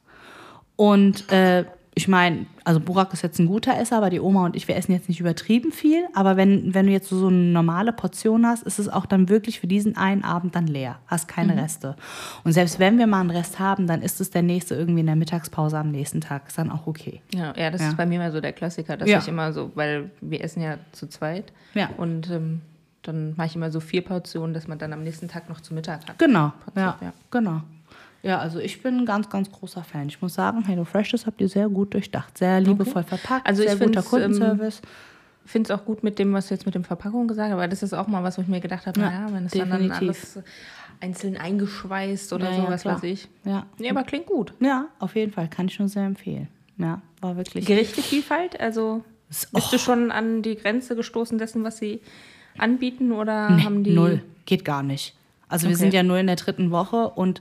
Und 0.76 1.32
äh, 1.32 1.64
ich 1.98 2.08
meine, 2.08 2.44
also 2.62 2.78
Burak 2.78 3.14
ist 3.14 3.22
jetzt 3.22 3.38
ein 3.38 3.46
guter 3.46 3.74
Esser, 3.80 3.96
aber 3.96 4.10
die 4.10 4.20
Oma 4.20 4.44
und 4.44 4.54
ich, 4.54 4.68
wir 4.68 4.76
essen 4.76 4.92
jetzt 4.92 5.08
nicht 5.08 5.18
übertrieben 5.18 5.72
viel. 5.72 6.04
Aber 6.12 6.36
wenn, 6.36 6.74
wenn 6.74 6.84
du 6.86 6.92
jetzt 6.92 7.08
so 7.08 7.28
eine 7.28 7.36
normale 7.38 7.90
Portion 7.90 8.46
hast, 8.46 8.64
ist 8.64 8.78
es 8.78 8.90
auch 8.90 9.06
dann 9.06 9.30
wirklich 9.30 9.60
für 9.60 9.66
diesen 9.66 9.96
einen 9.96 10.22
Abend 10.22 10.54
dann 10.54 10.66
leer. 10.66 10.98
Hast 11.06 11.26
keine 11.26 11.56
Reste. 11.56 11.96
Und 12.44 12.52
selbst 12.52 12.78
wenn 12.78 12.98
wir 12.98 13.06
mal 13.06 13.20
einen 13.20 13.30
Rest 13.30 13.58
haben, 13.58 13.86
dann 13.86 14.02
ist 14.02 14.20
es 14.20 14.28
der 14.30 14.42
nächste 14.42 14.74
irgendwie 14.74 15.00
in 15.00 15.06
der 15.06 15.16
Mittagspause 15.16 15.78
am 15.78 15.90
nächsten 15.90 16.20
Tag. 16.20 16.48
Ist 16.48 16.58
dann 16.58 16.70
auch 16.70 16.86
okay. 16.86 17.22
Ja, 17.34 17.54
ja, 17.56 17.70
das 17.70 17.80
Ja. 17.80 17.88
ist 17.88 17.96
bei 17.96 18.04
mir 18.04 18.18
mal 18.18 18.30
so 18.30 18.42
der 18.42 18.52
Klassiker, 18.52 18.98
dass 18.98 19.08
Ja. 19.08 19.18
ich 19.20 19.28
immer 19.28 19.54
so, 19.54 19.70
weil 19.74 20.10
wir 20.20 20.44
essen 20.44 20.60
ja 20.62 20.76
zu 20.92 21.06
zweit. 21.08 21.50
Ja. 21.72 21.88
Und 21.96 22.30
ähm, 22.30 22.60
dann 23.04 23.32
mache 23.38 23.46
ich 23.46 23.56
immer 23.56 23.70
so 23.70 23.80
vier 23.80 24.02
Portionen, 24.04 24.52
dass 24.52 24.68
man 24.68 24.78
dann 24.78 24.92
am 24.92 25.02
nächsten 25.02 25.28
Tag 25.28 25.48
noch 25.48 25.62
zu 25.62 25.72
Mittag 25.72 26.06
hat. 26.06 26.18
Genau, 26.18 26.52
Prinzip, 26.62 26.76
ja, 26.76 26.98
ja. 27.00 27.12
genau. 27.30 27.62
Ja, 28.26 28.38
also 28.40 28.58
ich 28.58 28.82
bin 28.82 28.98
ein 28.98 29.06
ganz, 29.06 29.30
ganz 29.30 29.50
großer 29.52 29.84
Fan. 29.84 30.08
Ich 30.08 30.20
muss 30.20 30.34
sagen, 30.34 30.64
Hello 30.66 30.84
Fresh, 30.84 31.12
das 31.12 31.26
habt 31.26 31.40
ihr 31.40 31.48
sehr 31.48 31.68
gut 31.68 31.94
durchdacht. 31.94 32.36
Sehr 32.38 32.60
liebevoll 32.60 33.02
verpackt, 33.04 33.46
Also 33.46 33.62
ich 33.62 33.70
sehr 33.70 33.78
guter 33.86 34.00
ähm, 34.00 34.04
Kundenservice. 34.06 34.82
Ich 35.44 35.50
finde 35.52 35.72
es 35.72 35.78
auch 35.78 35.84
gut 35.84 36.02
mit 36.02 36.18
dem, 36.18 36.32
was 36.32 36.48
du 36.48 36.54
jetzt 36.54 36.66
mit 36.66 36.74
dem 36.74 36.82
Verpackung 36.82 37.28
gesagt 37.28 37.48
hast, 37.48 37.52
aber 37.54 37.68
das 37.68 37.84
ist 37.84 37.92
auch 37.92 38.08
mal 38.08 38.24
was, 38.24 38.36
wo 38.36 38.42
ich 38.42 38.48
mir 38.48 38.60
gedacht 38.60 38.86
habe, 38.86 38.98
Ja, 39.00 39.10
naja, 39.10 39.26
wenn 39.32 39.46
es 39.46 39.52
dann, 39.52 39.70
dann 39.70 39.90
alles 39.92 40.40
einzeln 41.00 41.36
eingeschweißt 41.36 42.32
oder 42.32 42.50
Ja, 42.50 42.56
so, 42.56 42.62
ja, 42.62 42.68
was 42.70 42.82
klar. 42.82 42.96
weiß 42.96 43.04
ich. 43.04 43.28
ja. 43.44 43.64
Nee, 43.78 43.90
aber 43.90 44.02
klingt 44.02 44.26
gut. 44.26 44.52
ja, 44.60 44.86
auf 44.98 45.14
jeden 45.14 45.30
Fall. 45.32 45.46
Kann 45.48 45.66
ich 45.68 45.78
nur 45.78 45.88
sehr 45.88 46.04
empfehlen. 46.04 46.48
Ja, 46.78 47.00
war 47.20 47.36
wirklich. 47.36 47.64
Gerichtevielfalt, 47.64 48.58
also 48.58 49.04
Ist- 49.30 49.52
bist 49.52 49.72
du 49.72 49.78
schon 49.78 50.10
an 50.10 50.42
die 50.42 50.56
Grenze 50.56 50.96
gestoßen 50.96 51.38
dessen, 51.38 51.62
was 51.62 51.78
sie 51.78 52.00
anbieten 52.58 53.12
oder 53.12 53.50
Nee, 53.50 53.62
haben 53.62 53.84
die 53.84 53.92
null. 53.94 54.22
Geht 54.46 54.64
gar 54.64 54.82
nicht. 54.82 55.14
Also 55.48 55.68
wir 55.68 55.74
Okay. 55.74 55.78
sind 55.84 55.94
ja 55.94 56.02
nur 56.02 56.18
in 56.18 56.26
der 56.26 56.36
dritten 56.36 56.70
Woche 56.72 57.08
und 57.10 57.40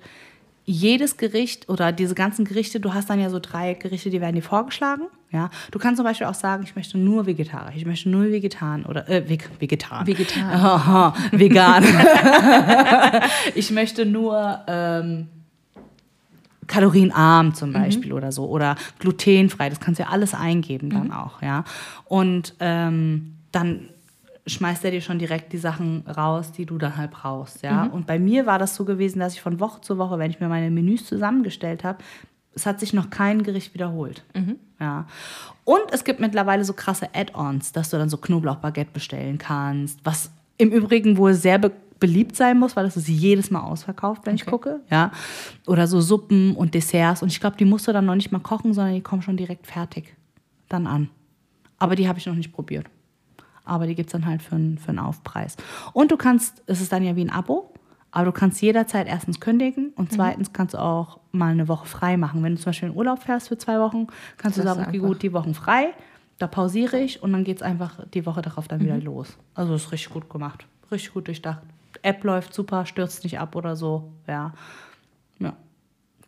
jedes 0.66 1.18
Gericht 1.18 1.70
oder 1.70 1.92
diese 1.92 2.16
ganzen 2.16 2.44
Gerichte, 2.44 2.80
du 2.80 2.94
hast 2.94 3.10
dann 3.10 3.20
ja 3.20 3.30
so 3.30 3.40
drei 3.40 3.76
Gerichte, 3.76 4.10
die 4.10 4.20
werden 4.20 4.36
dir 4.36 4.42
vorgeschlagen. 4.42 5.04
Ja, 5.32 5.50
du 5.72 5.80
kannst 5.80 5.98
zum 5.98 6.06
Beispiel 6.06 6.28
auch 6.28 6.34
sagen, 6.34 6.64
ich 6.64 6.76
möchte 6.76 6.98
nur 6.98 7.26
vegetarisch, 7.26 7.76
ich 7.76 7.86
möchte 7.86 8.10
nur 8.10 8.26
vegetan 8.26 8.86
oder 8.86 9.08
äh, 9.10 9.28
Veg 9.30 9.50
vegetan. 9.60 10.08
Vegetan. 10.08 10.44
Aha, 10.52 11.14
vegan. 11.32 11.84
ich 13.56 13.70
möchte 13.72 14.06
nur 14.06 14.62
ähm, 14.68 15.28
kalorienarm 16.68 17.54
zum 17.54 17.74
Beispiel 17.74 18.14
oder 18.14 18.32
so 18.32 18.48
oder 18.48 18.76
glutenfrei. 19.00 19.70
Das 19.70 19.80
kannst 19.80 20.00
du 20.00 20.04
ja 20.04 20.10
alles 20.10 20.34
eingeben 20.34 20.90
dann 20.90 21.12
auch, 21.12 21.42
ja. 21.42 21.64
Und 22.06 22.56
ähm, 22.60 23.36
dann 23.52 23.90
schmeißt 24.48 24.86
er 24.86 24.92
dir 24.92 25.02
schon 25.02 25.18
direkt 25.20 25.54
die 25.54 25.58
Sachen 25.58 26.04
raus, 26.08 26.52
die 26.52 26.66
du 26.66 26.78
dann 26.78 26.98
halt 26.98 27.12
brauchst, 27.12 27.64
ja. 27.64 27.86
Und 27.86 28.06
bei 28.06 28.20
mir 28.20 28.46
war 28.46 28.60
das 28.60 28.76
so 28.76 28.86
gewesen, 28.86 29.20
dass 29.20 29.34
ich 29.34 29.42
von 29.42 29.60
Woche 29.60 29.82
zu 29.82 29.98
Woche, 29.98 30.20
wenn 30.20 30.30
ich 30.32 30.40
mir 30.40 30.48
meine 30.50 30.70
Menüs 30.70 31.06
zusammengestellt 31.06 31.84
habe, 31.84 32.00
es 32.54 32.66
hat 32.66 32.80
sich 32.80 32.94
noch 32.94 33.10
kein 33.10 33.44
Gericht 33.44 33.74
wiederholt. 33.74 34.24
Ja. 34.80 35.08
Und 35.64 35.84
es 35.92 36.04
gibt 36.04 36.20
mittlerweile 36.20 36.64
so 36.64 36.74
krasse 36.74 37.10
Add-ons, 37.14 37.72
dass 37.72 37.90
du 37.90 37.98
dann 37.98 38.10
so 38.10 38.18
Knoblauchbaguette 38.18 38.92
bestellen 38.94 39.38
kannst, 39.38 40.00
was 40.04 40.32
im 40.58 40.70
Übrigen 40.72 41.18
wohl 41.18 41.34
sehr 41.34 41.58
be 41.60 41.72
beliebt 41.98 42.36
sein 42.36 42.60
muss, 42.60 42.76
weil 42.76 42.84
das 42.84 42.98
ist 42.98 43.08
jedes 43.08 43.52
Mal 43.52 43.62
ausverkauft, 43.62 44.26
wenn 44.26 44.36
ich 44.36 44.42
Okay. 44.42 44.52
gucke. 44.52 44.82
Ja. 44.92 45.12
Oder 45.66 45.88
so 45.88 46.02
Suppen 46.02 46.54
und 46.54 46.74
Desserts. 46.74 47.22
Und 47.24 47.30
ich 47.30 47.40
glaube, 47.40 47.56
die 47.56 47.64
musst 47.64 47.88
du 47.88 47.94
dann 47.94 48.06
noch 48.06 48.16
nicht 48.16 48.34
mal 48.34 48.40
kochen, 48.40 48.74
sondern 48.74 48.96
die 48.96 49.02
kommen 49.02 49.22
schon 49.22 49.38
direkt 49.38 49.66
fertig 49.66 50.14
dann 50.68 50.88
an. 50.88 51.10
Aber 51.80 51.96
die 51.96 52.10
habe 52.10 52.20
ich 52.20 52.26
noch 52.26 52.36
nicht 52.36 52.52
probiert. 52.52 52.88
Aber 53.66 53.88
die 53.88 53.96
gibt 53.96 54.08
es 54.08 54.12
dann 54.14 54.26
halt 54.26 54.42
für, 54.42 54.56
einen- 54.56 54.78
für 54.78 54.90
einen 54.90 55.00
Aufpreis. 55.00 55.58
Und 55.94 56.12
du 56.12 56.18
kannst, 56.18 56.62
es 56.68 56.82
ist 56.82 56.92
dann 56.92 57.04
ja 57.04 57.16
wie 57.16 57.22
ein 57.26 57.30
Abo, 57.32 57.72
Aber 58.12 58.26
du 58.26 58.32
kannst 58.32 58.62
jederzeit 58.62 59.08
erstens 59.08 59.42
kündigen 59.42 59.92
und 59.98 60.10
zweitens 60.14 60.54
kannst 60.54 60.74
du 60.74 60.78
auch 60.78 61.20
mal 61.34 61.52
eine 61.52 61.68
Woche 61.68 61.86
frei 61.86 62.16
machen. 62.16 62.44
Wenn 62.44 62.56
du 62.56 62.62
zum 62.62 62.70
Beispiel 62.70 62.88
in 62.90 62.96
Urlaub 62.96 63.22
fährst 63.22 63.50
für 63.50 63.58
zwei 63.58 63.78
Wochen, 63.82 64.08
kannst 64.38 64.58
du 64.58 64.62
Sagst 64.64 64.76
sagen, 64.78 64.84
du 64.84 64.88
okay, 64.90 64.98
einfach. 65.00 65.08
gut, 65.10 65.22
die 65.24 65.34
Wochen 65.34 65.54
frei, 65.54 65.94
da 66.38 66.48
pausiere 66.48 66.98
ich 66.98 67.22
und 67.22 67.34
dann 67.34 67.44
geht 67.44 67.58
es 67.58 67.62
einfach 67.62 68.00
die 68.14 68.26
Woche 68.26 68.42
darauf 68.42 68.70
dann 68.70 68.80
wieder 68.80 68.98
los. 68.98 69.36
Also 69.54 69.76
ist 69.76 69.92
richtig 69.92 70.14
gut 70.14 70.30
gemacht. 70.30 70.66
Richtig 70.92 71.14
gut 71.14 71.28
durchdacht. 71.28 71.60
App 72.04 72.24
läuft 72.24 72.54
super, 72.54 72.86
stürzt 72.86 73.26
nicht 73.26 73.38
ab 73.40 73.54
oder 73.56 73.76
so. 73.76 74.14
Ja. 74.28 74.54
Ja. 75.40 75.54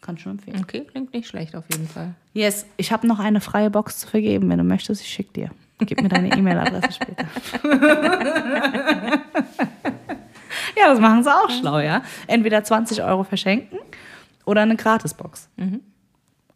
Kann 0.02 0.18
schon 0.18 0.34
empfehlen. 0.34 0.60
Okay, 0.62 0.82
klingt 0.92 1.14
nicht 1.14 1.28
schlecht 1.30 1.56
auf 1.56 1.66
jeden 1.72 1.88
Fall. 1.88 2.16
Yes, 2.34 2.66
ich 2.76 2.92
habe 2.92 3.08
noch 3.08 3.20
eine 3.20 3.40
freie 3.40 3.70
Box 3.70 4.00
zu 4.00 4.08
vergeben. 4.10 4.50
Wenn 4.50 4.58
du 4.58 4.66
möchtest, 4.66 5.02
ich 5.02 5.08
schicke 5.10 5.32
dir. 5.32 5.52
Gib 5.80 6.02
mir 6.02 6.10
deine 6.10 6.36
E-Mail-Adresse 6.36 6.92
später. 6.92 7.26
ja, 10.76 10.90
das 10.90 11.00
machen 11.00 11.24
sie 11.24 11.34
auch 11.34 11.50
schlau, 11.50 11.80
ja. 11.80 12.02
Entweder 12.26 12.64
20 12.64 13.04
Euro 13.04 13.24
verschenken 13.24 13.78
oder 14.46 14.62
eine 14.62 14.76
Gratisbox. 14.76 15.50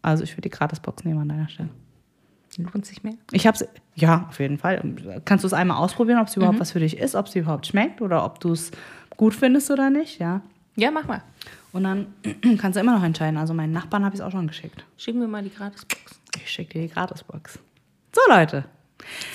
Also 0.01 0.23
ich 0.23 0.31
würde 0.31 0.41
die 0.41 0.49
Gratisbox 0.49 1.03
nehmen 1.03 1.19
an 1.19 1.29
deiner 1.29 1.49
Stelle. 1.49 1.69
Lohnt 2.57 2.85
sich 2.85 3.03
mehr? 3.03 3.13
Ich 3.31 3.47
habe 3.47 3.57
ja, 3.95 4.25
auf 4.27 4.39
jeden 4.39 4.57
Fall. 4.57 4.81
Kannst 5.23 5.43
du 5.43 5.47
es 5.47 5.53
einmal 5.53 5.77
ausprobieren, 5.77 6.19
ob 6.19 6.27
es 6.27 6.35
überhaupt 6.35 6.59
was 6.59 6.71
für 6.71 6.79
dich 6.79 6.97
ist, 6.97 7.15
ob 7.15 7.27
es 7.27 7.35
überhaupt 7.35 7.67
schmeckt 7.67 8.01
oder 8.01 8.25
ob 8.25 8.39
du 8.39 8.51
es 8.51 8.71
gut 9.17 9.33
findest 9.33 9.71
oder 9.71 9.89
nicht, 9.89 10.19
ja. 10.19 10.41
Ja, 10.75 10.91
mach 10.91 11.05
mal. 11.07 11.21
Und 11.71 11.83
dann 11.83 12.07
kannst 12.57 12.75
du 12.75 12.79
immer 12.81 12.95
noch 12.95 13.03
entscheiden. 13.03 13.37
Also 13.37 13.53
meinen 13.53 13.71
Nachbarn 13.73 14.03
habe 14.03 14.15
ich 14.15 14.21
es 14.21 14.25
auch 14.25 14.31
schon 14.31 14.47
geschickt. 14.47 14.83
Schicken 14.97 15.21
wir 15.21 15.27
mal 15.27 15.43
die 15.43 15.53
Gratisbox. 15.53 16.19
Ich 16.35 16.49
schicke 16.49 16.73
dir 16.73 16.87
die 16.87 16.93
Gratisbox. 16.93 17.59
So, 18.13 18.21
Leute. 18.29 18.65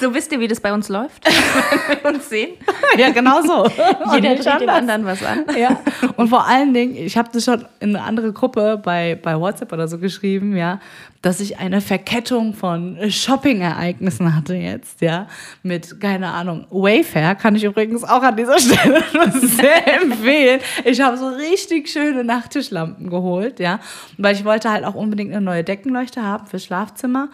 So 0.00 0.12
wisst 0.14 0.32
ihr, 0.32 0.40
wie 0.40 0.48
das 0.48 0.60
bei 0.60 0.72
uns 0.72 0.88
läuft, 0.88 1.24
wenn 1.88 2.02
wir 2.02 2.18
uns 2.18 2.28
sehen. 2.28 2.50
Ja, 2.98 3.10
genau 3.10 3.42
so. 3.42 3.66
Jeder 4.14 4.36
dreht 4.36 4.60
dem 4.60 4.68
anderen 4.70 5.04
was 5.04 5.22
an. 5.22 5.44
Ja. 5.58 5.80
Und 6.16 6.28
vor 6.28 6.46
allen 6.46 6.72
Dingen, 6.72 6.96
ich 6.96 7.18
habe 7.18 7.28
das 7.30 7.44
schon 7.44 7.66
in 7.80 7.94
eine 7.94 8.04
andere 8.04 8.32
Gruppe 8.32 8.80
bei, 8.82 9.18
bei 9.22 9.38
WhatsApp 9.38 9.72
oder 9.72 9.86
so 9.86 9.98
geschrieben, 9.98 10.56
ja, 10.56 10.80
dass 11.20 11.40
ich 11.40 11.58
eine 11.58 11.80
Verkettung 11.80 12.54
von 12.54 12.96
Shopping-Ereignissen 13.10 14.34
hatte 14.34 14.54
jetzt, 14.54 15.00
ja, 15.00 15.26
mit, 15.62 16.00
keine 16.00 16.28
Ahnung, 16.28 16.66
Wayfair 16.70 17.34
kann 17.34 17.54
ich 17.56 17.64
übrigens 17.64 18.04
auch 18.04 18.22
an 18.22 18.36
dieser 18.36 18.58
Stelle 18.58 19.02
sehr 19.34 20.02
empfehlen. 20.02 20.60
Ich 20.84 21.00
habe 21.00 21.16
so 21.16 21.28
richtig 21.28 21.88
schöne 21.88 22.24
Nachttischlampen 22.24 23.10
geholt, 23.10 23.60
ja, 23.60 23.80
weil 24.16 24.34
ich 24.36 24.44
wollte 24.44 24.70
halt 24.70 24.84
auch 24.84 24.94
unbedingt 24.94 25.32
eine 25.32 25.44
neue 25.44 25.64
Deckenleuchte 25.64 26.22
haben 26.22 26.46
fürs 26.46 26.64
Schlafzimmer. 26.64 27.28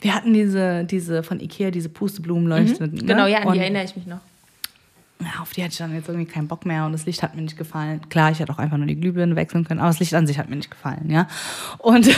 Wir 0.00 0.14
hatten 0.14 0.32
diese, 0.32 0.84
diese 0.84 1.22
von 1.22 1.40
Ikea, 1.40 1.70
diese 1.70 1.88
Pusteblumenleuchte. 1.88 2.88
ne? 2.88 3.02
Genau, 3.02 3.26
ja, 3.26 3.38
an 3.38 3.52
die 3.52 3.58
erinnere 3.58 3.84
ich 3.84 3.96
mich 3.96 4.06
noch. 4.06 4.20
ja, 5.20 5.42
auf 5.42 5.52
die 5.52 5.62
hatte 5.64 5.72
ich 5.72 5.78
dann 5.78 5.92
jetzt 5.92 6.08
irgendwie 6.08 6.30
keinen 6.30 6.46
Bock 6.46 6.64
mehr 6.64 6.86
und 6.86 6.92
das 6.92 7.04
Licht 7.04 7.20
hat 7.24 7.34
mir 7.34 7.42
nicht 7.42 7.58
gefallen. 7.58 8.00
Klar, 8.08 8.30
ich 8.30 8.38
hätte 8.38 8.52
auch 8.52 8.58
einfach 8.58 8.76
nur 8.76 8.86
die 8.86 8.94
Glühbirne 8.94 9.34
wechseln 9.34 9.64
können, 9.64 9.80
aber 9.80 9.88
das 9.88 9.98
Licht 9.98 10.14
an 10.14 10.28
sich 10.28 10.38
hat 10.38 10.48
mir 10.48 10.54
nicht 10.54 10.70
gefallen, 10.70 11.10
ja. 11.10 11.26
Und, 11.78 12.08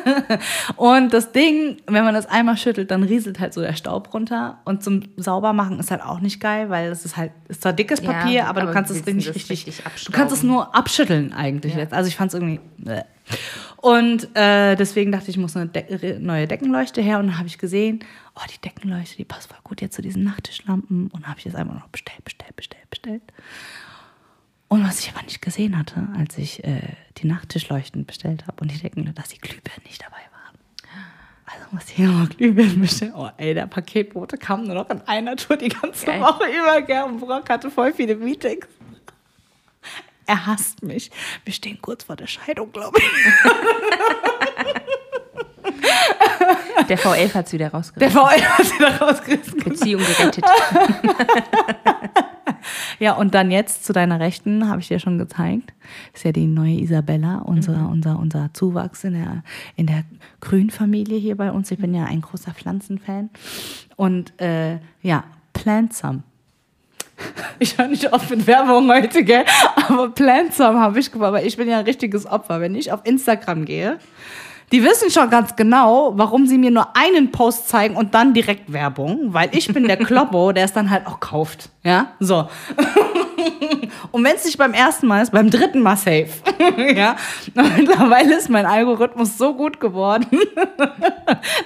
und 0.76 1.12
das 1.12 1.32
Ding, 1.32 1.76
wenn 1.86 2.04
man 2.04 2.14
das 2.14 2.26
einmal 2.26 2.56
schüttelt, 2.56 2.90
dann 2.90 3.02
rieselt 3.02 3.38
halt 3.40 3.52
so 3.52 3.60
der 3.60 3.74
Staub 3.74 4.14
runter 4.14 4.58
und 4.64 4.82
zum 4.82 5.02
Saubermachen 5.18 5.78
ist 5.78 5.90
halt 5.90 6.02
auch 6.02 6.20
nicht 6.20 6.40
geil, 6.40 6.70
weil 6.70 6.90
es 6.90 7.04
ist 7.04 7.16
halt, 7.18 7.32
ist 7.48 7.60
zwar 7.62 7.72
dickes 7.74 8.00
Ja, 8.00 8.12
Papier, 8.12 8.46
aber, 8.48 8.62
aber 8.62 8.68
du 8.68 8.72
kannst 8.72 8.90
du 8.90 9.12
nicht 9.12 9.28
richtig, 9.34 9.50
richtig 9.50 9.82
du 10.06 10.12
kannst 10.12 10.34
es 10.34 10.42
nur 10.42 10.74
abschütteln 10.74 11.32
eigentlich 11.34 11.74
Ja. 11.74 11.80
jetzt. 11.80 11.92
Also 11.92 12.08
ich 12.08 12.16
fand 12.16 12.32
es 12.32 12.40
irgendwie, 12.40 12.60
bäh. 12.78 13.02
Und 13.82 14.28
äh, 14.36 14.76
deswegen 14.76 15.10
dachte 15.10 15.24
ich, 15.24 15.36
ich 15.36 15.42
muss 15.42 15.56
eine 15.56 15.66
De 15.66 16.20
neue 16.20 16.46
Deckenleuchte 16.46 17.02
her. 17.02 17.18
Und 17.18 17.26
dann 17.26 17.38
habe 17.38 17.48
ich 17.48 17.58
gesehen, 17.58 18.04
oh, 18.36 18.42
die 18.48 18.60
Deckenleuchte, 18.60 19.16
die 19.16 19.24
passt 19.24 19.48
voll 19.48 19.58
gut 19.64 19.80
jetzt 19.80 19.96
zu 19.96 20.02
diesen 20.02 20.22
Nachttischlampen. 20.22 21.08
Und 21.08 21.26
habe 21.26 21.38
ich 21.38 21.44
das 21.44 21.56
einfach 21.56 21.74
noch 21.74 21.88
bestellt, 21.88 22.22
bestellt, 22.24 22.54
bestellt, 22.54 22.88
bestellt. 22.90 23.22
Und 24.68 24.86
was 24.86 25.00
ich 25.00 25.10
aber 25.10 25.24
nicht 25.24 25.42
gesehen 25.42 25.76
hatte, 25.76 26.06
als 26.16 26.38
ich 26.38 26.62
äh, 26.62 26.80
die 27.18 27.26
Nachttischleuchten 27.26 28.06
bestellt 28.06 28.46
habe 28.46 28.60
und 28.60 28.70
die 28.70 28.78
Deckenleuchte, 28.78 29.20
dass 29.20 29.30
die 29.30 29.38
Glühbirnen 29.38 29.82
nicht 29.84 30.00
dabei 30.00 30.14
waren. 30.30 30.58
Also 31.46 31.66
musste 31.72 31.92
ich 31.94 31.98
nochmal 31.98 32.28
Glühbirnen 32.28 32.80
bestellen. 32.80 33.14
Oh 33.16 33.30
ey, 33.36 33.52
der 33.52 33.66
Paketbote 33.66 34.38
kam 34.38 34.62
nur 34.64 34.76
noch 34.76 34.90
in 34.90 35.00
einer 35.08 35.34
Tour 35.34 35.56
die 35.56 35.70
ganze 35.70 36.06
Geil. 36.06 36.20
Woche 36.20 36.44
über. 36.44 36.82
Gell? 36.82 37.02
Und 37.02 37.18
Brock 37.18 37.50
hatte 37.50 37.68
voll 37.68 37.92
viele 37.92 38.14
Meetings. 38.14 38.68
Er 40.26 40.46
hasst 40.46 40.82
mich. 40.82 41.10
Wir 41.44 41.52
stehen 41.52 41.78
kurz 41.82 42.04
vor 42.04 42.16
der 42.16 42.26
Scheidung, 42.26 42.72
glaube 42.72 42.98
ich. 42.98 43.04
Der 46.88 46.98
V11 46.98 47.34
hat 47.34 47.46
es 47.46 47.52
wieder 47.52 47.68
Der 47.70 47.74
rausgerissen. 47.78 48.20
VR 48.20 48.58
hat 48.58 48.66
sie 48.66 48.78
da 48.78 48.88
rausgerissen. 48.96 49.58
Beziehung 49.58 50.02
gerettet. 50.02 50.44
Ja, 53.00 53.14
und 53.14 53.34
dann 53.34 53.50
jetzt 53.50 53.84
zu 53.84 53.92
deiner 53.92 54.20
Rechten, 54.20 54.68
habe 54.68 54.80
ich 54.80 54.86
dir 54.88 55.00
schon 55.00 55.18
gezeigt, 55.18 55.72
ist 56.14 56.24
ja 56.24 56.30
die 56.30 56.46
neue 56.46 56.74
Isabella, 56.78 57.38
unser, 57.38 57.76
Mhm. 57.78 57.90
unser, 57.90 58.18
unser 58.20 58.50
Zuwachs 58.54 59.02
in 59.02 59.14
der, 59.14 59.42
in 59.74 59.86
der 59.86 60.04
Grünfamilie 60.40 61.18
hier 61.18 61.36
bei 61.36 61.50
uns. 61.50 61.70
Ich 61.72 61.78
bin 61.80 61.92
ja 61.94 62.04
ein 62.04 62.20
großer 62.20 62.52
Pflanzenfan. 62.52 63.30
Und 63.96 64.40
äh, 64.40 64.78
ja, 65.02 65.24
Plant 65.52 65.92
Some. 65.92 66.22
Ich 67.58 67.78
höre 67.78 67.88
nicht 67.88 68.12
oft 68.12 68.28
mit 68.30 68.46
Werbung 68.46 68.90
heute, 68.90 69.22
gell? 69.22 69.44
Aber 69.88 70.10
Plant 70.10 70.54
Some 70.54 70.80
habe 70.80 70.98
ich 70.98 71.12
gemacht, 71.12 71.32
weil 71.32 71.46
ich 71.46 71.56
bin 71.56 71.68
ja 71.68 71.78
ein 71.78 71.84
richtiges 71.84 72.26
Opfer. 72.26 72.60
Wenn 72.60 72.74
ich 72.74 72.92
auf 72.92 73.00
Instagram 73.04 73.64
gehe, 73.64 73.98
die 74.72 74.82
wissen 74.82 75.10
schon 75.10 75.28
ganz 75.28 75.54
genau, 75.54 76.12
warum 76.16 76.46
sie 76.46 76.58
mir 76.58 76.70
nur 76.70 76.96
einen 76.96 77.30
Post 77.30 77.68
zeigen 77.68 77.94
und 77.94 78.14
dann 78.14 78.32
direkt 78.32 78.72
Werbung, 78.72 79.32
weil 79.34 79.50
ich 79.52 79.68
bin 79.72 79.84
der 79.84 79.98
Kloppo, 79.98 80.52
der 80.52 80.64
es 80.64 80.72
dann 80.72 80.90
halt 80.90 81.06
auch 81.06 81.20
kauft. 81.20 81.68
Ja, 81.84 82.12
so. 82.18 82.48
Und 84.10 84.24
wenn 84.24 84.36
es 84.36 84.44
nicht 84.44 84.58
beim 84.58 84.74
ersten 84.74 85.06
Mal 85.06 85.22
ist, 85.22 85.32
beim 85.32 85.50
dritten 85.50 85.80
Mal 85.80 85.96
safe. 85.96 86.28
ja. 86.94 87.16
Mittlerweile 87.54 88.36
ist 88.36 88.50
mein 88.50 88.66
Algorithmus 88.66 89.38
so 89.38 89.54
gut 89.54 89.80
geworden, 89.80 90.26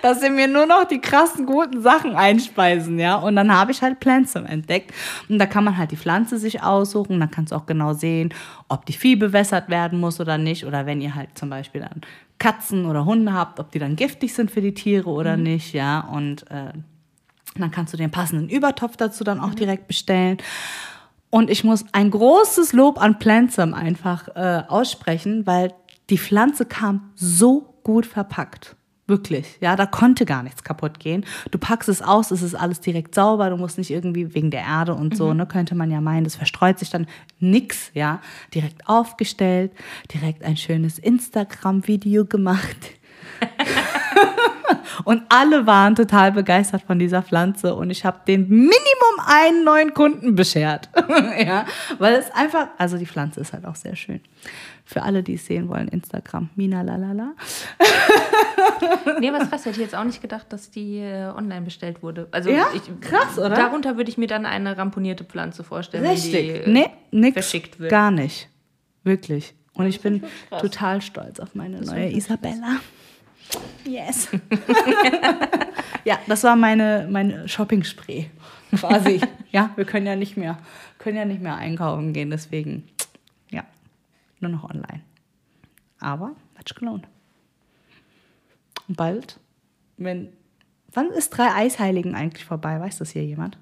dass 0.02 0.20
sie 0.20 0.30
mir 0.30 0.46
nur 0.46 0.66
noch 0.66 0.84
die 0.84 1.00
krassen 1.00 1.44
guten 1.44 1.82
Sachen 1.82 2.14
einspeisen, 2.14 2.98
ja. 2.98 3.16
Und 3.16 3.36
dann 3.36 3.52
habe 3.52 3.72
ich 3.72 3.82
halt 3.82 3.98
Pflanzen 3.98 4.46
entdeckt. 4.46 4.92
Und 5.28 5.38
da 5.38 5.46
kann 5.46 5.64
man 5.64 5.76
halt 5.76 5.90
die 5.90 5.96
Pflanze 5.96 6.38
sich 6.38 6.62
aussuchen. 6.62 7.18
Dann 7.20 7.30
kannst 7.30 7.52
du 7.52 7.56
auch 7.56 7.66
genau 7.66 7.92
sehen, 7.92 8.32
ob 8.68 8.86
die 8.86 8.92
viel 8.92 9.16
bewässert 9.16 9.68
werden 9.68 9.98
muss 9.98 10.20
oder 10.20 10.38
nicht. 10.38 10.64
Oder 10.64 10.86
wenn 10.86 11.00
ihr 11.00 11.14
halt 11.14 11.30
zum 11.34 11.50
Beispiel 11.50 11.80
dann 11.80 12.00
Katzen 12.46 12.86
oder 12.86 13.04
Hunde 13.04 13.32
habt, 13.32 13.58
ob 13.58 13.72
die 13.72 13.80
dann 13.80 13.96
giftig 13.96 14.32
sind 14.32 14.52
für 14.52 14.60
die 14.60 14.72
Tiere 14.72 15.10
oder 15.10 15.36
nicht, 15.36 15.72
ja. 15.72 15.98
Und 15.98 16.48
äh, 16.48 16.72
dann 17.56 17.72
kannst 17.72 17.92
du 17.92 17.96
den 17.96 18.12
passenden 18.12 18.48
Übertopf 18.48 18.96
dazu 18.96 19.24
dann 19.24 19.40
auch 19.40 19.52
direkt 19.52 19.88
bestellen. 19.88 20.36
Und 21.28 21.50
ich 21.50 21.64
muss 21.64 21.84
ein 21.90 22.08
großes 22.08 22.72
Lob 22.72 23.02
an 23.02 23.18
Plantsum 23.18 23.74
einfach 23.74 24.28
äh, 24.36 24.62
aussprechen, 24.68 25.44
weil 25.44 25.74
die 26.08 26.18
Pflanze 26.18 26.66
kam 26.66 27.10
so 27.16 27.74
gut 27.82 28.06
verpackt. 28.06 28.76
Wirklich. 29.08 29.58
Ja, 29.60 29.76
da 29.76 29.86
konnte 29.86 30.24
gar 30.24 30.42
nichts 30.42 30.64
kaputt 30.64 30.98
gehen. 30.98 31.24
Du 31.52 31.58
packst 31.58 31.88
es 31.88 32.02
aus, 32.02 32.32
es 32.32 32.42
ist 32.42 32.56
alles 32.56 32.80
direkt 32.80 33.14
sauber, 33.14 33.50
du 33.50 33.56
musst 33.56 33.78
nicht 33.78 33.90
irgendwie 33.90 34.34
wegen 34.34 34.50
der 34.50 34.62
Erde 34.62 34.94
und 34.94 35.16
so, 35.16 35.32
ne, 35.32 35.46
könnte 35.46 35.76
man 35.76 35.92
ja 35.92 36.00
meinen, 36.00 36.24
das 36.24 36.34
verstreut 36.34 36.80
sich 36.80 36.90
dann 36.90 37.06
nix, 37.38 37.90
ja. 37.94 38.20
Direkt 38.52 38.88
aufgestellt, 38.88 39.70
direkt 40.12 40.42
ein 40.42 40.56
schönes 40.56 40.98
Instagram-Video 40.98 42.24
gemacht. 42.24 42.76
Und 45.04 45.22
alle 45.28 45.66
waren 45.66 45.94
total 45.94 46.32
begeistert 46.32 46.82
von 46.82 46.98
dieser 46.98 47.22
Pflanze 47.22 47.74
und 47.74 47.90
ich 47.90 48.04
habe 48.04 48.20
den 48.26 48.48
Minimum 48.48 48.72
einen 49.26 49.64
neuen 49.64 49.94
Kunden 49.94 50.34
beschert. 50.34 50.88
ja, 51.38 51.66
weil 51.98 52.14
es 52.14 52.30
einfach, 52.32 52.68
also 52.78 52.96
die 52.96 53.06
Pflanze 53.06 53.40
ist 53.40 53.52
halt 53.52 53.66
auch 53.66 53.76
sehr 53.76 53.94
schön. 53.94 54.20
Für 54.88 55.02
alle, 55.02 55.22
die 55.24 55.34
es 55.34 55.44
sehen 55.46 55.68
wollen, 55.68 55.88
Instagram, 55.88 56.48
Mina 56.54 56.82
lalala. 56.82 57.34
Nee, 59.20 59.32
was 59.32 59.50
krass, 59.50 59.64
hätte 59.64 59.76
ich 59.76 59.82
jetzt 59.82 59.96
auch 59.96 60.04
nicht 60.04 60.22
gedacht, 60.22 60.46
dass 60.50 60.70
die 60.70 60.98
äh, 60.98 61.26
online 61.34 61.62
bestellt 61.62 62.02
wurde. 62.02 62.28
Also 62.30 62.50
Ja? 62.50 62.68
Krass, 63.00 63.36
oder? 63.36 63.50
Darunter 63.50 63.96
würde 63.96 64.10
ich 64.10 64.16
mir 64.16 64.28
dann 64.28 64.46
eine 64.46 64.78
ramponierte 64.78 65.24
Pflanze 65.24 65.64
vorstellen. 65.64 66.06
Richtig. 66.06 66.64
Die, 66.64 66.70
nee, 66.70 66.86
nix. 67.10 67.32
verschickt 67.34 67.80
wird. 67.80 67.90
Gar 67.90 68.12
nicht. 68.12 68.48
Wirklich. 69.02 69.54
Und 69.74 69.86
ich 69.86 70.00
bin 70.00 70.22
total 70.50 71.02
stolz 71.02 71.40
auf 71.40 71.54
meine 71.54 71.80
neue 71.80 72.10
Isabella. 72.12 72.76
Yes. 73.84 74.28
ja, 76.04 76.18
das 76.26 76.44
war 76.44 76.56
meine, 76.56 77.06
meine 77.10 77.48
Shopping-Spree. 77.48 78.26
Quasi. 78.76 79.20
ja, 79.50 79.70
wir 79.76 79.84
können 79.84 80.06
ja 80.06 80.16
nicht 80.16 80.36
mehr, 80.36 80.58
können 80.98 81.16
ja 81.16 81.24
nicht 81.24 81.40
mehr 81.40 81.56
einkaufen 81.56 82.12
gehen, 82.12 82.30
deswegen, 82.30 82.88
nur 84.48 84.60
noch 84.60 84.70
online. 84.70 85.02
Aber 86.00 86.36
hat 86.56 86.68
sich 86.68 86.76
gelohnt. 86.76 87.08
Und 88.88 88.96
bald, 88.96 89.40
wenn, 89.96 90.32
wann 90.92 91.10
ist 91.10 91.30
drei 91.30 91.52
Eisheiligen 91.54 92.14
eigentlich 92.14 92.44
vorbei? 92.44 92.80
Weiß 92.80 92.98
das 92.98 93.10
hier 93.10 93.24
jemand? 93.24 93.58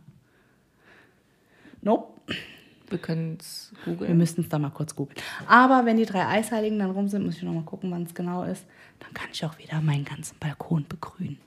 Nope. 1.80 2.12
Wir 2.88 2.98
können 2.98 3.38
es 3.40 3.72
Wir 3.84 3.94
googeln. 3.94 4.18
müssten 4.18 4.42
es 4.42 4.48
da 4.48 4.58
mal 4.58 4.70
kurz 4.70 4.94
googeln. 4.94 5.18
Aber 5.46 5.86
wenn 5.86 5.96
die 5.96 6.04
drei 6.04 6.26
Eisheiligen 6.26 6.78
dann 6.78 6.90
rum 6.90 7.08
sind, 7.08 7.24
muss 7.24 7.36
ich 7.36 7.42
noch 7.42 7.52
mal 7.52 7.62
gucken, 7.64 7.90
wann 7.90 8.02
es 8.02 8.14
genau 8.14 8.42
ist. 8.44 8.66
Dann 9.00 9.12
kann 9.14 9.28
ich 9.32 9.44
auch 9.44 9.58
wieder 9.58 9.80
meinen 9.80 10.04
ganzen 10.04 10.38
Balkon 10.38 10.86
begrünen. 10.88 11.38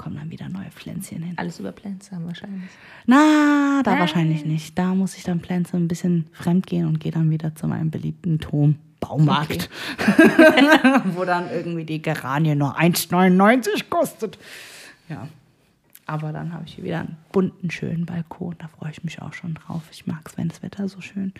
Dann 0.00 0.04
kommen 0.04 0.16
dann 0.16 0.30
wieder 0.30 0.48
neue 0.48 0.70
Pflänzchen 0.70 1.22
hin. 1.22 1.34
Alles 1.36 1.60
über 1.60 1.74
haben 1.74 2.26
wahrscheinlich. 2.26 2.70
Na, 3.04 3.82
da 3.84 3.98
wahrscheinlich 3.98 4.46
nicht. 4.46 4.78
Da 4.78 4.94
muss 4.94 5.14
ich 5.16 5.24
dann 5.24 5.40
Pflänze 5.40 5.76
ein 5.76 5.88
bisschen 5.88 6.26
fremd 6.32 6.66
gehen 6.66 6.86
und 6.86 7.00
gehe 7.00 7.12
dann 7.12 7.30
wieder 7.30 7.54
zu 7.54 7.66
meinem 7.66 7.90
beliebten 7.90 8.38
Tom. 8.38 8.76
Baumarkt. 8.98 9.68
Wo 11.14 11.24
dann 11.24 11.50
irgendwie 11.50 11.84
die 11.84 12.00
Geranie 12.00 12.54
nur 12.54 12.78
1,99 12.78 13.88
kostet. 13.90 14.38
Ja. 15.08 15.28
Aber 16.06 16.32
dann 16.32 16.52
habe 16.52 16.64
ich 16.66 16.74
hier 16.74 16.84
wieder 16.84 17.00
einen 17.00 17.16
bunten, 17.32 17.70
schönen 17.70 18.06
Balkon. 18.06 18.56
Da 18.58 18.68
freue 18.68 18.90
ich 18.90 19.04
mich 19.04 19.20
auch 19.20 19.34
schon 19.34 19.54
drauf. 19.54 19.82
Ich 19.90 20.06
mag 20.06 20.20
es, 20.26 20.36
wenn 20.36 20.48
das 20.48 20.62
Wetter 20.62 20.88
so 20.88 21.00
schön 21.00 21.32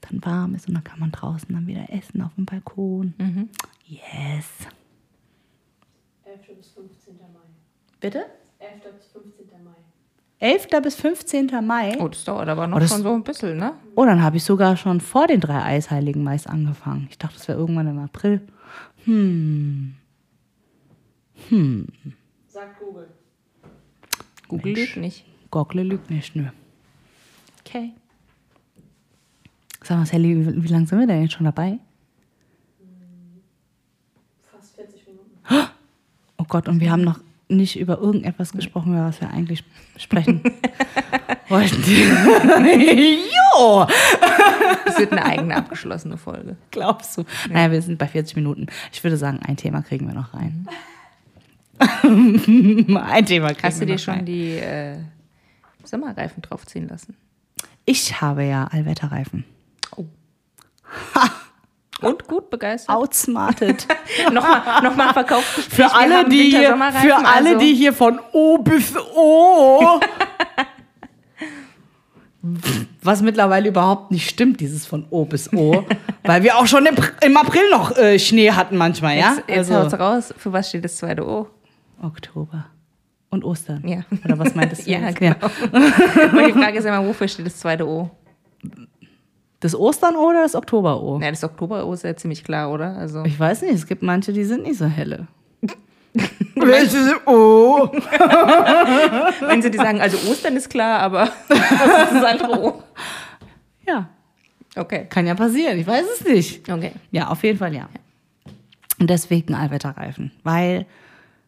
dann 0.00 0.24
warm 0.24 0.54
ist 0.54 0.68
und 0.68 0.74
dann 0.74 0.84
kann 0.84 0.98
man 0.98 1.12
draußen 1.12 1.52
dann 1.52 1.66
wieder 1.66 1.92
essen 1.92 2.22
auf 2.22 2.34
dem 2.34 2.46
Balkon. 2.46 3.14
Yes. 3.86 4.46
11. 6.24 6.56
bis 6.56 6.68
15. 6.70 7.16
Mai. 7.16 7.61
Bitte? 8.02 8.26
11. 8.58 8.82
bis 8.94 9.06
15. 9.12 9.46
Mai. 9.64 9.70
11. 10.40 10.66
bis 10.82 10.94
15. 10.96 11.50
Mai. 11.66 11.96
Oh, 12.00 12.08
das 12.08 12.24
dauert 12.24 12.48
aber 12.48 12.66
noch 12.66 12.76
Oh, 12.76 12.80
das- 12.80 12.90
schon 12.90 13.02
so 13.02 13.14
ein 13.14 13.22
bisschen, 13.22 13.56
ne? 13.56 13.72
Oh, 13.94 14.04
dann 14.04 14.22
habe 14.22 14.36
ich 14.36 14.44
sogar 14.44 14.76
schon 14.76 15.00
vor 15.00 15.26
den 15.26 15.40
drei 15.40 15.62
Eisheiligen 15.62 16.22
meist 16.22 16.46
angefangen. 16.48 17.06
Ich 17.10 17.16
dachte, 17.18 17.36
das 17.36 17.48
wäre 17.48 17.58
irgendwann 17.58 17.86
im 17.86 17.98
April. 17.98 18.40
Sagt 22.48 22.78
Google. 22.80 23.08
Google 24.48 24.72
Mensch. 24.72 24.80
lügt 24.80 24.96
nicht. 24.98 25.24
Goggle 25.50 25.82
lügt 25.82 26.10
nicht, 26.10 26.36
nö. 26.36 26.46
Okay. 27.64 27.92
Sag 29.82 29.98
mal, 29.98 30.06
Sally, 30.06 30.36
wie, 30.46 30.62
wie 30.62 30.68
lange 30.68 30.86
sind 30.86 30.98
wir 30.98 31.06
denn 31.06 31.22
jetzt 31.22 31.32
schon 31.34 31.44
dabei? 31.44 31.78
Fast 34.50 34.74
40 34.76 35.06
Minuten. 35.06 35.68
Oh 36.38 36.44
Gott, 36.48 36.68
und 36.68 36.80
wir 36.80 36.90
haben 36.92 37.02
noch 37.02 37.18
nicht 37.56 37.78
über 37.78 37.98
irgendetwas 37.98 38.52
gesprochen, 38.52 38.92
über 38.94 39.06
was 39.06 39.20
wir 39.20 39.30
eigentlich 39.30 39.64
sprechen 39.96 40.42
wollten. 41.48 41.82
jo! 41.84 43.86
Das 44.84 44.98
wird 44.98 45.12
eine 45.12 45.24
eigene 45.24 45.56
abgeschlossene 45.56 46.16
Folge. 46.18 46.56
Glaubst 46.70 47.16
du? 47.16 47.24
Naja, 47.48 47.70
wir 47.70 47.80
sind 47.82 47.98
bei 47.98 48.08
40 48.08 48.36
Minuten. 48.36 48.66
Ich 48.92 49.02
würde 49.02 49.16
sagen, 49.16 49.38
ein 49.46 49.56
Thema 49.56 49.82
kriegen 49.82 50.06
wir 50.06 50.14
noch 50.14 50.34
rein. 50.34 50.68
ein 52.02 53.26
Thema 53.26 53.48
kriegen 53.48 53.62
Hast 53.62 53.76
du 53.76 53.80
wir 53.80 53.86
dir 53.86 53.92
noch 53.94 54.00
schon 54.00 54.14
rein. 54.14 54.26
die 54.26 54.50
äh, 54.56 54.96
Sommerreifen 55.84 56.42
draufziehen 56.42 56.88
lassen? 56.88 57.16
Ich 57.86 58.20
habe 58.20 58.44
ja 58.44 58.64
Allwetterreifen. 58.64 59.44
Und 62.02 62.26
gut 62.26 62.50
begeistert? 62.50 62.94
Outsmarted. 62.94 63.86
nochmal, 64.32 64.82
nochmal 64.82 65.12
Verkaufsgespräch. 65.12 65.74
Für 65.74 65.94
alle, 65.94 66.28
die 66.28 66.50
hier, 66.50 66.76
für 67.00 67.16
alle, 67.16 67.50
also- 67.50 67.58
die 67.58 67.74
hier 67.74 67.92
von 67.92 68.20
O 68.32 68.58
bis 68.58 68.94
O. 69.14 70.00
Was 73.02 73.22
mittlerweile 73.22 73.68
überhaupt 73.68 74.10
nicht 74.10 74.28
stimmt, 74.28 74.60
dieses 74.60 74.84
von 74.84 75.06
O 75.10 75.24
bis 75.24 75.52
O. 75.52 75.84
weil 76.24 76.42
wir 76.42 76.58
auch 76.58 76.66
schon 76.66 76.86
im, 76.86 76.96
im 77.24 77.36
April 77.36 77.70
noch 77.70 77.96
äh, 77.96 78.18
Schnee 78.18 78.50
hatten 78.50 78.76
manchmal, 78.76 79.16
ja? 79.16 79.36
Jetzt, 79.46 79.70
jetzt 79.70 79.70
haut's 79.72 79.94
raus. 79.94 80.34
Für 80.36 80.52
was 80.52 80.68
steht 80.68 80.84
das 80.84 80.96
zweite 80.96 81.26
O? 81.26 81.48
Oktober. 82.02 82.66
Und 83.30 83.44
Ostern. 83.44 83.86
Ja. 83.86 84.00
Oder 84.24 84.38
was 84.38 84.54
meintest 84.54 84.86
du? 84.86 84.90
Ja, 84.90 84.98
jetzt? 85.08 85.18
genau. 85.18 85.36
Und 85.72 86.46
die 86.46 86.52
Frage 86.52 86.78
ist 86.78 86.84
immer, 86.84 87.06
wofür 87.06 87.28
steht 87.28 87.46
das 87.46 87.56
zweite 87.56 87.86
O? 87.86 88.10
Das 89.62 89.74
Ostern 89.76 90.16
O 90.16 90.28
oder 90.30 90.42
das 90.42 90.54
Oktober 90.56 91.00
O? 91.00 91.18
Na, 91.20 91.30
das 91.30 91.44
Oktober-O 91.44 91.92
ist 91.92 92.02
ja 92.02 92.16
ziemlich 92.16 92.42
klar, 92.42 92.70
oder? 92.72 92.96
Also, 92.96 93.24
Ich 93.24 93.38
weiß 93.38 93.62
nicht, 93.62 93.74
es 93.74 93.86
gibt 93.86 94.02
manche, 94.02 94.32
die 94.32 94.42
sind 94.44 94.64
nicht 94.64 94.76
so 94.76 94.86
helle. 94.86 95.28
Welches 96.56 97.14
O? 97.26 97.88
wenn 99.40 99.62
sie 99.62 99.70
die 99.70 99.78
sagen, 99.78 100.00
also 100.00 100.18
Ostern 100.30 100.56
ist 100.56 100.68
klar, 100.68 100.98
aber 101.00 101.28
was 101.48 101.60
ist 102.12 102.14
das 102.14 102.24
andere 102.24 102.60
O? 102.60 102.82
Ja, 103.86 104.08
Okay. 104.74 105.06
kann 105.08 105.26
ja 105.26 105.34
passieren, 105.34 105.78
ich 105.78 105.86
weiß 105.86 106.04
es 106.18 106.24
nicht. 106.26 106.68
Okay. 106.68 106.92
Ja, 107.10 107.28
auf 107.28 107.42
jeden 107.44 107.58
Fall 107.58 107.74
ja. 107.74 107.88
Und 108.98 109.08
deswegen 109.10 109.54
Allwetterreifen, 109.54 110.32
weil 110.42 110.86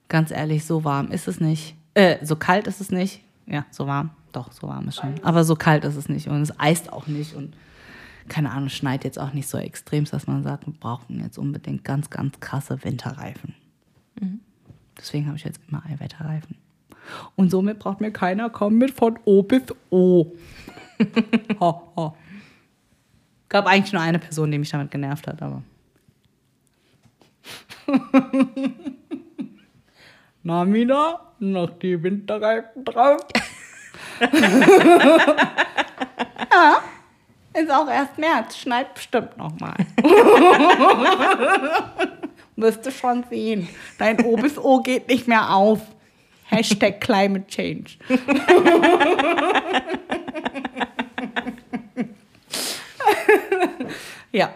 ganz 0.08 0.30
ehrlich, 0.30 0.64
so 0.64 0.84
warm 0.84 1.10
ist 1.10 1.26
es 1.28 1.40
nicht. 1.40 1.74
Äh, 1.94 2.16
so 2.24 2.36
kalt 2.36 2.66
ist 2.66 2.80
es 2.80 2.90
nicht. 2.90 3.22
Ja, 3.46 3.64
so 3.70 3.86
warm. 3.86 4.10
Doch, 4.32 4.52
so 4.52 4.68
warm 4.68 4.88
ist 4.88 4.96
schon. 4.96 5.14
Aber 5.22 5.44
so 5.44 5.56
kalt 5.56 5.84
ist 5.84 5.96
es 5.96 6.08
nicht 6.08 6.28
und 6.28 6.42
es 6.42 6.58
eist 6.60 6.92
auch 6.92 7.06
nicht 7.06 7.34
und 7.34 7.54
keine 8.29 8.51
Ahnung, 8.51 8.68
schneit 8.68 9.05
jetzt 9.05 9.18
auch 9.18 9.33
nicht 9.33 9.49
so 9.49 9.59
extrem, 9.59 10.05
dass 10.05 10.27
man 10.27 10.43
sagt, 10.43 10.66
wir 10.66 10.75
brauchen 10.75 11.20
jetzt 11.20 11.39
unbedingt 11.39 11.85
ganz, 11.85 12.11
ganz 12.11 12.41
krasse 12.41 12.83
Winterreifen. 12.85 13.55
Deswegen 14.99 15.27
habe 15.27 15.37
ich 15.37 15.45
jetzt 15.45 15.61
immer 15.68 15.85
Allwetterreifen. 15.85 16.57
Und 17.37 17.51
somit 17.51 17.79
braucht 17.79 18.01
mir 18.01 18.12
keiner 18.12 18.49
kommen 18.51 18.79
mit 18.79 18.93
von 18.93 19.18
O 19.25 19.43
bis 19.43 19.64
O. 19.91 20.33
ho, 21.61 21.93
ho. 21.97 22.16
Gab 23.49 23.66
eigentlich 23.66 23.93
nur 23.93 24.01
eine 24.03 24.18
Person, 24.18 24.51
die 24.51 24.59
mich 24.59 24.70
damit 24.70 24.91
genervt 24.91 25.27
hat, 25.27 25.43
aber. 25.43 25.62
Na, 30.43 30.64
Mina, 30.64 31.20
noch 31.39 31.79
die 31.79 32.03
Winterreifen 32.03 32.85
drauf. 32.85 33.27
ja, 36.53 36.83
ist 37.55 37.70
auch 37.70 37.88
erst 37.88 38.18
März, 38.18 38.57
schneit 38.57 38.94
bestimmt 38.94 39.36
noch 39.36 39.59
mal. 39.61 39.76
Wirst 42.57 42.86
du 42.86 42.90
schon 42.90 43.24
sehen. 43.30 43.68
Dein 43.98 44.24
O 44.24 44.36
bis 44.36 44.59
O 44.59 44.80
geht 44.80 45.09
nicht 45.09 45.26
mehr 45.26 45.55
auf. 45.55 45.80
Hashtag 46.44 47.00
Climate 47.00 47.46
Change. 47.46 47.92
ja. 54.32 54.52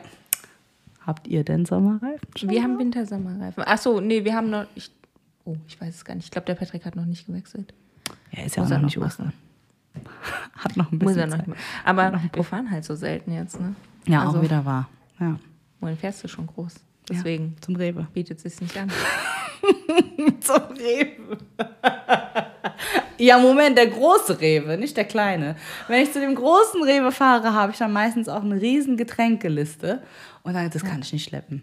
Habt 1.07 1.27
ihr 1.27 1.45
denn 1.45 1.65
Sommerreifen? 1.65 2.29
schon? 2.37 2.51
Wir 2.51 2.63
haben 2.63 2.79
Winter-Sommerreifen. 2.79 3.65
Achso, 3.65 4.01
nee, 4.01 4.25
wir 4.25 4.35
haben 4.35 4.51
noch. 4.51 4.67
Ich, 4.75 4.91
oh, 5.45 5.57
ich 5.67 5.81
weiß 5.81 5.95
es 5.95 6.05
gar 6.05 6.15
nicht. 6.15 6.27
Ich 6.27 6.31
glaube, 6.31 6.47
der 6.47 6.55
Patrick 6.55 6.85
hat 6.85 6.95
noch 6.95 7.07
nicht 7.07 7.27
gewechselt. 7.27 7.73
Ja, 8.31 8.45
ist 8.45 8.57
ja 8.57 8.63
Muss 8.63 8.71
auch 8.71 8.75
er 8.75 8.79
noch 8.79 8.85
nicht 8.85 8.99
noch 8.99 9.07
Ostern. 9.07 9.33
Hat 10.57 10.77
noch 10.77 10.91
ein 10.93 10.99
bisschen 10.99 11.15
Muss 11.15 11.17
er 11.17 11.27
noch 11.27 11.45
Zeit. 11.45 11.57
Aber 11.85 12.21
wir 12.33 12.45
fahren 12.45 12.71
halt 12.71 12.85
so 12.85 12.95
selten 12.95 13.33
jetzt, 13.33 13.61
ne? 13.61 13.75
Ja, 14.07 14.23
Also, 14.23 14.39
auch 14.39 14.43
wieder 14.43 14.65
wahr. 14.65 14.89
Ja, 15.21 15.37
Wohin 15.81 15.97
fährst 15.97 16.25
du 16.25 16.29
schon 16.29 16.47
groß? 16.47 16.75
Deswegen 17.09 17.57
zum 17.61 17.77
Rewe. 17.77 18.07
bietet 18.13 18.39
es 18.39 18.43
sich 18.43 18.61
nicht 18.61 18.77
an. 18.77 18.91
Zum 20.41 20.63
Rewe. 20.77 21.39
ja, 23.19 23.39
Moment, 23.39 23.77
der 23.79 23.87
große 23.87 24.41
Rewe, 24.41 24.77
nicht 24.77 24.97
der 24.97 25.05
kleine. 25.05 25.57
Wenn 25.89 26.03
ich 26.03 26.13
zu 26.13 26.21
dem 26.21 26.35
großen 26.35 26.83
Rewe 26.83 27.13
fahre, 27.13 27.55
habe 27.55 27.73
ich 27.73 27.79
dann 27.79 27.93
meistens 27.93 28.29
auch 28.29 28.43
eine 28.43 28.61
riesen 28.61 28.97
Getränkeliste. 28.97 30.03
Und 30.43 30.55
dann, 30.55 30.71
das 30.71 30.85
kann 30.85 31.01
ich 31.01 31.13
nicht 31.13 31.29
schleppen. 31.29 31.63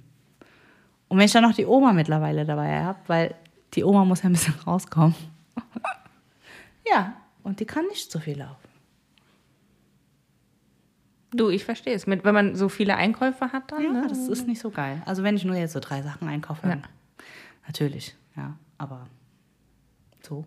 Und 1.07 1.17
wenn 1.17 1.25
ich 1.25 1.31
dann 1.31 1.43
noch 1.43 1.53
die 1.55 1.65
Oma 1.65 1.93
mittlerweile 1.93 2.45
dabei 2.45 2.83
habe, 2.83 2.99
weil 3.07 3.35
die 3.73 3.83
Oma 3.83 4.05
muss 4.05 4.23
ja 4.23 4.29
ein 4.29 4.33
bisschen 4.33 4.55
rauskommen. 4.65 5.15
ja, 6.91 7.13
und 7.45 7.59
die 7.59 7.65
kann 7.65 7.85
nicht 7.87 8.11
so 8.11 8.19
viel 8.19 8.39
laufen. 8.39 8.67
Du, 11.31 11.49
ich 11.49 11.63
verstehe 11.63 11.93
es. 11.93 12.07
Mit, 12.07 12.23
wenn 12.23 12.33
man 12.33 12.55
so 12.55 12.69
viele 12.69 12.95
Einkäufe 12.95 13.51
hat, 13.51 13.71
dann. 13.71 13.83
Ja, 13.83 13.91
ne? 13.91 14.05
das 14.07 14.27
ist 14.27 14.47
nicht 14.47 14.59
so 14.59 14.71
geil. 14.71 15.01
Also 15.05 15.21
wenn 15.23 15.35
ich 15.35 15.45
nur 15.45 15.55
jetzt 15.55 15.73
so 15.73 15.79
drei 15.79 16.01
Sachen 16.01 16.27
einkaufe, 16.27 16.67
Ja. 16.67 16.81
natürlich, 17.67 18.15
ja, 18.35 18.57
aber 18.77 19.07
so. 20.21 20.45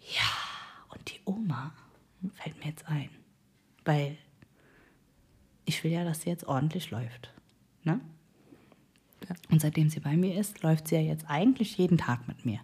Ja, 0.00 0.94
und 0.94 1.10
die 1.10 1.20
Oma 1.24 1.72
fällt 2.34 2.58
mir 2.58 2.66
jetzt 2.66 2.86
ein, 2.88 3.10
weil 3.84 4.16
ich 5.64 5.82
will 5.84 5.90
ja, 5.92 6.04
dass 6.04 6.22
sie 6.22 6.30
jetzt 6.30 6.46
ordentlich 6.46 6.90
läuft, 6.90 7.32
ne? 7.82 8.00
Ja. 9.28 9.34
Und 9.50 9.60
seitdem 9.60 9.88
sie 9.90 10.00
bei 10.00 10.16
mir 10.16 10.38
ist, 10.38 10.62
läuft 10.62 10.88
sie 10.88 10.94
ja 10.96 11.00
jetzt 11.00 11.24
eigentlich 11.28 11.76
jeden 11.78 11.98
Tag 11.98 12.28
mit 12.28 12.44
mir. 12.44 12.60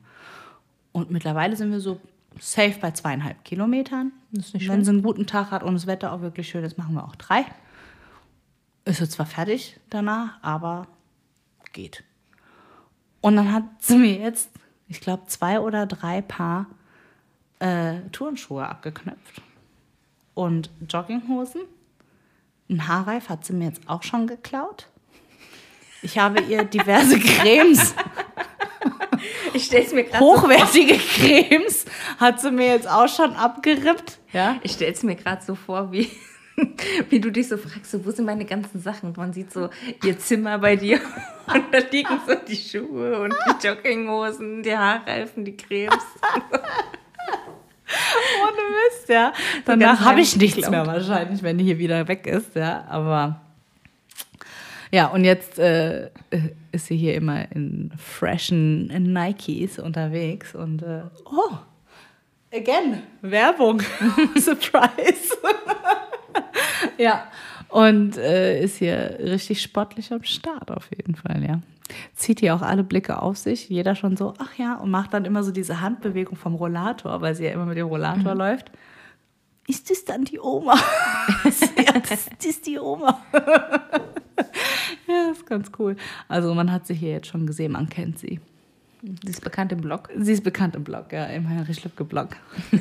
Und 0.93 1.11
mittlerweile 1.11 1.57
sind 1.57 1.71
wir 1.71 1.81
so 1.81 2.01
safe 2.39 2.79
bei 2.81 2.91
zweieinhalb 2.91 3.45
Kilometern. 3.45 4.13
Wenn 4.31 4.85
sie 4.85 4.91
einen 4.91 5.03
guten 5.03 5.27
Tag 5.27 5.51
hat 5.51 5.63
und 5.63 5.75
das 5.75 5.87
Wetter 5.87 6.13
auch 6.13 6.21
wirklich 6.21 6.49
schön 6.49 6.65
ist, 6.65 6.79
machen 6.79 6.95
wir 6.95 7.05
auch 7.05 7.17
drei. 7.17 7.45
Ist 8.85 9.01
jetzt 9.01 9.13
zwar 9.13 9.27
fertig 9.27 9.79
danach, 9.91 10.43
aber 10.43 10.87
geht. 11.73 12.05
Und 13.21 13.37
dann 13.37 13.53
hat 13.53 13.65
sie 13.81 13.97
mir 13.97 14.15
jetzt, 14.15 14.51
ich 14.89 15.01
glaube, 15.01 15.27
zwei 15.27 15.61
oder 15.61 15.87
drei 15.87 16.23
Paar 16.23 16.67
äh, 17.59 18.01
Turnschuhe 18.13 18.67
abgeknöpft. 18.67 19.43
Und 20.35 20.71
Jogginghosen. 20.89 21.63
Ein 22.69 22.89
Haarreif 22.89 23.29
hat 23.29 23.45
sie 23.45 23.53
mir 23.53 23.67
jetzt 23.67 23.89
auch 23.89 24.03
schon 24.03 24.27
geklaut. 24.27 24.87
Ich 26.03 26.19
habe 26.19 26.41
ihr 26.41 26.65
diverse 26.65 27.19
Cremes 27.21 27.95
Ich 29.53 29.65
stelle 29.65 29.85
es 29.85 29.93
mir 29.93 30.05
gerade 30.05 30.25
hochwertige 30.25 30.97
Cremes 30.97 31.85
hat 32.19 32.41
sie 32.41 32.51
mir 32.51 32.67
jetzt 32.67 32.89
auch 32.89 33.09
schon 33.09 33.33
abgerippt. 33.35 34.19
Ja. 34.33 34.57
Ich 34.63 34.73
stelle 34.73 34.93
es 34.93 35.03
mir 35.03 35.17
gerade 35.17 35.43
so 35.45 35.55
vor, 35.55 35.93
wie 35.93 36.11
wie 37.09 37.21
du 37.21 37.31
dich 37.31 37.49
so 37.49 37.57
fragst, 37.57 37.91
so, 37.91 38.05
wo 38.05 38.11
sind 38.11 38.25
meine 38.25 38.45
ganzen 38.45 38.81
Sachen? 38.81 39.09
Und 39.09 39.17
man 39.17 39.33
sieht 39.33 39.53
so 39.53 39.71
ihr 40.05 40.19
Zimmer 40.19 40.59
bei 40.59 40.77
dir 40.77 41.01
und 41.55 41.65
da 41.73 41.79
liegen 41.91 42.21
so 42.27 42.35
die 42.35 42.57
Schuhe 42.57 43.21
und 43.21 43.35
die 43.35 43.67
Jogginghosen, 43.67 44.63
die 44.63 44.77
Haarreifen, 44.77 45.45
die 45.45 45.57
Cremes. 45.57 46.05
Ohne 48.43 48.63
Mist, 48.89 49.09
ja. 49.09 49.33
Danach 49.65 50.01
habe 50.01 50.21
ich 50.21 50.37
nichts 50.37 50.71
mehr 50.71 50.87
wahrscheinlich, 50.87 51.43
wenn 51.43 51.59
die 51.59 51.65
hier 51.65 51.79
wieder 51.79 52.07
weg 52.07 52.27
ist, 52.27 52.55
ja. 52.55 52.85
Aber 52.89 53.41
ja, 54.93 55.07
und 55.09 55.25
jetzt 55.25 55.59
äh, 55.59 56.11
ist 56.73 56.87
sie 56.87 56.97
hier 56.97 57.15
immer 57.15 57.51
in 57.53 57.93
freshen 57.97 58.87
Nikes 58.87 59.79
unterwegs 59.79 60.55
und 60.55 60.83
äh, 60.83 61.03
oh, 61.27 61.57
again, 62.53 63.03
Werbung, 63.23 63.83
Surprise. 64.37 65.37
ja, 66.99 67.25
und 67.69 68.17
äh, 68.17 68.63
ist 68.63 68.79
hier 68.79 69.17
richtig 69.21 69.63
sportlich 69.63 70.13
am 70.13 70.25
Start 70.25 70.71
auf 70.71 70.89
jeden 70.97 71.15
Fall, 71.15 71.45
ja. 71.47 71.61
Zieht 72.15 72.41
hier 72.41 72.55
auch 72.55 72.63
alle 72.63 72.85
Blicke 72.85 73.21
auf 73.21 73.37
sich, 73.37 73.69
jeder 73.69 73.95
schon 73.95 74.17
so, 74.17 74.35
ach 74.39 74.57
ja, 74.57 74.77
und 74.77 74.91
macht 74.91 75.13
dann 75.15 75.25
immer 75.25 75.43
so 75.43 75.51
diese 75.51 75.81
Handbewegung 75.81 76.37
vom 76.37 76.55
Rollator, 76.55 77.21
weil 77.21 77.35
sie 77.35 77.45
ja 77.45 77.53
immer 77.53 77.67
mit 77.67 77.77
dem 77.77 77.87
Rollator 77.87 78.35
läuft. 78.35 78.71
Ist 79.67 79.91
das 79.91 80.05
dann 80.05 80.25
die 80.25 80.41
Oma? 80.41 80.75
ja, 81.45 81.93
das, 82.01 82.27
das 82.27 82.47
ist 82.47 82.67
die 82.67 82.79
Oma. 82.79 83.21
ja, 85.07 85.29
das 85.29 85.39
ist 85.39 85.47
ganz 85.47 85.71
cool. 85.79 85.97
Also 86.29 86.55
man 86.55 86.71
hat 86.73 86.87
sie 86.87 86.95
hier 86.95 87.11
jetzt 87.11 87.29
schon 87.29 87.47
gesehen, 87.47 87.73
man 87.73 87.89
kennt 87.89 88.19
sie. 88.19 88.41
Sie 89.03 89.31
ist 89.31 89.43
bekannt 89.43 89.73
im 89.73 89.81
Blog. 89.81 90.11
Sie 90.17 90.33
ist 90.33 90.45
bekannt 90.45 90.77
im 90.77 90.85
Blog, 90.85 91.13
ja, 91.13 91.25
im 91.27 91.49
Heinrich 91.49 91.83
Lübke 91.85 92.05
Blog. 92.05 92.37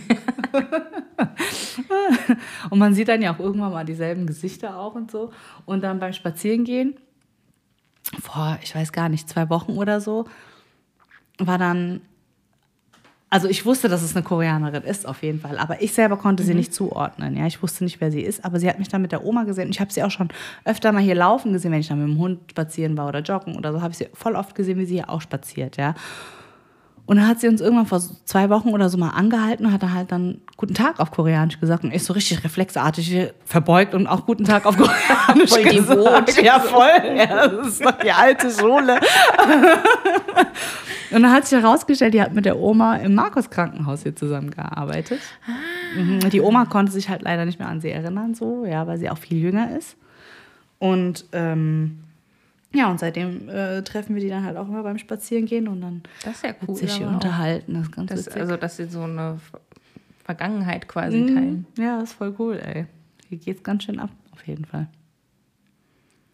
und 2.70 2.80
man 2.80 2.94
sieht 2.94 3.08
dann 3.08 3.22
ja 3.22 3.34
auch 3.34 3.40
irgendwann 3.40 3.72
mal 3.72 3.86
dieselben 3.86 4.28
Gesichter 4.28 4.78
auch 4.78 4.96
und 4.96 5.12
so. 5.12 5.32
Und 5.66 5.82
dann 5.82 6.00
beim 6.00 6.12
Spazierengehen, 6.12 6.96
vor, 8.22 8.60
ich 8.62 8.76
weiß 8.76 8.92
gar 8.92 9.08
nicht, 9.08 9.30
zwei 9.30 9.50
Wochen 9.50 9.78
oder 9.78 10.02
so, 10.02 10.26
war 11.38 11.58
dann, 11.58 12.02
also 13.30 13.48
ich 13.48 13.66
wusste, 13.66 13.90
dass 13.90 14.02
es 14.02 14.16
eine 14.16 14.24
Koreanerin 14.24 14.84
ist, 14.84 15.08
auf 15.08 15.22
jeden 15.22 15.40
Fall, 15.40 15.60
aber 15.60 15.82
ich 15.82 15.94
selber 15.94 16.18
konnte 16.18 16.44
sie 16.44 16.56
nicht 16.56 16.74
zuordnen. 16.74 17.38
Ja, 17.38 17.46
ich 17.46 17.62
wusste 17.62 17.84
nicht, 17.84 18.02
wer 18.02 18.12
sie 18.12 18.22
ist, 18.22 18.44
aber 18.44 18.60
sie 18.60 18.68
hat 18.68 18.80
mich 18.80 18.88
dann 18.88 19.04
mit 19.04 19.12
der 19.12 19.24
Oma 19.24 19.44
gesehen. 19.44 19.66
Und 19.66 19.72
ich 19.72 19.80
habe 19.80 19.94
sie 19.94 20.02
auch 20.02 20.10
schon 20.10 20.30
öfter 20.66 20.92
mal 20.92 21.02
hier 21.02 21.16
laufen 21.16 21.54
gesehen, 21.54 21.72
wenn 21.72 21.80
ich 21.80 21.88
dann 21.88 22.00
mit 22.00 22.08
dem 22.08 22.20
Hund 22.20 22.40
spazieren 22.50 22.98
war 22.98 23.08
oder 23.08 23.20
joggen 23.20 23.56
oder 23.56 23.72
so, 23.72 23.82
habe 23.82 23.92
ich 23.92 24.00
sie 24.00 24.08
voll 24.14 24.36
oft 24.36 24.56
gesehen, 24.56 24.80
wie 24.80 24.86
sie 24.86 24.96
hier 24.96 25.10
auch 25.10 25.22
spaziert, 25.22 25.78
ja. 25.78 25.94
Und 27.10 27.16
dann 27.18 27.28
hat 27.28 27.40
sie 27.40 27.48
uns 27.48 27.60
irgendwann 27.60 27.88
vor 27.88 28.00
zwei 28.26 28.52
Wochen 28.52 28.70
oder 28.70 28.88
so 28.88 28.96
mal 29.00 29.10
angehalten 29.10 29.66
und 29.66 29.74
hat 29.74 29.82
dann 29.82 29.96
halt 29.96 30.12
dann 30.12 30.42
Guten 30.58 30.76
Tag 30.76 31.00
auf 31.00 31.10
Koreanisch 31.10 31.60
gesagt. 31.60 31.84
Und 31.84 31.92
ich 31.92 32.04
so 32.04 32.14
richtig 32.14 32.44
reflexartig 32.44 33.32
verbeugt 33.46 33.96
und 33.96 34.06
auch 34.06 34.28
Guten 34.28 34.44
Tag 34.44 34.68
auf 34.68 34.78
Koreanisch 34.78 35.50
Voll 35.50 35.64
gesagt. 35.64 36.38
devot. 36.38 36.44
Ja, 36.44 36.60
voll. 36.60 37.18
Ja, 37.18 37.48
das 37.48 37.68
ist 37.70 37.84
doch 37.84 37.94
die 37.94 38.12
alte 38.12 38.52
Schule. 38.52 39.00
Und 41.12 41.24
dann 41.24 41.32
hat 41.32 41.48
sich 41.48 41.60
herausgestellt, 41.60 42.14
die 42.14 42.22
hat 42.22 42.36
mit 42.36 42.46
der 42.46 42.60
Oma 42.60 42.98
im 42.98 43.16
Markus 43.16 43.50
Krankenhaus 43.50 44.04
hier 44.04 44.16
zusammengearbeitet. 44.16 45.20
Mhm. 45.96 46.30
Die 46.30 46.42
Oma 46.42 46.66
konnte 46.66 46.92
sich 46.92 47.10
halt 47.10 47.24
leider 47.24 47.46
nicht 47.46 47.58
mehr 47.58 47.70
an 47.70 47.82
sie 47.82 47.90
erinnern, 47.90 48.36
so, 48.36 48.66
ja, 48.66 48.86
weil 48.86 49.00
sie 49.00 49.10
auch 49.10 49.18
viel 49.18 49.40
jünger 49.40 49.76
ist. 49.76 49.98
Und 50.78 51.26
ähm, 51.32 52.04
ja, 52.74 52.90
und 52.92 53.00
seitdem 53.00 53.50
äh, 53.50 53.82
treffen 53.84 54.16
wir 54.16 54.22
die 54.22 54.30
dann 54.30 54.44
halt 54.46 54.58
auch 54.58 54.68
immer 54.68 54.84
beim 54.84 54.98
Spazierengehen 54.98 55.68
und 55.68 55.82
dann 55.82 56.04
Das 56.24 56.36
ist 56.36 56.44
ja 56.44 56.54
cool. 56.68 56.76
sich 56.76 57.02
unterhalten. 57.02 57.74
Das 57.74 57.84
ist 57.84 57.92
ganz 57.96 58.10
Das, 58.10 58.26
witzig. 58.28 58.42
also, 58.42 58.58
dass 58.58 58.78
sie 58.78 58.86
so 58.86 59.02
eine 59.04 59.40
Ver- 59.52 59.62
Vergangenheit 60.24 60.88
quasi 60.88 61.18
Mhm. 61.18 61.28
teilen. 61.36 61.66
Ja, 61.78 62.00
das 62.00 62.12
ist 62.12 62.16
voll 62.18 62.36
cool, 62.38 62.60
ey. 62.64 62.86
Hier 63.28 63.38
geht's 63.40 63.64
ganz 63.64 63.84
schön 63.86 64.00
ab, 64.00 64.10
auf 64.32 64.46
jeden 64.48 64.66
Fall. 64.66 64.88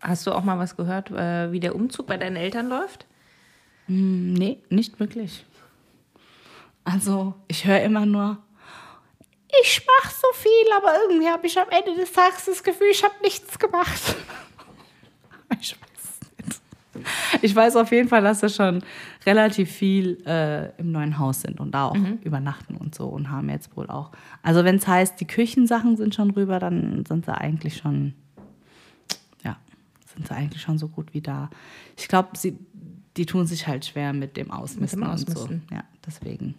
Hast 0.01 0.27
du 0.27 0.31
auch 0.33 0.43
mal 0.43 0.59
was 0.59 0.75
gehört, 0.75 1.09
äh, 1.11 1.51
wie 1.51 1.59
der 1.61 1.73
Umzug 1.75 2.07
bei 2.07 2.17
deinen 2.17 2.35
Eltern 2.35 2.67
läuft? 2.69 3.05
Hm, 3.87 4.33
Nee, 4.33 4.59
nicht 4.69 4.99
wirklich. 4.99 5.45
Also, 6.83 7.33
ich 7.47 7.65
höre 7.65 7.81
immer 7.81 8.05
nur, 8.05 8.37
ich 9.63 9.81
mache 10.03 10.13
so 10.13 10.27
viel, 10.33 10.73
aber 10.77 10.93
irgendwie 11.03 11.29
habe 11.29 11.47
ich 11.47 11.57
am 11.57 11.69
Ende 11.69 11.95
des 11.99 12.11
Tages 12.11 12.45
das 12.45 12.61
Gefühl, 12.63 12.87
ich 12.91 13.03
habe 13.03 13.15
nichts 13.23 13.57
gemacht. 13.57 14.15
Ich 15.61 15.75
weiß 15.79 15.89
es 16.03 16.45
nicht. 16.45 16.61
Ich 17.41 17.55
weiß 17.55 17.75
auf 17.75 17.91
jeden 17.91 18.07
Fall, 18.09 18.21
dass 18.21 18.41
wir 18.41 18.49
schon 18.49 18.81
relativ 19.25 19.69
viel 19.71 20.23
äh, 20.25 20.71
im 20.79 20.91
neuen 20.91 21.19
Haus 21.19 21.41
sind 21.41 21.59
und 21.59 21.71
da 21.71 21.85
auch 21.85 21.97
übernachten 22.23 22.75
und 22.75 22.95
so 22.95 23.07
und 23.07 23.29
haben 23.29 23.49
jetzt 23.49 23.75
wohl 23.75 23.87
auch. 23.89 24.11
Also 24.41 24.63
wenn 24.63 24.77
es 24.77 24.87
heißt, 24.87 25.19
die 25.19 25.27
Küchensachen 25.27 25.97
sind 25.97 26.15
schon 26.15 26.31
rüber, 26.31 26.59
dann 26.59 27.05
sind 27.05 27.25
sie 27.25 27.33
eigentlich 27.33 27.77
schon, 27.77 28.13
ja, 29.43 29.57
sind 30.13 30.27
sie 30.27 30.33
eigentlich 30.33 30.61
schon 30.61 30.77
so 30.77 30.87
gut 30.87 31.13
wie 31.13 31.21
da. 31.21 31.49
Ich 31.97 32.07
glaube, 32.07 32.29
sie, 32.37 32.57
die 33.17 33.25
tun 33.25 33.45
sich 33.45 33.67
halt 33.67 33.85
schwer 33.85 34.13
mit 34.13 34.37
dem 34.37 34.51
Ausmisten, 34.51 35.01
dem 35.01 35.07
und 35.07 35.13
Ausmisten. 35.13 35.63
so. 35.69 35.75
Ja, 35.75 35.83
deswegen. 36.05 36.55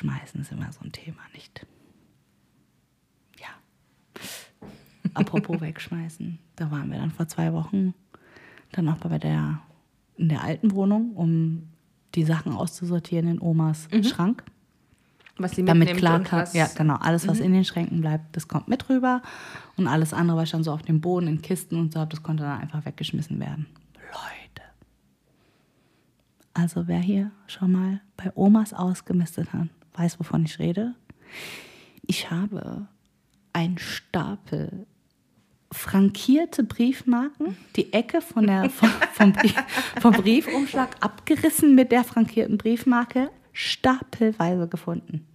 Wegschmeißen 0.00 0.40
ist 0.40 0.52
immer 0.52 0.72
so 0.72 0.80
ein 0.82 0.92
Thema, 0.92 1.20
nicht? 1.34 1.66
Ja. 3.38 3.48
Apropos 5.14 5.60
wegschmeißen, 5.60 6.38
da 6.56 6.70
waren 6.70 6.90
wir 6.90 6.98
dann 6.98 7.10
vor 7.10 7.28
zwei 7.28 7.52
Wochen 7.52 7.94
dann 8.72 8.88
auch 8.88 8.98
bei 8.98 9.18
der, 9.18 9.60
in 10.16 10.28
der 10.28 10.42
alten 10.42 10.72
Wohnung, 10.72 11.12
um 11.14 11.68
die 12.14 12.24
Sachen 12.24 12.52
auszusortieren 12.52 13.28
in 13.28 13.40
Omas 13.40 13.88
Schrank. 14.02 14.44
Was 15.38 15.52
sie 15.52 15.64
Damit 15.64 15.96
klar 15.96 16.20
kann, 16.20 16.46
ja 16.52 16.68
genau, 16.76 16.96
alles 16.96 17.26
was 17.26 17.40
in 17.40 17.54
den 17.54 17.64
Schränken 17.64 18.02
bleibt, 18.02 18.36
das 18.36 18.46
kommt 18.46 18.68
mit 18.68 18.90
rüber 18.90 19.22
und 19.76 19.86
alles 19.86 20.12
andere, 20.12 20.36
was 20.36 20.50
dann 20.50 20.64
so 20.64 20.72
auf 20.72 20.82
dem 20.82 21.00
Boden 21.00 21.28
in 21.28 21.40
Kisten 21.40 21.76
und 21.76 21.94
so, 21.94 22.04
das 22.04 22.22
konnte 22.22 22.42
dann 22.42 22.60
einfach 22.60 22.84
weggeschmissen 22.84 23.40
werden. 23.40 23.66
Leute. 24.12 24.68
Also 26.52 26.88
wer 26.88 26.98
hier 26.98 27.30
schon 27.46 27.72
mal 27.72 28.00
bei 28.18 28.30
Omas 28.34 28.74
ausgemistet 28.74 29.50
hat, 29.54 29.68
weiß, 29.94 30.20
wovon 30.20 30.44
ich 30.44 30.58
rede. 30.58 30.94
Ich 32.02 32.30
habe 32.30 32.86
einen 33.54 33.78
Stapel 33.78 34.86
frankierte 35.72 36.64
Briefmarken, 36.64 37.56
die 37.76 37.92
Ecke 37.92 38.20
von 38.20 38.46
der, 38.46 38.70
vom, 38.70 38.90
vom, 39.12 39.32
Brief, 39.32 39.54
vom 40.00 40.12
Briefumschlag 40.12 40.96
abgerissen 41.00 41.74
mit 41.74 41.92
der 41.92 42.04
frankierten 42.04 42.58
Briefmarke, 42.58 43.30
stapelweise 43.52 44.68
gefunden. 44.68 45.26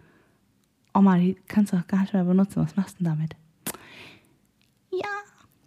Oma, 0.94 1.18
die 1.18 1.36
kannst 1.48 1.74
du 1.74 1.78
doch 1.78 1.88
gar 1.88 2.02
nicht 2.02 2.14
mehr 2.14 2.24
benutzen. 2.24 2.64
Was 2.64 2.76
machst 2.76 3.00
du 3.00 3.04
denn 3.04 3.14
damit? 3.14 3.36
Ja, 4.92 5.10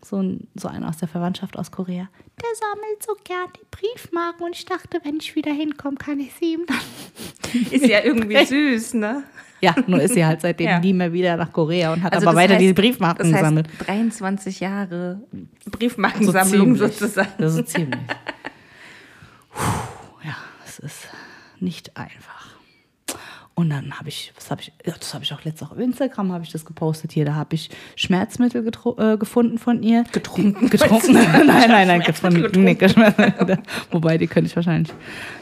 so, 0.03 0.17
ein, 0.17 0.49
so 0.55 0.69
einer 0.69 0.89
aus 0.89 0.97
der 0.97 1.09
Verwandtschaft 1.09 1.59
aus 1.59 1.71
Korea. 1.71 2.09
Der 2.41 2.49
sammelt 2.55 3.03
so 3.03 3.15
gern 3.25 3.49
die 3.55 3.67
Briefmarken 3.71 4.47
und 4.47 4.57
ich 4.57 4.65
dachte, 4.65 5.01
wenn 5.05 5.17
ich 5.17 5.35
wieder 5.35 5.53
hinkomme, 5.53 5.97
kann 5.97 6.21
ich 6.21 6.35
sie 6.35 6.55
ihm 6.55 6.67
dann. 6.67 7.63
Ist 7.71 7.87
ja 7.87 8.01
irgendwie 8.05 8.45
süß, 8.45 8.95
ne? 8.95 9.25
Ja, 9.61 9.75
nur 9.87 10.01
ist 10.01 10.15
sie 10.15 10.25
halt 10.25 10.41
seitdem 10.41 10.67
Ja. 10.69 10.79
nie 10.81 10.93
mehr 10.93 11.13
wieder 11.13 11.37
nach 11.37 11.53
Korea 11.53 11.93
und 11.93 12.03
hat 12.03 12.13
Also 12.15 12.29
aber 12.29 12.37
weiter 12.37 12.55
heißt- 12.55 12.59
diese 12.59 12.75
Briefmarken 12.75 13.25
das 13.25 13.33
heißt, 13.33 13.43
gesammelt. 13.43 13.69
23 13.87 14.61
Jahre 14.61 15.21
So 15.65 15.71
Briefmarkensammlung 15.71 16.77
ziemlich. 16.77 16.97
sozusagen. 16.99 17.29
Das 17.39 17.55
ist 17.57 17.69
ziemlich. 17.69 17.99
Puh, 19.51 19.61
ja, 20.25 20.37
es 20.67 20.79
ist 20.79 21.09
nicht 21.61 21.97
einfach. 21.97 22.38
Und 23.59 23.71
dann 23.71 23.99
habe 23.99 24.09
ich, 24.09 24.33
was 24.37 24.53
habe 24.53 24.61
ich, 24.61 24.73
ja, 24.87 24.95
das 24.97 25.15
habe 25.15 25.25
ich 25.25 25.33
auch 25.33 25.43
letztens 25.43 25.73
auf 25.73 25.79
Instagram 25.81 26.31
habe 26.31 26.45
ich 26.45 26.53
das 26.53 26.65
gepostet 26.65 27.11
hier. 27.11 27.25
Da 27.25 27.35
habe 27.35 27.57
ich 27.57 27.71
Schmerzmittel 27.97 28.65
äh, 28.65 29.17
gefunden 29.17 29.59
von 29.59 29.83
ihr. 29.83 30.05
Getrunken. 30.13 30.71
Getrunken. 30.71 31.13
nein, 31.15 31.45
nein, 31.45 31.89
nein, 31.89 32.01
gefunden. 32.03 32.43
getrunken. 32.43 32.63
Nee, 32.63 32.75
Geschmerzmittel. 32.77 33.59
Wobei, 33.91 34.17
die 34.17 34.29
könnte 34.29 34.49
ich 34.49 34.55
wahrscheinlich, 34.55 34.95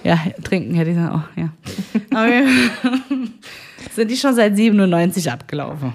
ja, 0.03 0.19
trinken 0.43 0.75
hätte 0.77 0.93
ich 0.93 0.97
gesagt, 0.97 1.14
oh, 1.14 1.39
ja. 1.39 1.53
Aber 2.19 2.31
sind 3.95 4.11
die 4.11 4.17
schon 4.17 4.35
seit 4.35 4.57
97 4.57 5.31
abgelaufen? 5.31 5.93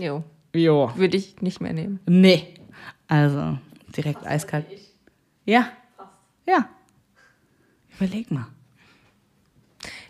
Jo, 0.00 0.22
Jo. 0.54 0.92
würde 0.94 1.16
ich 1.16 1.42
nicht 1.42 1.60
mehr 1.60 1.72
nehmen. 1.72 1.98
Nee. 2.06 2.54
Also, 3.08 3.58
direkt 3.96 4.24
eiskalt. 4.24 4.66
Ja. 5.44 5.70
Ja. 6.46 6.68
Überleg 7.98 8.30
mal. 8.30 8.46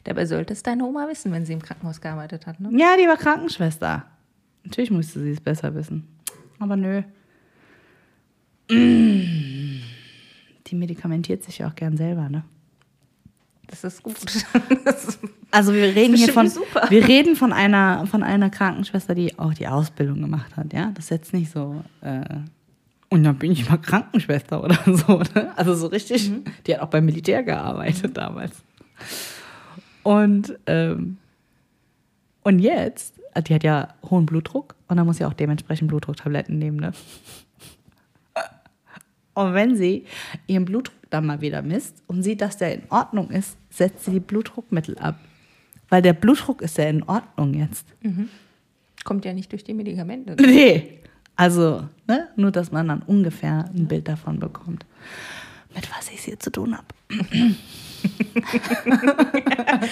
Dabei 0.06 0.24
sollte 0.26 0.52
es 0.52 0.62
deine 0.62 0.84
Oma 0.84 1.08
wissen, 1.08 1.32
wenn 1.32 1.44
sie 1.44 1.52
im 1.52 1.60
Krankenhaus 1.62 2.00
gearbeitet 2.00 2.46
hat. 2.46 2.60
Ne? 2.60 2.68
Ja, 2.72 2.96
die 2.96 3.06
war 3.08 3.16
Krankenschwester. 3.16 4.04
Natürlich 4.64 4.90
musste 4.90 5.20
sie 5.20 5.30
es 5.32 5.40
besser 5.40 5.74
wissen. 5.74 6.06
Aber 6.60 6.76
nö. 6.76 7.02
Die 10.66 10.74
medikamentiert 10.74 11.44
sich 11.44 11.58
ja 11.58 11.68
auch 11.68 11.74
gern 11.74 11.96
selber, 11.96 12.28
ne? 12.28 12.44
Das 13.68 13.84
ist 13.84 14.02
gut. 14.02 14.16
Das 14.84 15.04
ist, 15.08 15.18
Also 15.50 15.72
wir 15.72 15.94
reden 15.94 16.14
hier 16.14 16.32
von, 16.32 16.48
super. 16.48 16.86
wir 16.88 17.06
reden 17.06 17.34
von 17.36 17.52
einer, 17.52 18.06
von 18.06 18.22
einer 18.22 18.50
Krankenschwester, 18.50 19.14
die 19.14 19.38
auch 19.38 19.54
die 19.54 19.66
Ausbildung 19.68 20.20
gemacht 20.20 20.56
hat, 20.56 20.72
ja. 20.72 20.90
Das 20.94 21.06
ist 21.06 21.10
jetzt 21.10 21.32
nicht 21.32 21.50
so, 21.50 21.82
äh, 22.00 22.22
und 23.08 23.22
dann 23.22 23.36
bin 23.38 23.52
ich 23.52 23.68
mal 23.68 23.76
Krankenschwester 23.78 24.62
oder 24.62 24.78
so, 24.86 25.18
ne? 25.34 25.52
Also 25.56 25.74
so 25.74 25.86
richtig, 25.88 26.30
Mhm. 26.30 26.44
die 26.66 26.74
hat 26.74 26.80
auch 26.82 26.88
beim 26.90 27.04
Militär 27.06 27.42
gearbeitet 27.42 28.16
damals. 28.16 28.52
Und, 30.06 30.56
ähm, 30.66 31.18
Und 32.44 32.60
jetzt, 32.60 33.16
die 33.48 33.54
hat 33.54 33.64
ja 33.64 33.88
hohen 34.08 34.24
Blutdruck 34.24 34.76
und 34.86 34.98
dann 34.98 35.04
muss 35.04 35.16
sie 35.16 35.24
auch 35.24 35.32
dementsprechend 35.32 35.88
Blutdrucktabletten 35.88 36.56
nehmen, 36.60 36.78
ne? 36.78 36.92
Und 39.34 39.52
wenn 39.52 39.74
sie 39.76 40.04
ihren 40.46 40.64
Blutdruck 40.64 41.10
dann 41.10 41.26
mal 41.26 41.40
wieder 41.40 41.60
misst 41.60 42.04
und 42.06 42.22
sieht, 42.22 42.40
dass 42.40 42.56
der 42.56 42.72
in 42.74 42.82
Ordnung 42.88 43.30
ist, 43.30 43.56
setzt 43.68 44.04
sie 44.04 44.12
die 44.12 44.20
Blutdruckmittel 44.20 44.96
ab. 44.98 45.18
Weil 45.88 46.02
der 46.02 46.12
Blutdruck 46.12 46.62
ist 46.62 46.78
ja 46.78 46.84
in 46.84 47.02
Ordnung 47.02 47.54
jetzt. 47.54 47.86
Kommt 49.02 49.24
ja 49.24 49.32
nicht 49.32 49.50
durch 49.50 49.64
die 49.64 49.74
Medikamente. 49.74 50.36
Nee. 50.40 51.00
Also, 51.34 51.88
ne? 52.06 52.28
nur 52.36 52.52
dass 52.52 52.70
man 52.70 52.86
dann 52.88 53.02
ungefähr 53.02 53.68
ein 53.74 53.88
Bild 53.88 54.06
davon 54.08 54.38
bekommt, 54.38 54.86
mit 55.74 55.90
was 55.90 56.08
ich 56.10 56.18
es 56.18 56.24
hier 56.24 56.38
zu 56.38 56.50
tun 56.50 56.76
habe. 56.78 56.86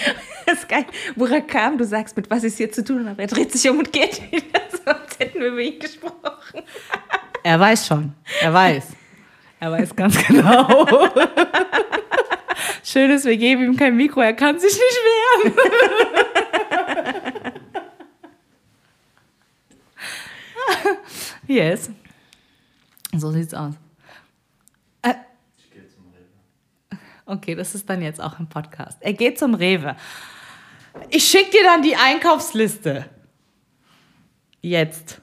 Das 0.45 0.59
ist 0.59 0.69
geil. 0.69 0.85
Burak 1.15 1.47
kam, 1.47 1.77
du 1.77 1.85
sagst, 1.85 2.15
mit 2.15 2.29
was 2.29 2.43
ich 2.43 2.53
es 2.53 2.57
hier 2.57 2.71
zu 2.71 2.83
tun 2.83 3.09
habe. 3.09 3.21
Er 3.21 3.27
dreht 3.27 3.51
sich 3.51 3.69
um 3.69 3.79
und 3.79 3.91
geht 3.91 4.21
wieder, 4.31 4.61
so 4.71 4.91
als 4.91 5.19
hätten 5.19 5.39
wir 5.39 5.47
über 5.47 5.59
ihn 5.59 5.79
gesprochen. 5.79 6.63
Er 7.43 7.59
weiß 7.59 7.87
schon. 7.87 8.13
Er 8.41 8.53
weiß. 8.53 8.87
Er 9.59 9.71
weiß 9.71 9.95
ganz 9.95 10.25
genau. 10.27 10.87
Schön 12.83 13.11
ist, 13.11 13.25
wir 13.25 13.37
geben 13.37 13.63
ihm 13.63 13.77
kein 13.77 13.95
Mikro, 13.95 14.21
er 14.21 14.33
kann 14.33 14.59
sich 14.59 14.73
nicht 14.73 15.43
wehren. 15.43 15.53
yes. 21.47 21.89
So 23.15 23.31
sieht's 23.31 23.53
aus. 23.53 23.75
Äh, 25.01 25.13
Okay, 27.25 27.55
das 27.55 27.73
ist 27.73 27.89
dann 27.89 28.01
jetzt 28.01 28.21
auch 28.21 28.39
im 28.39 28.47
Podcast. 28.47 28.97
Er 29.01 29.13
geht 29.13 29.39
zum 29.39 29.55
Rewe. 29.55 29.95
Ich 31.09 31.25
schicke 31.25 31.51
dir 31.51 31.63
dann 31.63 31.81
die 31.81 31.95
Einkaufsliste. 31.95 33.05
Jetzt. 34.61 35.21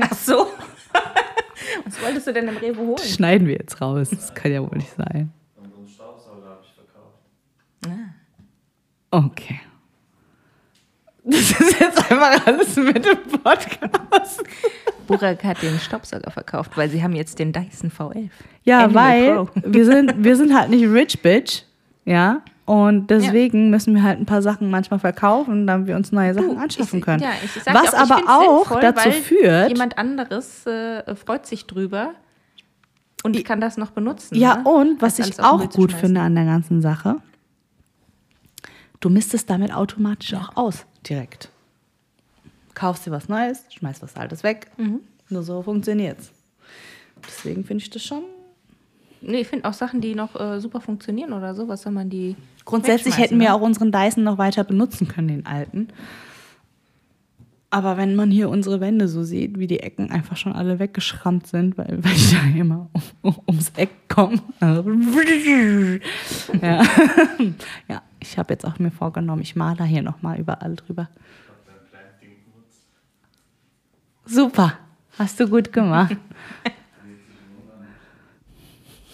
Ach 0.00 0.14
so. 0.14 0.46
Was 1.84 2.02
wolltest 2.02 2.26
du 2.26 2.32
denn 2.32 2.48
im 2.48 2.56
Rewe 2.56 2.78
holen? 2.78 2.96
Das 2.96 3.14
schneiden 3.14 3.46
wir 3.46 3.54
jetzt 3.54 3.80
raus. 3.80 4.10
Das 4.10 4.34
kann 4.34 4.52
ja 4.52 4.62
wohl 4.62 4.76
nicht 4.76 4.92
sein. 4.96 5.32
Und 5.56 5.70
so 5.70 5.78
einen 5.78 5.88
Staubsauger 5.88 6.48
habe 6.48 6.60
ich 6.62 6.72
verkauft. 6.72 7.18
Okay. 9.10 9.60
Das 11.24 11.58
ist 11.58 11.80
jetzt 11.80 12.10
einfach 12.10 12.46
alles 12.46 12.76
mit 12.76 13.04
dem 13.04 13.40
Podcast. 13.42 14.42
Burak 15.06 15.42
hat 15.44 15.62
den 15.62 15.78
Staubsauger 15.78 16.30
verkauft, 16.30 16.72
weil 16.76 16.90
sie 16.90 17.02
haben 17.02 17.14
jetzt 17.14 17.38
den 17.38 17.52
Dyson 17.52 17.90
V11. 17.90 18.30
Ja, 18.64 18.84
Animal 18.84 18.94
weil 18.94 19.46
Pro. 19.46 19.48
wir 19.64 19.84
sind, 19.84 20.24
wir 20.24 20.36
sind 20.36 20.54
halt 20.54 20.70
nicht 20.70 20.86
rich 20.86 21.20
bitch. 21.22 21.62
Ja. 22.04 22.42
Und 22.66 23.08
deswegen 23.08 23.68
müssen 23.68 23.94
wir 23.94 24.02
halt 24.02 24.18
ein 24.18 24.26
paar 24.26 24.40
Sachen 24.40 24.70
manchmal 24.70 24.98
verkaufen, 24.98 25.66
damit 25.66 25.86
wir 25.86 25.96
uns 25.96 26.12
neue 26.12 26.32
Sachen 26.32 26.56
anschaffen 26.56 26.98
ich, 26.98 27.04
können. 27.04 27.22
Ja, 27.22 27.32
ich 27.44 27.62
sag 27.62 27.74
Was 27.74 27.92
ja 27.92 28.00
auch, 28.00 28.04
ich 28.04 28.12
aber 28.12 28.30
auch 28.30 28.58
sinnvoll, 28.68 28.80
dazu 28.80 29.04
weil 29.04 29.12
führt. 29.12 29.68
Jemand 29.68 29.98
anderes 29.98 30.66
äh, 30.66 31.14
freut 31.14 31.46
sich 31.46 31.66
drüber 31.66 32.12
und 33.22 33.42
kann 33.44 33.60
das 33.60 33.76
noch 33.76 33.90
benutzen. 33.90 34.36
Ja, 34.36 34.56
ne? 34.56 34.64
und 34.64 35.02
was 35.02 35.18
ich 35.18 35.38
auch 35.40 35.68
gut 35.70 35.92
finde 35.92 36.22
an 36.22 36.34
der 36.34 36.46
ganzen 36.46 36.80
Sache, 36.80 37.16
du 39.00 39.10
misstest 39.10 39.50
damit 39.50 39.74
automatisch 39.74 40.32
auch 40.32 40.56
aus, 40.56 40.86
direkt. 41.08 41.48
Kaufst 42.74 43.06
dir 43.06 43.10
was 43.10 43.28
Neues, 43.28 43.64
schmeißt 43.70 44.02
was 44.02 44.16
Altes 44.16 44.42
weg. 44.42 44.70
Mhm. 44.76 45.00
Nur 45.28 45.42
so 45.42 45.62
funktioniert's. 45.62 46.30
Deswegen 47.26 47.64
finde 47.64 47.82
ich 47.82 47.90
das 47.90 48.04
schon. 48.04 48.24
Nee, 49.20 49.40
ich 49.40 49.48
finde 49.48 49.68
auch 49.68 49.72
Sachen, 49.72 50.00
die 50.00 50.14
noch 50.14 50.38
äh, 50.38 50.60
super 50.60 50.80
funktionieren 50.80 51.32
oder 51.32 51.54
so, 51.54 51.68
was 51.68 51.82
soll 51.82 51.92
man 51.92 52.10
die. 52.10 52.36
Grundsätzlich 52.64 53.16
hätten 53.16 53.40
wir 53.40 53.48
ne? 53.48 53.54
auch 53.54 53.60
unseren 53.60 53.90
Dyson 53.90 54.24
noch 54.24 54.38
weiter 54.38 54.64
benutzen 54.64 55.08
können, 55.08 55.28
den 55.28 55.46
alten. 55.46 55.88
Aber 57.74 57.96
wenn 57.96 58.14
man 58.14 58.30
hier 58.30 58.50
unsere 58.50 58.80
Wände 58.80 59.08
so 59.08 59.24
sieht, 59.24 59.58
wie 59.58 59.66
die 59.66 59.80
Ecken 59.80 60.12
einfach 60.12 60.36
schon 60.36 60.52
alle 60.52 60.78
weggeschrammt 60.78 61.48
sind, 61.48 61.76
weil, 61.76 61.98
weil 62.04 62.12
ich 62.12 62.32
da 62.32 62.38
immer 62.56 62.88
um, 63.22 63.34
ums 63.48 63.72
Eck 63.76 63.90
komme. 64.08 64.38
ja. 64.60 64.84
ja, 67.88 68.02
ich 68.24 68.38
habe 68.38 68.54
jetzt 68.54 68.64
auch 68.64 68.78
mir 68.78 68.90
vorgenommen, 68.90 69.42
ich 69.42 69.54
male 69.54 69.76
da 69.76 69.84
hier 69.84 70.02
nochmal 70.02 70.38
überall 70.38 70.76
drüber. 70.76 71.08
Super, 74.24 74.78
hast 75.18 75.38
du 75.38 75.48
gut 75.48 75.72
gemacht. 75.72 76.16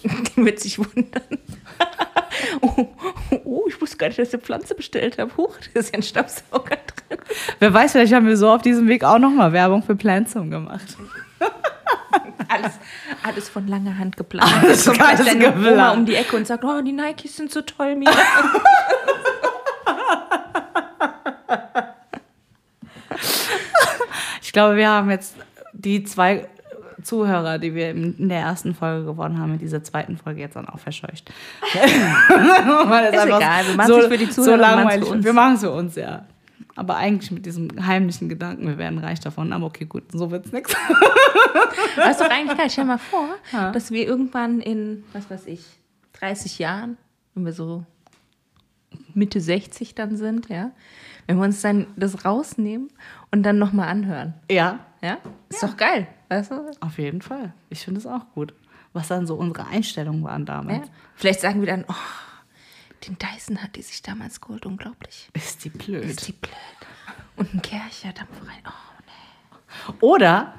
Die 0.03 0.45
wird 0.45 0.59
sich 0.59 0.79
wundern. 0.79 1.21
oh, 2.61 2.87
oh, 3.43 3.65
ich 3.67 3.79
wusste 3.81 3.97
gar 3.97 4.07
nicht, 4.07 4.17
dass 4.17 4.29
ich 4.29 4.33
eine 4.33 4.41
Pflanze 4.41 4.73
bestellt 4.73 5.17
habe. 5.17 5.35
Huch, 5.35 5.57
da 5.73 5.79
ist 5.79 5.91
ja 5.91 5.95
ein 5.95 6.03
Staubsauger 6.03 6.77
drin. 6.77 7.19
Wer 7.59 7.73
weiß, 7.73 7.91
vielleicht 7.91 8.13
haben 8.13 8.25
wir 8.25 8.37
so 8.37 8.49
auf 8.49 8.61
diesem 8.61 8.87
Weg 8.87 9.03
auch 9.03 9.19
nochmal 9.19 9.51
Werbung 9.51 9.83
für 9.83 9.95
Plantsum 9.95 10.49
gemacht. 10.49 10.97
Alles, 12.47 12.79
alles 13.23 13.49
von 13.49 13.67
langer 13.67 13.97
Hand 13.97 14.17
geplant. 14.17 14.51
Alles 14.61 14.85
Kommt 14.85 14.97
gleich 14.97 15.19
deine 15.19 15.39
geplant. 15.39 15.73
Oma 15.73 15.91
um 15.91 16.05
die 16.05 16.15
Ecke 16.15 16.35
und 16.35 16.47
sagt, 16.47 16.63
oh, 16.63 16.81
die 16.81 16.91
Nikes 16.91 17.35
sind 17.35 17.51
so 17.51 17.61
toll, 17.61 17.95
Mia. 17.95 18.11
Ich 24.41 24.53
glaube, 24.53 24.75
wir 24.75 24.89
haben 24.89 25.09
jetzt 25.09 25.35
die 25.71 26.03
zwei 26.03 26.45
Zuhörer, 27.03 27.57
die 27.57 27.73
wir 27.73 27.91
in 27.91 28.27
der 28.27 28.39
ersten 28.39 28.75
Folge 28.75 29.05
gewonnen 29.05 29.39
haben, 29.39 29.53
in 29.53 29.59
dieser 29.59 29.81
zweiten 29.81 30.17
Folge 30.17 30.41
jetzt 30.41 30.57
dann 30.57 30.67
auch 30.67 30.77
verscheucht. 30.77 31.31
Es 31.73 33.15
Ist 33.15 33.25
egal, 33.25 33.63
wir 33.77 34.09
für 34.09 34.17
die 34.17 34.25
so 34.25 34.43
Zuhörer, 34.43 34.59
wir 34.59 34.83
machen's 34.83 35.07
langweilig. 35.07 35.07
für 35.07 35.13
uns. 35.13 35.25
Wir 35.25 35.33
machen 35.33 35.53
es 35.55 35.61
für 35.61 35.71
uns, 35.71 35.95
ja. 35.95 36.25
Aber 36.75 36.95
eigentlich 36.95 37.31
mit 37.31 37.45
diesem 37.45 37.85
heimlichen 37.85 38.29
Gedanken, 38.29 38.67
wir 38.67 38.77
werden 38.77 38.99
reich 38.99 39.19
davon. 39.19 39.51
Aber 39.53 39.65
okay, 39.65 39.85
gut, 39.85 40.11
so 40.11 40.31
wird's 40.31 40.51
nichts. 40.51 40.75
Das 41.95 42.11
ist 42.11 42.21
doch 42.21 42.29
eigentlich 42.29 42.57
geil. 42.57 42.69
Stell 42.69 42.85
dir 42.85 42.87
mal 42.91 42.97
vor, 42.97 43.27
dass 43.73 43.91
wir 43.91 44.07
irgendwann 44.07 44.61
in, 44.61 45.03
was 45.13 45.29
weiß 45.29 45.47
ich, 45.47 45.65
30 46.13 46.59
Jahren, 46.59 46.97
wenn 47.35 47.45
wir 47.45 47.53
so 47.53 47.85
Mitte 49.13 49.41
60 49.41 49.95
dann 49.95 50.15
sind, 50.15 50.49
ja, 50.49 50.71
wenn 51.27 51.37
wir 51.37 51.43
uns 51.43 51.61
dann 51.61 51.87
das 51.95 52.23
rausnehmen 52.25 52.89
und 53.31 53.43
dann 53.43 53.57
nochmal 53.57 53.89
anhören. 53.89 54.33
Ja, 54.49 54.79
Ja? 55.01 55.17
Ist 55.49 55.63
doch 55.63 55.75
geil, 55.77 56.07
weißt 56.29 56.51
du? 56.51 56.71
auf 56.79 56.97
jeden 56.97 57.21
Fall. 57.21 57.53
Ich 57.69 57.81
finde 57.83 57.99
es 57.99 58.05
auch 58.07 58.25
gut. 58.33 58.53
Was 58.93 59.07
dann 59.07 59.25
so 59.25 59.35
unsere 59.35 59.67
Einstellungen 59.67 60.23
waren 60.23 60.41
Ja? 60.41 60.45
damals. 60.45 60.89
Vielleicht 61.15 61.41
sagen 61.41 61.61
wir 61.61 61.67
dann, 61.67 61.85
oh, 61.87 61.93
den 63.07 63.17
Dyson 63.17 63.61
hat 63.63 63.75
die 63.75 63.81
sich 63.81 64.01
damals 64.01 64.41
geholt, 64.41 64.65
unglaublich. 64.65 65.29
Ist 65.33 65.63
die 65.65 65.69
blöd. 65.69 66.05
Ist 66.05 66.27
die 66.27 66.33
blöd. 66.33 66.53
Und 67.35 67.53
ein 67.53 67.61
Kercher, 67.61 68.13
Dampf 68.13 68.39
rein. 68.47 68.61
Oh, 68.65 69.01
nee. 69.07 69.95
Oder, 70.01 70.53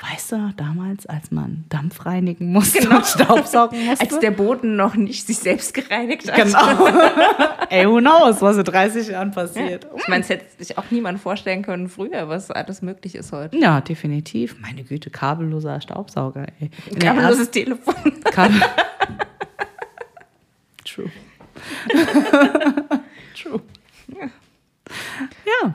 weißt 0.00 0.32
du 0.32 0.38
noch 0.38 0.52
damals, 0.54 1.06
als 1.06 1.30
man 1.30 1.64
Dampf 1.68 2.04
reinigen 2.06 2.50
musste 2.50 2.88
und 2.88 3.06
Staubsaugen 3.06 3.78
musste? 3.86 4.04
Als 4.04 4.18
der 4.18 4.30
Boden 4.32 4.74
noch 4.74 4.94
nicht 4.96 5.26
sich 5.26 5.38
selbst 5.38 5.74
gereinigt 5.74 6.30
hat. 6.32 6.44
Genau. 6.44 6.86
Ey, 7.70 7.86
who 7.86 7.98
knows, 7.98 8.40
was 8.42 8.56
in 8.56 8.64
30 8.64 9.08
Jahren 9.08 9.30
passiert. 9.30 9.86
Ich 9.96 10.08
meine, 10.08 10.22
es 10.22 10.28
hätte 10.30 10.46
sich 10.56 10.78
auch 10.78 10.90
niemand 10.90 11.20
vorstellen 11.20 11.62
können 11.62 11.88
früher, 11.88 12.28
was 12.28 12.50
alles 12.50 12.82
möglich 12.82 13.14
ist 13.14 13.30
heute. 13.32 13.56
Ja, 13.56 13.80
definitiv. 13.80 14.56
Meine 14.60 14.82
Güte, 14.82 15.10
kabelloser 15.10 15.80
Staubsauger, 15.80 16.46
ey. 16.58 16.70
Kabelloses 16.98 17.50
Telefon. 17.50 17.94
Kabel 18.24 18.60
True. 20.84 21.10
True. 23.40 23.60
Ja. 24.10 25.74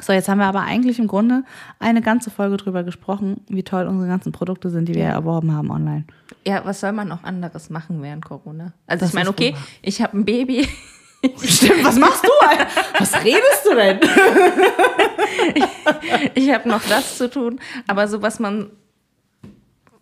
So, 0.00 0.12
jetzt 0.14 0.28
haben 0.28 0.38
wir 0.38 0.46
aber 0.46 0.62
eigentlich 0.62 0.98
im 0.98 1.06
Grunde 1.08 1.44
eine 1.78 2.00
ganze 2.00 2.30
Folge 2.30 2.56
drüber 2.56 2.84
gesprochen, 2.84 3.42
wie 3.48 3.62
toll 3.62 3.86
unsere 3.86 4.08
ganzen 4.08 4.32
Produkte 4.32 4.70
sind, 4.70 4.88
die 4.88 4.94
wir 4.94 5.04
erworben 5.04 5.54
haben 5.54 5.70
online. 5.70 6.04
Ja, 6.46 6.64
was 6.64 6.80
soll 6.80 6.92
man 6.92 7.08
noch 7.08 7.22
anderes 7.22 7.68
machen 7.68 8.00
während 8.02 8.24
Corona? 8.24 8.72
Also 8.86 9.00
Das 9.02 9.10
ich 9.10 9.14
meine, 9.14 9.28
okay, 9.28 9.52
wahr. 9.52 9.60
ich 9.82 10.00
habe 10.00 10.16
ein 10.18 10.24
Baby. 10.24 10.66
Stimmt, 11.44 11.84
was 11.84 11.96
machst 11.98 12.24
du? 12.24 12.30
Alter? 12.48 12.66
Was 12.98 13.14
redest 13.22 13.66
du 13.70 13.74
denn? 13.74 14.00
Ich 16.34 16.52
habe 16.52 16.68
noch 16.68 16.82
das 16.88 17.16
zu 17.18 17.28
tun. 17.30 17.60
Aber 17.86 18.06
so, 18.08 18.22
was 18.22 18.38
man 18.40 18.70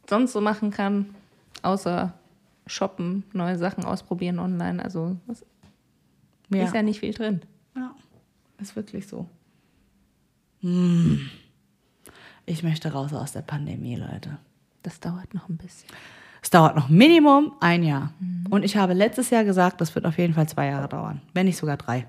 sonst 0.08 0.32
so 0.32 0.40
machen 0.40 0.70
kann, 0.70 1.14
außer 1.62 2.12
shoppen, 2.68 3.24
neue 3.32 3.58
Sachen 3.58 3.84
ausprobieren 3.84 4.38
online, 4.38 4.82
also 4.82 5.16
es 5.26 5.44
ist 6.50 6.74
ja 6.74 6.82
nicht 6.82 7.00
viel 7.00 7.12
drin. 7.12 7.42
Ja, 7.76 7.94
ist 8.60 8.76
wirklich 8.76 9.06
so. 9.06 9.26
Hm. 10.60 11.28
Ich 12.46 12.62
möchte 12.62 12.92
raus 12.92 13.12
aus 13.12 13.32
der 13.32 13.42
Pandemie, 13.42 13.96
Leute. 13.96 14.38
Das 14.82 15.00
dauert 15.00 15.34
noch 15.34 15.48
ein 15.48 15.56
bisschen. 15.56 15.88
Es 16.42 16.50
dauert 16.50 16.76
noch 16.76 16.88
Minimum 16.88 17.52
ein 17.60 17.82
Jahr. 17.82 18.14
Und 18.48 18.64
ich 18.64 18.76
habe 18.76 18.94
letztes 18.94 19.30
Jahr 19.30 19.44
gesagt, 19.44 19.80
das 19.80 19.94
wird 19.94 20.06
auf 20.06 20.16
jeden 20.18 20.34
Fall 20.34 20.48
zwei 20.48 20.66
Jahre 20.66 20.88
dauern. 20.88 21.20
Wenn 21.34 21.46
nicht 21.46 21.56
sogar 21.56 21.76
drei. 21.76 22.06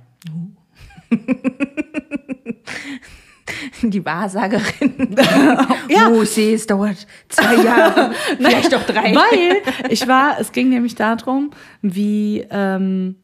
Die 3.81 4.05
Wahrsagerin. 4.05 5.15
Ja. 5.89 6.09
Oh, 6.09 6.23
sie, 6.23 6.53
es 6.53 6.67
dauert 6.67 7.07
zwei 7.29 7.55
Jahre, 7.63 8.11
vielleicht 8.37 8.71
doch 8.71 8.83
drei. 8.83 9.15
Weil 9.15 9.61
ich 9.89 10.07
war, 10.07 10.39
es 10.39 10.51
ging 10.51 10.69
nämlich 10.69 10.93
darum, 10.93 11.49
wie 11.81 12.45
ähm, 12.51 13.15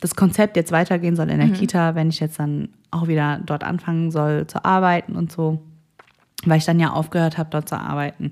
das 0.00 0.14
Konzept 0.14 0.56
jetzt 0.56 0.70
weitergehen 0.70 1.16
soll 1.16 1.30
in 1.30 1.38
der 1.38 1.48
Kita, 1.48 1.94
wenn 1.94 2.10
ich 2.10 2.20
jetzt 2.20 2.38
dann 2.38 2.68
auch 2.90 3.08
wieder 3.08 3.40
dort 3.44 3.64
anfangen 3.64 4.10
soll 4.10 4.46
zu 4.46 4.64
arbeiten 4.64 5.16
und 5.16 5.32
so. 5.32 5.62
Weil 6.44 6.58
ich 6.58 6.64
dann 6.64 6.78
ja 6.78 6.92
aufgehört 6.92 7.36
habe, 7.36 7.50
dort 7.50 7.68
zu 7.68 7.76
arbeiten. 7.78 8.30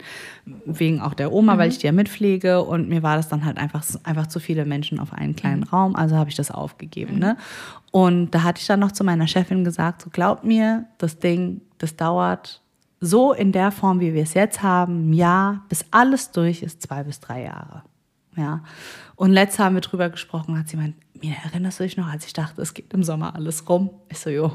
Wegen 0.64 1.00
auch 1.00 1.14
der 1.14 1.32
Oma, 1.32 1.58
weil 1.58 1.70
ich 1.70 1.78
die 1.78 1.86
ja 1.86 1.92
mitpflege. 1.92 2.62
Und 2.62 2.88
mir 2.88 3.02
war 3.02 3.16
das 3.16 3.28
dann 3.28 3.44
halt 3.44 3.58
einfach, 3.58 3.84
einfach 4.04 4.28
zu 4.28 4.38
viele 4.38 4.64
Menschen 4.64 5.00
auf 5.00 5.12
einen 5.12 5.34
kleinen 5.34 5.64
Raum. 5.64 5.96
Also 5.96 6.16
habe 6.16 6.30
ich 6.30 6.36
das 6.36 6.52
aufgegeben. 6.52 7.18
Ne? 7.18 7.36
Und 7.90 8.30
da 8.30 8.44
hatte 8.44 8.60
ich 8.60 8.66
dann 8.66 8.80
noch 8.80 8.92
zu 8.92 9.02
meiner 9.02 9.26
Chefin 9.26 9.64
gesagt, 9.64 10.02
so 10.02 10.10
glaubt 10.10 10.44
mir, 10.44 10.84
das 10.98 11.18
Ding, 11.18 11.62
das 11.78 11.96
dauert 11.96 12.62
so 13.00 13.32
in 13.32 13.52
der 13.52 13.72
Form, 13.72 14.00
wie 14.00 14.14
wir 14.14 14.22
es 14.22 14.34
jetzt 14.34 14.62
haben, 14.62 15.10
ein 15.10 15.12
Jahr, 15.12 15.64
bis 15.68 15.84
alles 15.90 16.30
durch 16.30 16.62
ist, 16.62 16.82
zwei 16.82 17.02
bis 17.02 17.20
drei 17.20 17.42
Jahre. 17.42 17.82
Ja. 18.36 18.62
Und 19.16 19.32
letztes 19.32 19.58
haben 19.58 19.74
wir 19.74 19.80
drüber 19.80 20.10
gesprochen, 20.10 20.58
hat 20.58 20.68
sie 20.68 20.76
gemeint, 20.76 20.96
Mina, 21.20 21.36
erinnerst 21.44 21.80
du 21.80 21.84
dich 21.84 21.96
noch, 21.96 22.08
als 22.08 22.26
ich 22.26 22.32
dachte, 22.32 22.60
es 22.60 22.74
geht 22.74 22.92
im 22.92 23.02
Sommer 23.02 23.34
alles 23.34 23.68
rum? 23.68 23.90
Ich 24.08 24.18
so, 24.18 24.30
jo. 24.30 24.52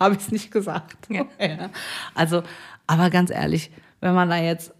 Habe 0.00 0.14
ich 0.14 0.22
es 0.22 0.32
nicht 0.32 0.50
gesagt. 0.50 1.08
Ja. 1.10 1.26
Ja. 1.38 1.70
Also, 2.14 2.42
aber 2.86 3.10
ganz 3.10 3.30
ehrlich, 3.30 3.70
wenn 4.00 4.14
man 4.14 4.28
da 4.30 4.38
jetzt 4.38 4.72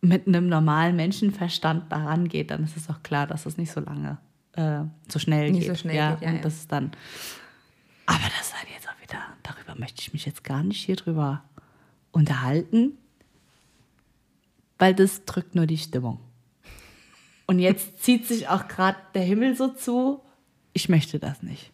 mit 0.00 0.26
einem 0.26 0.48
normalen 0.48 0.96
Menschenverstand 0.96 1.90
daran 1.90 2.28
geht, 2.28 2.50
dann 2.50 2.62
ist 2.64 2.76
es 2.76 2.90
auch 2.90 3.02
klar, 3.02 3.26
dass 3.26 3.46
es 3.46 3.56
nicht 3.56 3.72
so 3.72 3.80
lange, 3.80 4.18
äh, 4.52 4.80
so 5.08 5.18
schnell 5.18 5.50
Nicht 5.50 5.62
geht. 5.62 5.70
so 5.70 5.74
schnell 5.74 5.96
ja, 5.96 6.12
geht, 6.12 6.22
ja, 6.22 6.28
und 6.28 6.36
ja. 6.36 6.42
das 6.42 6.54
ist 6.54 6.72
dann. 6.72 6.92
Aber 8.06 8.24
das 8.36 8.48
ist 8.48 8.54
halt 8.54 8.68
jetzt 8.74 8.88
auch 8.88 9.00
wieder, 9.02 9.20
darüber 9.42 9.80
möchte 9.80 10.02
ich 10.02 10.12
mich 10.12 10.26
jetzt 10.26 10.44
gar 10.44 10.62
nicht 10.62 10.84
hier 10.84 10.96
drüber 10.96 11.42
unterhalten, 12.12 12.98
weil 14.78 14.94
das 14.94 15.24
drückt 15.24 15.54
nur 15.54 15.66
die 15.66 15.78
Stimmung. 15.78 16.20
Und 17.46 17.58
jetzt 17.58 18.02
zieht 18.02 18.26
sich 18.26 18.48
auch 18.48 18.68
gerade 18.68 18.98
der 19.14 19.22
Himmel 19.22 19.56
so 19.56 19.68
zu. 19.68 20.20
Ich 20.72 20.88
möchte 20.88 21.18
das 21.18 21.42
nicht. 21.42 21.73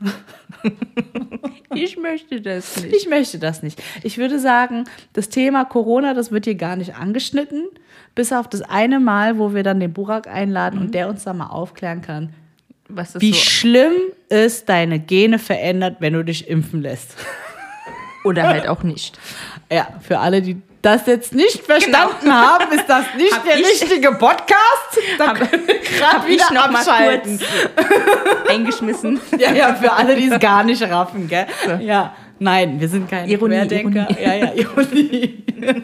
Ich 1.74 1.96
möchte 1.98 2.40
das 2.40 2.80
nicht. 2.82 2.94
Ich 2.94 3.08
möchte 3.08 3.38
das 3.38 3.62
nicht. 3.62 3.82
Ich 4.02 4.18
würde 4.18 4.38
sagen, 4.38 4.84
das 5.12 5.28
Thema 5.28 5.64
Corona, 5.64 6.14
das 6.14 6.30
wird 6.32 6.46
hier 6.46 6.54
gar 6.54 6.76
nicht 6.76 6.94
angeschnitten, 6.94 7.64
bis 8.14 8.32
auf 8.32 8.48
das 8.48 8.62
eine 8.62 8.98
Mal, 8.98 9.38
wo 9.38 9.54
wir 9.54 9.62
dann 9.62 9.78
den 9.80 9.92
Burak 9.92 10.26
einladen 10.26 10.80
und 10.80 10.94
der 10.94 11.08
uns 11.08 11.24
da 11.24 11.34
mal 11.34 11.48
aufklären 11.48 12.00
kann, 12.00 12.32
Was 12.88 13.14
ist 13.14 13.20
wie 13.20 13.32
so? 13.32 13.38
schlimm 13.38 13.92
ist 14.28 14.68
deine 14.68 14.98
Gene 14.98 15.38
verändert, 15.38 15.96
wenn 16.00 16.14
du 16.14 16.24
dich 16.24 16.48
impfen 16.48 16.80
lässt. 16.82 17.14
Oder 18.24 18.44
halt 18.44 18.68
auch 18.68 18.82
nicht. 18.82 19.18
Ja, 19.70 19.88
für 20.00 20.18
alle, 20.18 20.42
die 20.42 20.60
das 20.86 21.06
jetzt 21.06 21.34
nicht 21.34 21.64
verstanden 21.64 22.32
haben, 22.32 22.72
ist 22.72 22.86
das 22.88 23.04
nicht 23.16 23.32
Hab 23.34 23.44
der 23.44 23.58
ich- 23.58 23.66
richtige 23.66 24.12
Podcast. 24.12 24.98
Da 25.18 25.26
Hab- 25.28 25.40
wieder 26.28 26.44
ich 26.44 26.50
noch 26.50 26.70
mal 26.70 26.78
abschalten. 26.78 27.40
eingeschmissen. 28.48 29.20
Ja, 29.38 29.52
ja, 29.52 29.74
für 29.74 29.92
alle, 29.92 30.14
die 30.16 30.28
es 30.28 30.38
gar 30.40 30.62
nicht 30.64 30.82
raffen, 30.82 31.28
gell? 31.28 31.46
Ja, 31.80 32.14
nein, 32.38 32.80
wir 32.80 32.88
sind 32.88 33.10
keine 33.10 33.30
Ironie, 33.30 33.56
Querdenker. 33.56 34.08
Ironie. 34.10 34.22
Ja, 34.24 34.34
ja, 34.34 34.52
Ironie. 34.54 35.44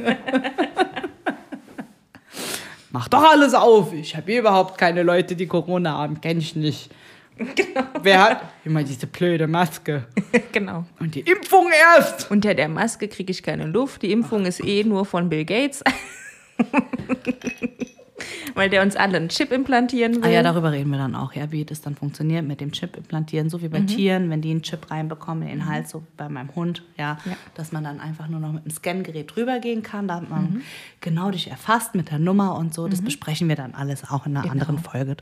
Mach 2.91 3.09
doch 3.09 3.25
alles 3.25 3.55
auf. 3.55 3.93
Ich 3.95 4.17
habe 4.17 4.37
überhaupt 4.37 4.77
keine 4.79 5.03
Leute, 5.03 5.35
die 5.35 5.47
Corona 5.47 5.93
haben. 5.99 6.21
Kenn 6.21 6.39
ich 6.39 6.55
nicht. 6.57 6.91
Genau. 7.57 7.85
Wer 8.03 8.23
hat 8.23 8.43
immer 8.65 8.83
diese 8.83 9.07
blöde 9.07 9.47
Maske? 9.47 10.05
genau. 10.53 10.85
Und 11.01 11.15
die 11.15 11.21
Impfung 11.21 11.69
erst. 11.97 12.31
Unter 12.31 12.55
der 12.55 12.69
Maske 12.69 13.09
kriege 13.09 13.31
ich 13.31 13.43
keine 13.43 13.67
Luft. 13.67 14.03
Die 14.03 14.13
Impfung 14.13 14.45
ist 14.45 14.63
eh 14.65 14.85
nur 14.85 15.05
von 15.05 15.29
Bill 15.29 15.45
Gates. 15.45 15.83
Weil 18.55 18.69
der 18.71 18.83
uns 18.83 18.97
alle 18.97 19.17
einen 19.17 19.29
Chip 19.29 19.51
implantieren 19.53 20.17
will. 20.17 20.25
Ah 20.25 20.29
ja, 20.29 20.43
darüber 20.43 20.73
reden 20.73 20.91
wir 20.91 20.99
dann 20.99 21.15
auch, 21.15 21.33
ja, 21.35 21.51
wie 21.53 21.65
das 21.65 21.81
dann 21.81 21.95
funktioniert 21.97 22.47
mit 22.47 22.61
dem 22.61 22.73
Chip 22.73 22.97
implantieren, 22.97 23.49
so 23.51 23.63
wie 23.63 23.69
bei 23.69 23.81
Tieren, 23.81 24.29
wenn 24.31 24.41
die 24.43 24.51
einen 24.51 24.63
Chip 24.63 24.91
reinbekommen 24.91 25.43
in 25.49 25.59
den 25.61 25.67
Hals, 25.67 25.91
so 25.91 26.03
bei 26.17 26.29
meinem 26.29 26.55
Hund, 26.55 26.83
ja, 26.99 27.19
Ja. 27.25 27.33
dass 27.55 27.73
man 27.73 27.85
dann 27.85 28.01
einfach 28.01 28.29
nur 28.29 28.41
noch 28.41 28.53
mit 28.53 28.65
dem 28.65 28.71
Scangerät 28.71 29.35
drüber 29.35 29.59
gehen 29.61 29.83
kann, 29.83 30.09
da 30.09 30.17
hat 30.17 30.29
man 30.31 30.63
genau 31.01 31.31
dich 31.31 31.51
erfasst 31.51 31.95
mit 31.95 32.11
der 32.11 32.19
Nummer 32.19 32.57
und 32.57 32.75
so. 32.75 32.89
Das 32.89 33.01
besprechen 33.03 33.49
wir 33.49 33.57
dann 33.57 33.75
alles 33.75 34.09
auch 34.11 34.27
in 34.27 34.37
einer 34.37 34.51
anderen 34.51 34.79
Folge, 34.79 35.17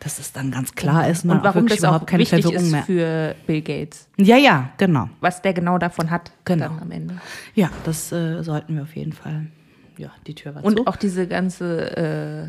dass 0.00 0.18
es 0.18 0.32
dann 0.32 0.50
ganz 0.50 0.74
klar 0.74 1.08
ist 1.08 1.24
und 1.24 1.30
auch 1.30 1.44
warum 1.44 1.62
wirklich 1.62 1.80
das 1.80 1.84
auch 1.84 1.90
überhaupt 1.90 2.10
keine 2.10 2.20
wichtig 2.22 2.42
Verwirrung 2.42 2.64
ist 2.66 2.72
mehr. 2.72 2.82
für 2.84 3.34
Bill 3.46 3.60
Gates. 3.62 4.08
Ja, 4.16 4.36
ja, 4.36 4.70
genau. 4.78 5.08
Was 5.20 5.42
der 5.42 5.52
genau 5.52 5.78
davon 5.78 6.10
hat 6.10 6.32
Genau. 6.44 6.66
am 6.80 6.90
Ende. 6.90 7.16
Ja, 7.54 7.70
das 7.84 8.10
äh, 8.12 8.42
sollten 8.42 8.74
wir 8.76 8.82
auf 8.82 8.96
jeden 8.96 9.12
Fall. 9.12 9.46
Ja, 10.02 10.10
die 10.26 10.34
Tür 10.34 10.56
war 10.56 10.64
Und 10.64 10.78
zu. 10.78 10.86
auch 10.88 10.96
diese 10.96 11.28
ganze 11.28 11.96
äh, 11.96 12.48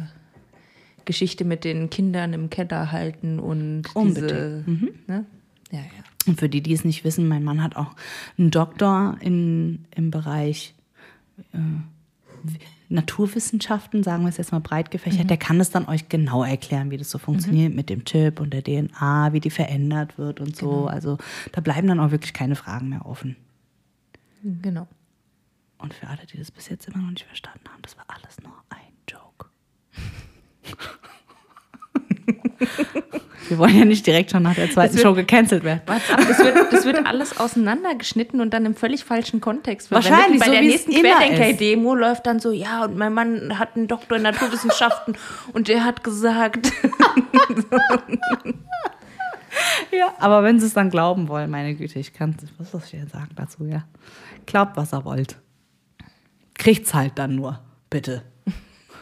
Geschichte 1.06 1.45
mit 1.45 1.64
den 1.64 1.91
Kindern 1.91 2.34
im 2.34 2.49
Keller 2.49 2.91
halten 2.91 3.38
und 3.39 3.84
diese. 3.84 4.64
Unbedingt. 4.66 5.08
Ne? 5.08 5.26
Ja, 5.70 5.80
ja. 5.80 5.86
Und 6.26 6.39
für 6.39 6.49
die, 6.49 6.62
die 6.64 6.74
es 6.74 6.84
nicht 6.84 7.04
wissen, 7.04 7.28
mein 7.28 7.43
Mann 7.43 7.62
hat 7.62 7.76
auch 7.76 7.91
einen 8.39 8.49
Doktor 8.49 9.18
in, 9.20 9.86
im 9.95 10.10
Bereich 10.10 10.74
äh, 11.54 11.58
Naturwissenschaften, 12.89 14.01
sagen 14.01 14.24
wir 14.24 14.30
es 14.30 14.38
jetzt 14.38 14.51
mal 14.51 14.60
breit 14.60 14.89
gefächert. 14.89 15.30
Der 15.30 15.38
kann 15.38 15.60
es 15.60 15.70
dann 15.70 15.88
euch 15.88 16.10
genau 16.10 16.43
erklären, 16.43 16.89
wie 16.89 16.97
das 16.97 17.12
so 17.12 17.20
funktioniert 17.20 17.76
mit 17.76 17.89
dem 17.89 18.04
Chip 18.04 18.39
und 18.39 18.51
der 18.51 18.64
DNA, 18.64 19.32
wie 19.34 19.41
die 19.41 19.51
verändert 19.51 20.18
wird 20.18 20.39
und 20.39 20.56
so. 20.56 20.88
Also 20.88 21.20
da 21.51 21.62
bleiben 21.62 21.88
dann 21.88 21.99
auch 21.99 22.10
wirklich 22.10 22.34
keine 22.34 22.56
Fragen 22.56 22.89
mehr 22.89 23.06
offen. 23.06 23.36
Genau. 24.43 24.88
Und 25.84 25.93
für 25.93 26.07
alle, 26.07 26.25
die 26.25 26.38
das 26.38 26.49
bis 26.49 26.69
jetzt 26.69 26.88
immer 26.88 26.97
noch 26.99 27.11
nicht 27.11 27.25
verstanden 27.25 27.65
haben, 27.71 27.81
das 27.81 27.95
war 27.97 28.05
alles 28.07 28.41
nur 28.41 28.53
ein 28.69 28.93
Joke. 29.07 29.47
Wir 33.49 33.57
wollen 33.57 33.77
ja 33.77 33.84
nicht 33.84 34.07
direkt 34.07 34.31
schon 34.31 34.43
nach 34.43 34.55
der 34.55 34.71
zweiten 34.71 34.93
wird- 34.95 35.03
Show 35.03 35.13
gecancelt 35.13 35.65
werden. 35.65 35.81
Das 35.86 36.39
wird, 36.39 36.71
das 36.71 36.86
wird 36.86 37.05
alles 37.05 37.38
auseinandergeschnitten 37.38 38.39
und 38.39 38.53
dann 38.53 38.65
im 38.65 38.75
völlig 38.75 39.03
falschen 39.03 39.41
Kontext 39.41 39.89
verwendet. 39.89 40.11
Wahrscheinlich, 40.13 40.39
Bei 40.39 40.45
so 40.45 40.51
der 40.53 40.61
nächsten 40.61 40.91
Querdenker-Demo 40.93 41.93
läuft 41.95 42.25
dann 42.27 42.39
so, 42.39 42.51
ja, 42.53 42.86
und 42.86 42.95
mein 42.97 43.13
Mann 43.13 43.59
hat 43.59 43.75
einen 43.75 43.89
Doktor 43.89 44.15
in 44.15 44.23
Naturwissenschaften 44.23 45.17
und 45.53 45.67
der 45.67 45.84
hat 45.84 46.01
gesagt, 46.03 46.71
Ja, 49.91 50.13
aber 50.19 50.41
wenn 50.43 50.59
sie 50.59 50.65
es 50.65 50.73
dann 50.73 50.89
glauben 50.89 51.27
wollen, 51.27 51.51
meine 51.51 51.75
Güte, 51.75 51.99
ich 51.99 52.13
kann 52.13 52.36
was 52.57 52.71
soll 52.71 52.81
ich 52.86 52.91
denn 52.91 53.07
sagen 53.09 53.29
dazu, 53.36 53.65
ja? 53.65 53.84
Glaubt, 54.47 54.75
was 54.77 54.93
ihr 54.93 55.03
wollt. 55.05 55.38
Kriegt's 56.56 56.93
halt 56.93 57.18
dann 57.18 57.36
nur, 57.36 57.60
bitte. 57.89 58.24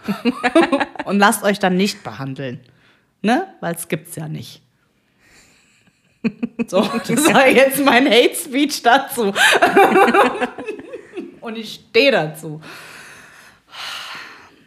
Und 1.05 1.19
lasst 1.19 1.43
euch 1.43 1.59
dann 1.59 1.75
nicht 1.75 2.03
behandeln. 2.03 2.59
Ne? 3.21 3.47
Weil 3.59 3.75
es 3.75 3.87
gibt's 3.87 4.15
ja 4.15 4.27
nicht. 4.27 4.61
So, 6.67 6.81
das 6.81 7.33
war 7.33 7.47
jetzt 7.47 7.83
mein 7.83 8.05
Hate 8.05 8.35
Speech 8.35 8.83
dazu. 8.83 9.31
Und 11.41 11.57
ich 11.57 11.83
stehe 11.89 12.11
dazu. 12.11 12.61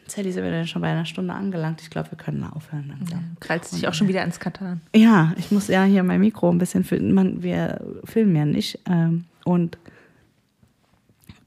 Sally, 0.07 0.31
sind 0.31 0.45
wir 0.45 0.51
denn 0.51 0.67
schon 0.67 0.83
bei 0.83 0.89
einer 0.89 1.07
Stunde 1.07 1.35
angelangt? 1.35 1.81
Ich 1.81 1.91
glaube, 1.91 2.13
wir 2.13 2.19
können 2.19 2.45
aufhören 2.45 2.87
langsam. 2.89 3.37
krallt 3.41 3.65
sich 3.65 3.89
auch 3.89 3.95
schon 3.95 4.07
wieder 4.07 4.21
ans 4.21 4.39
Katan. 4.39 4.81
Ja, 4.95 5.33
ich 5.37 5.51
muss 5.51 5.67
ja 5.69 5.85
hier 5.85 6.05
mein 6.05 6.21
Mikro 6.21 6.51
ein 6.51 6.59
bisschen 6.59 6.85
filmen. 6.85 7.13
Man, 7.13 7.43
wir 7.43 7.81
filmen 8.05 8.37
ja 8.37 8.45
nicht. 8.45 8.79
Ähm, 8.89 9.25
und 9.45 9.79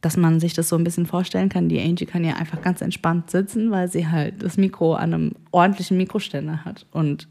dass 0.01 0.17
man 0.17 0.39
sich 0.39 0.53
das 0.53 0.69
so 0.69 0.75
ein 0.75 0.83
bisschen 0.83 1.05
vorstellen 1.05 1.49
kann, 1.49 1.69
die 1.69 1.79
Angie 1.79 2.05
kann 2.05 2.23
ja 2.23 2.35
einfach 2.35 2.61
ganz 2.61 2.81
entspannt 2.81 3.31
sitzen, 3.31 3.71
weil 3.71 3.89
sie 3.89 4.07
halt 4.07 4.43
das 4.43 4.57
Mikro 4.57 4.93
an 4.93 5.13
einem 5.13 5.31
ordentlichen 5.51 5.97
Mikroständer 5.97 6.65
hat. 6.65 6.85
Und 6.91 7.27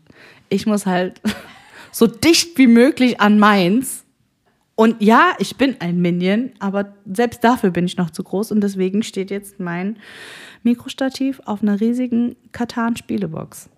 ich 0.48 0.66
muss 0.66 0.86
halt 0.86 1.20
so 1.92 2.06
dicht 2.06 2.58
wie 2.58 2.66
möglich 2.66 3.20
an 3.20 3.38
meins. 3.38 4.04
Und 4.74 5.00
ja, 5.00 5.32
ich 5.38 5.56
bin 5.56 5.76
ein 5.80 6.02
Minion, 6.02 6.50
aber 6.58 6.94
selbst 7.10 7.42
dafür 7.42 7.70
bin 7.70 7.86
ich 7.86 7.96
noch 7.96 8.10
zu 8.10 8.22
groß 8.22 8.52
und 8.52 8.60
deswegen 8.60 9.02
steht 9.02 9.30
jetzt 9.30 9.58
mein 9.58 9.96
Mikrostativ 10.62 11.40
auf 11.46 11.62
einer 11.62 11.80
riesigen 11.80 12.36
Katan-Spielebox. 12.52 13.70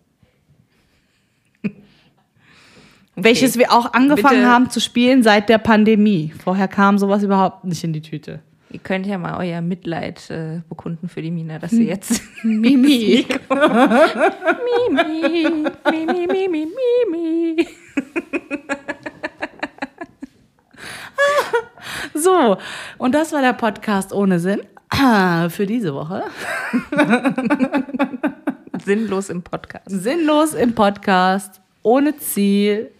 Welches 3.14 3.58
wir 3.58 3.72
auch 3.72 3.92
angefangen 3.92 4.38
Bitte. 4.38 4.48
haben 4.48 4.70
zu 4.70 4.80
spielen 4.80 5.22
seit 5.22 5.48
der 5.48 5.58
Pandemie. 5.58 6.32
Vorher 6.42 6.68
kam 6.68 6.98
sowas 6.98 7.22
überhaupt 7.22 7.64
nicht 7.64 7.82
in 7.82 7.92
die 7.92 8.00
Tüte. 8.00 8.40
Ihr 8.70 8.80
könnt 8.80 9.06
ja 9.06 9.16
mal 9.16 9.38
euer 9.38 9.62
Mitleid 9.62 10.28
äh, 10.30 10.60
bekunden 10.68 11.08
für 11.08 11.22
die 11.22 11.30
Mina, 11.30 11.58
dass 11.58 11.70
sie 11.70 11.86
jetzt 11.86 12.22
Mimi. 12.42 13.26
Mimi, 14.90 15.46
Mimi, 15.90 16.26
Mimi, 16.26 16.68
Mimi. 17.10 17.68
So, 22.14 22.58
und 22.98 23.14
das 23.14 23.32
war 23.32 23.40
der 23.40 23.54
Podcast 23.54 24.12
ohne 24.12 24.38
Sinn 24.38 24.60
für 25.48 25.66
diese 25.66 25.94
Woche. 25.94 26.24
Sinnlos 28.84 29.30
im 29.30 29.42
Podcast. 29.42 29.86
Sinnlos 29.88 30.54
im 30.54 30.74
Podcast, 30.74 31.60
ohne 31.82 32.16
Ziel, 32.18 32.90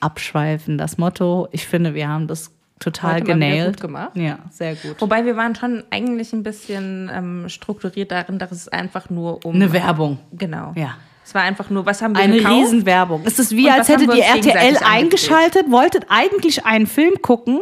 abschweifen. 0.00 0.78
Das 0.78 0.98
Motto, 0.98 1.48
ich 1.52 1.66
finde, 1.66 1.94
wir 1.94 2.08
haben 2.08 2.26
das 2.26 2.50
total 2.80 3.14
Heute 3.16 3.24
genailt. 3.24 3.66
gut 3.76 3.80
gemacht. 3.82 4.16
Ja, 4.16 4.38
sehr 4.50 4.74
gut. 4.74 4.96
Wobei 5.00 5.24
wir 5.24 5.36
waren 5.36 5.54
schon 5.54 5.84
eigentlich 5.90 6.32
ein 6.32 6.42
bisschen 6.42 7.08
ähm, 7.14 7.48
strukturiert 7.48 8.10
darin, 8.10 8.38
dass 8.40 8.50
es 8.50 8.66
einfach 8.66 9.08
nur 9.10 9.44
um 9.44 9.54
Eine 9.54 9.72
Werbung. 9.72 10.18
Genau. 10.32 10.72
Ja. 10.74 10.96
Es 11.24 11.34
war 11.34 11.42
einfach 11.42 11.70
nur, 11.70 11.86
was 11.86 12.02
haben 12.02 12.16
wir 12.16 12.22
Eine 12.22 12.38
gekauft? 12.38 12.56
Riesenwerbung. 12.56 13.22
Es 13.24 13.38
ist 13.38 13.52
wie, 13.52 13.66
Und 13.66 13.72
als 13.72 13.88
hättet 13.88 14.12
ihr 14.12 14.24
RTL 14.24 14.78
eingeschaltet, 14.84 15.70
wolltet 15.70 16.06
eigentlich 16.08 16.66
einen 16.66 16.88
Film 16.88 17.22
gucken 17.22 17.60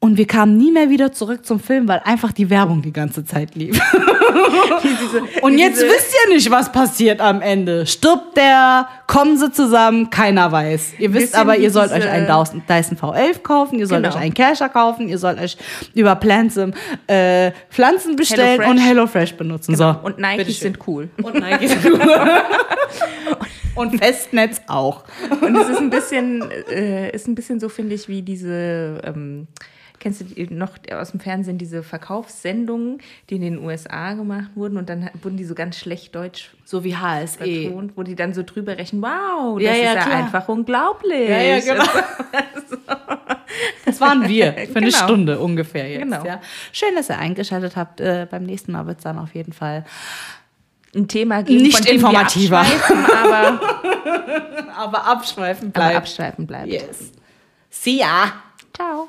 und 0.00 0.16
wir 0.16 0.26
kamen 0.26 0.56
nie 0.56 0.72
mehr 0.72 0.90
wieder 0.90 1.12
zurück 1.12 1.44
zum 1.46 1.60
Film, 1.60 1.86
weil 1.86 2.00
einfach 2.00 2.32
die 2.32 2.50
Werbung 2.50 2.82
die 2.82 2.92
ganze 2.92 3.24
Zeit 3.24 3.54
lief. 3.54 3.80
und 5.42 5.56
wie 5.56 5.60
jetzt 5.60 5.76
diese- 5.80 5.86
wisst 5.86 6.14
ihr 6.28 6.34
nicht, 6.34 6.50
was 6.50 6.70
passiert 6.72 7.20
am 7.20 7.40
Ende. 7.40 7.86
Stirbt 7.86 8.36
der, 8.36 8.88
kommen 9.06 9.36
sie 9.36 9.50
zusammen, 9.52 10.10
keiner 10.10 10.50
weiß. 10.52 10.94
Ihr 10.98 11.12
wisst 11.14 11.34
aber, 11.34 11.56
ihr 11.56 11.70
sollt 11.70 11.94
diese- 11.94 12.06
euch 12.06 12.12
einen 12.12 12.26
Dyson 12.26 12.62
Dyson 12.68 12.96
V11 12.98 13.42
kaufen, 13.42 13.78
ihr 13.78 13.86
sollt 13.86 14.02
Genau. 14.04 14.14
euch 14.14 14.20
einen 14.20 14.34
Kercher 14.34 14.68
kaufen, 14.68 15.08
ihr 15.08 15.18
sollt 15.18 15.40
euch 15.40 15.56
über 15.94 16.16
Pflanzen, 16.16 16.74
äh, 17.06 17.52
Pflanzen 17.70 18.16
bestellen 18.16 18.60
HelloFresh. 18.60 18.70
und 18.70 18.78
HelloFresh 18.78 19.34
benutzen. 19.34 19.76
So. 19.76 19.94
Und 20.02 20.18
Nikes 20.18 20.36
Bitteschön. 20.38 20.72
sind 20.74 20.78
cool. 20.86 21.08
Und 21.22 21.34
Nike. 21.34 21.70
und 23.74 23.96
Festnetz 23.98 24.60
auch. 24.66 25.04
Und 25.40 25.56
es 25.56 25.68
ist 25.68 25.78
ein 25.78 25.90
bisschen, 25.90 26.50
äh, 26.70 27.10
ist 27.10 27.28
ein 27.28 27.34
bisschen 27.34 27.60
so, 27.60 27.68
finde 27.68 27.94
ich, 27.94 28.08
wie 28.08 28.22
diese, 28.22 29.00
ähm, 29.04 29.46
kennst 30.00 30.20
du 30.22 30.54
noch 30.54 30.70
aus 30.92 31.10
dem 31.10 31.20
Fernsehen, 31.20 31.58
diese 31.58 31.82
Verkaufssendungen, 31.82 32.98
die 33.30 33.36
in 33.36 33.42
den 33.42 33.58
USA 33.64 34.12
gemacht 34.14 34.50
wurden 34.54 34.76
und 34.76 34.88
dann 34.88 35.10
wurden 35.22 35.36
die 35.36 35.44
so 35.44 35.54
ganz 35.54 35.76
schlecht 35.78 36.14
deutsch 36.14 36.50
So 36.64 36.84
wie 36.84 36.96
HSE. 36.96 37.38
betont, 37.44 37.92
wo 37.96 38.02
die 38.02 38.14
dann 38.14 38.34
so 38.34 38.42
drüber 38.42 38.76
rechnen, 38.78 39.02
wow, 39.02 39.56
das 39.58 39.64
Ja, 39.64 39.70
ja, 39.70 39.76
ist 39.76 39.94
ja 39.96 40.02
klar. 40.02 40.16
einfach 40.16 40.48
unglaublich. 40.48 41.28
Ja, 41.28 41.40
ja, 41.40 41.60
genau. 41.60 41.84
Das 43.84 44.00
waren 44.00 44.28
wir 44.28 44.52
für 44.52 44.76
eine 44.76 44.86
Genau. 44.90 45.04
Stunde 45.04 45.38
ungefähr 45.40 45.88
jetzt. 45.88 46.02
Genau. 46.02 46.24
Ja. 46.24 46.40
Schön, 46.72 46.94
dass 46.94 47.08
ihr 47.08 47.18
eingeschaltet 47.18 47.74
habt. 47.76 48.00
Äh, 48.00 48.26
beim 48.30 48.44
nächsten 48.44 48.70
Mal 48.72 48.86
wird 48.86 48.98
es 48.98 49.04
dann 49.04 49.18
auf 49.18 49.34
jeden 49.34 49.52
Fall 49.52 49.84
Ein 50.94 51.08
Thema 51.08 51.42
geben, 51.42 51.62
Nicht 51.62 51.78
von 51.78 51.86
informativer. 51.86 52.60
abschweifen, 52.60 53.06
aber, 53.06 53.60
aber 54.76 55.06
abschweifen 55.06 55.68
aber 55.68 55.72
bleibt. 55.72 55.96
abschweifen 55.96 56.46
bleibt. 56.46 56.68
yes. 56.68 57.12
See 57.70 57.98
ya. 57.98 58.32
Ciao. 58.74 59.08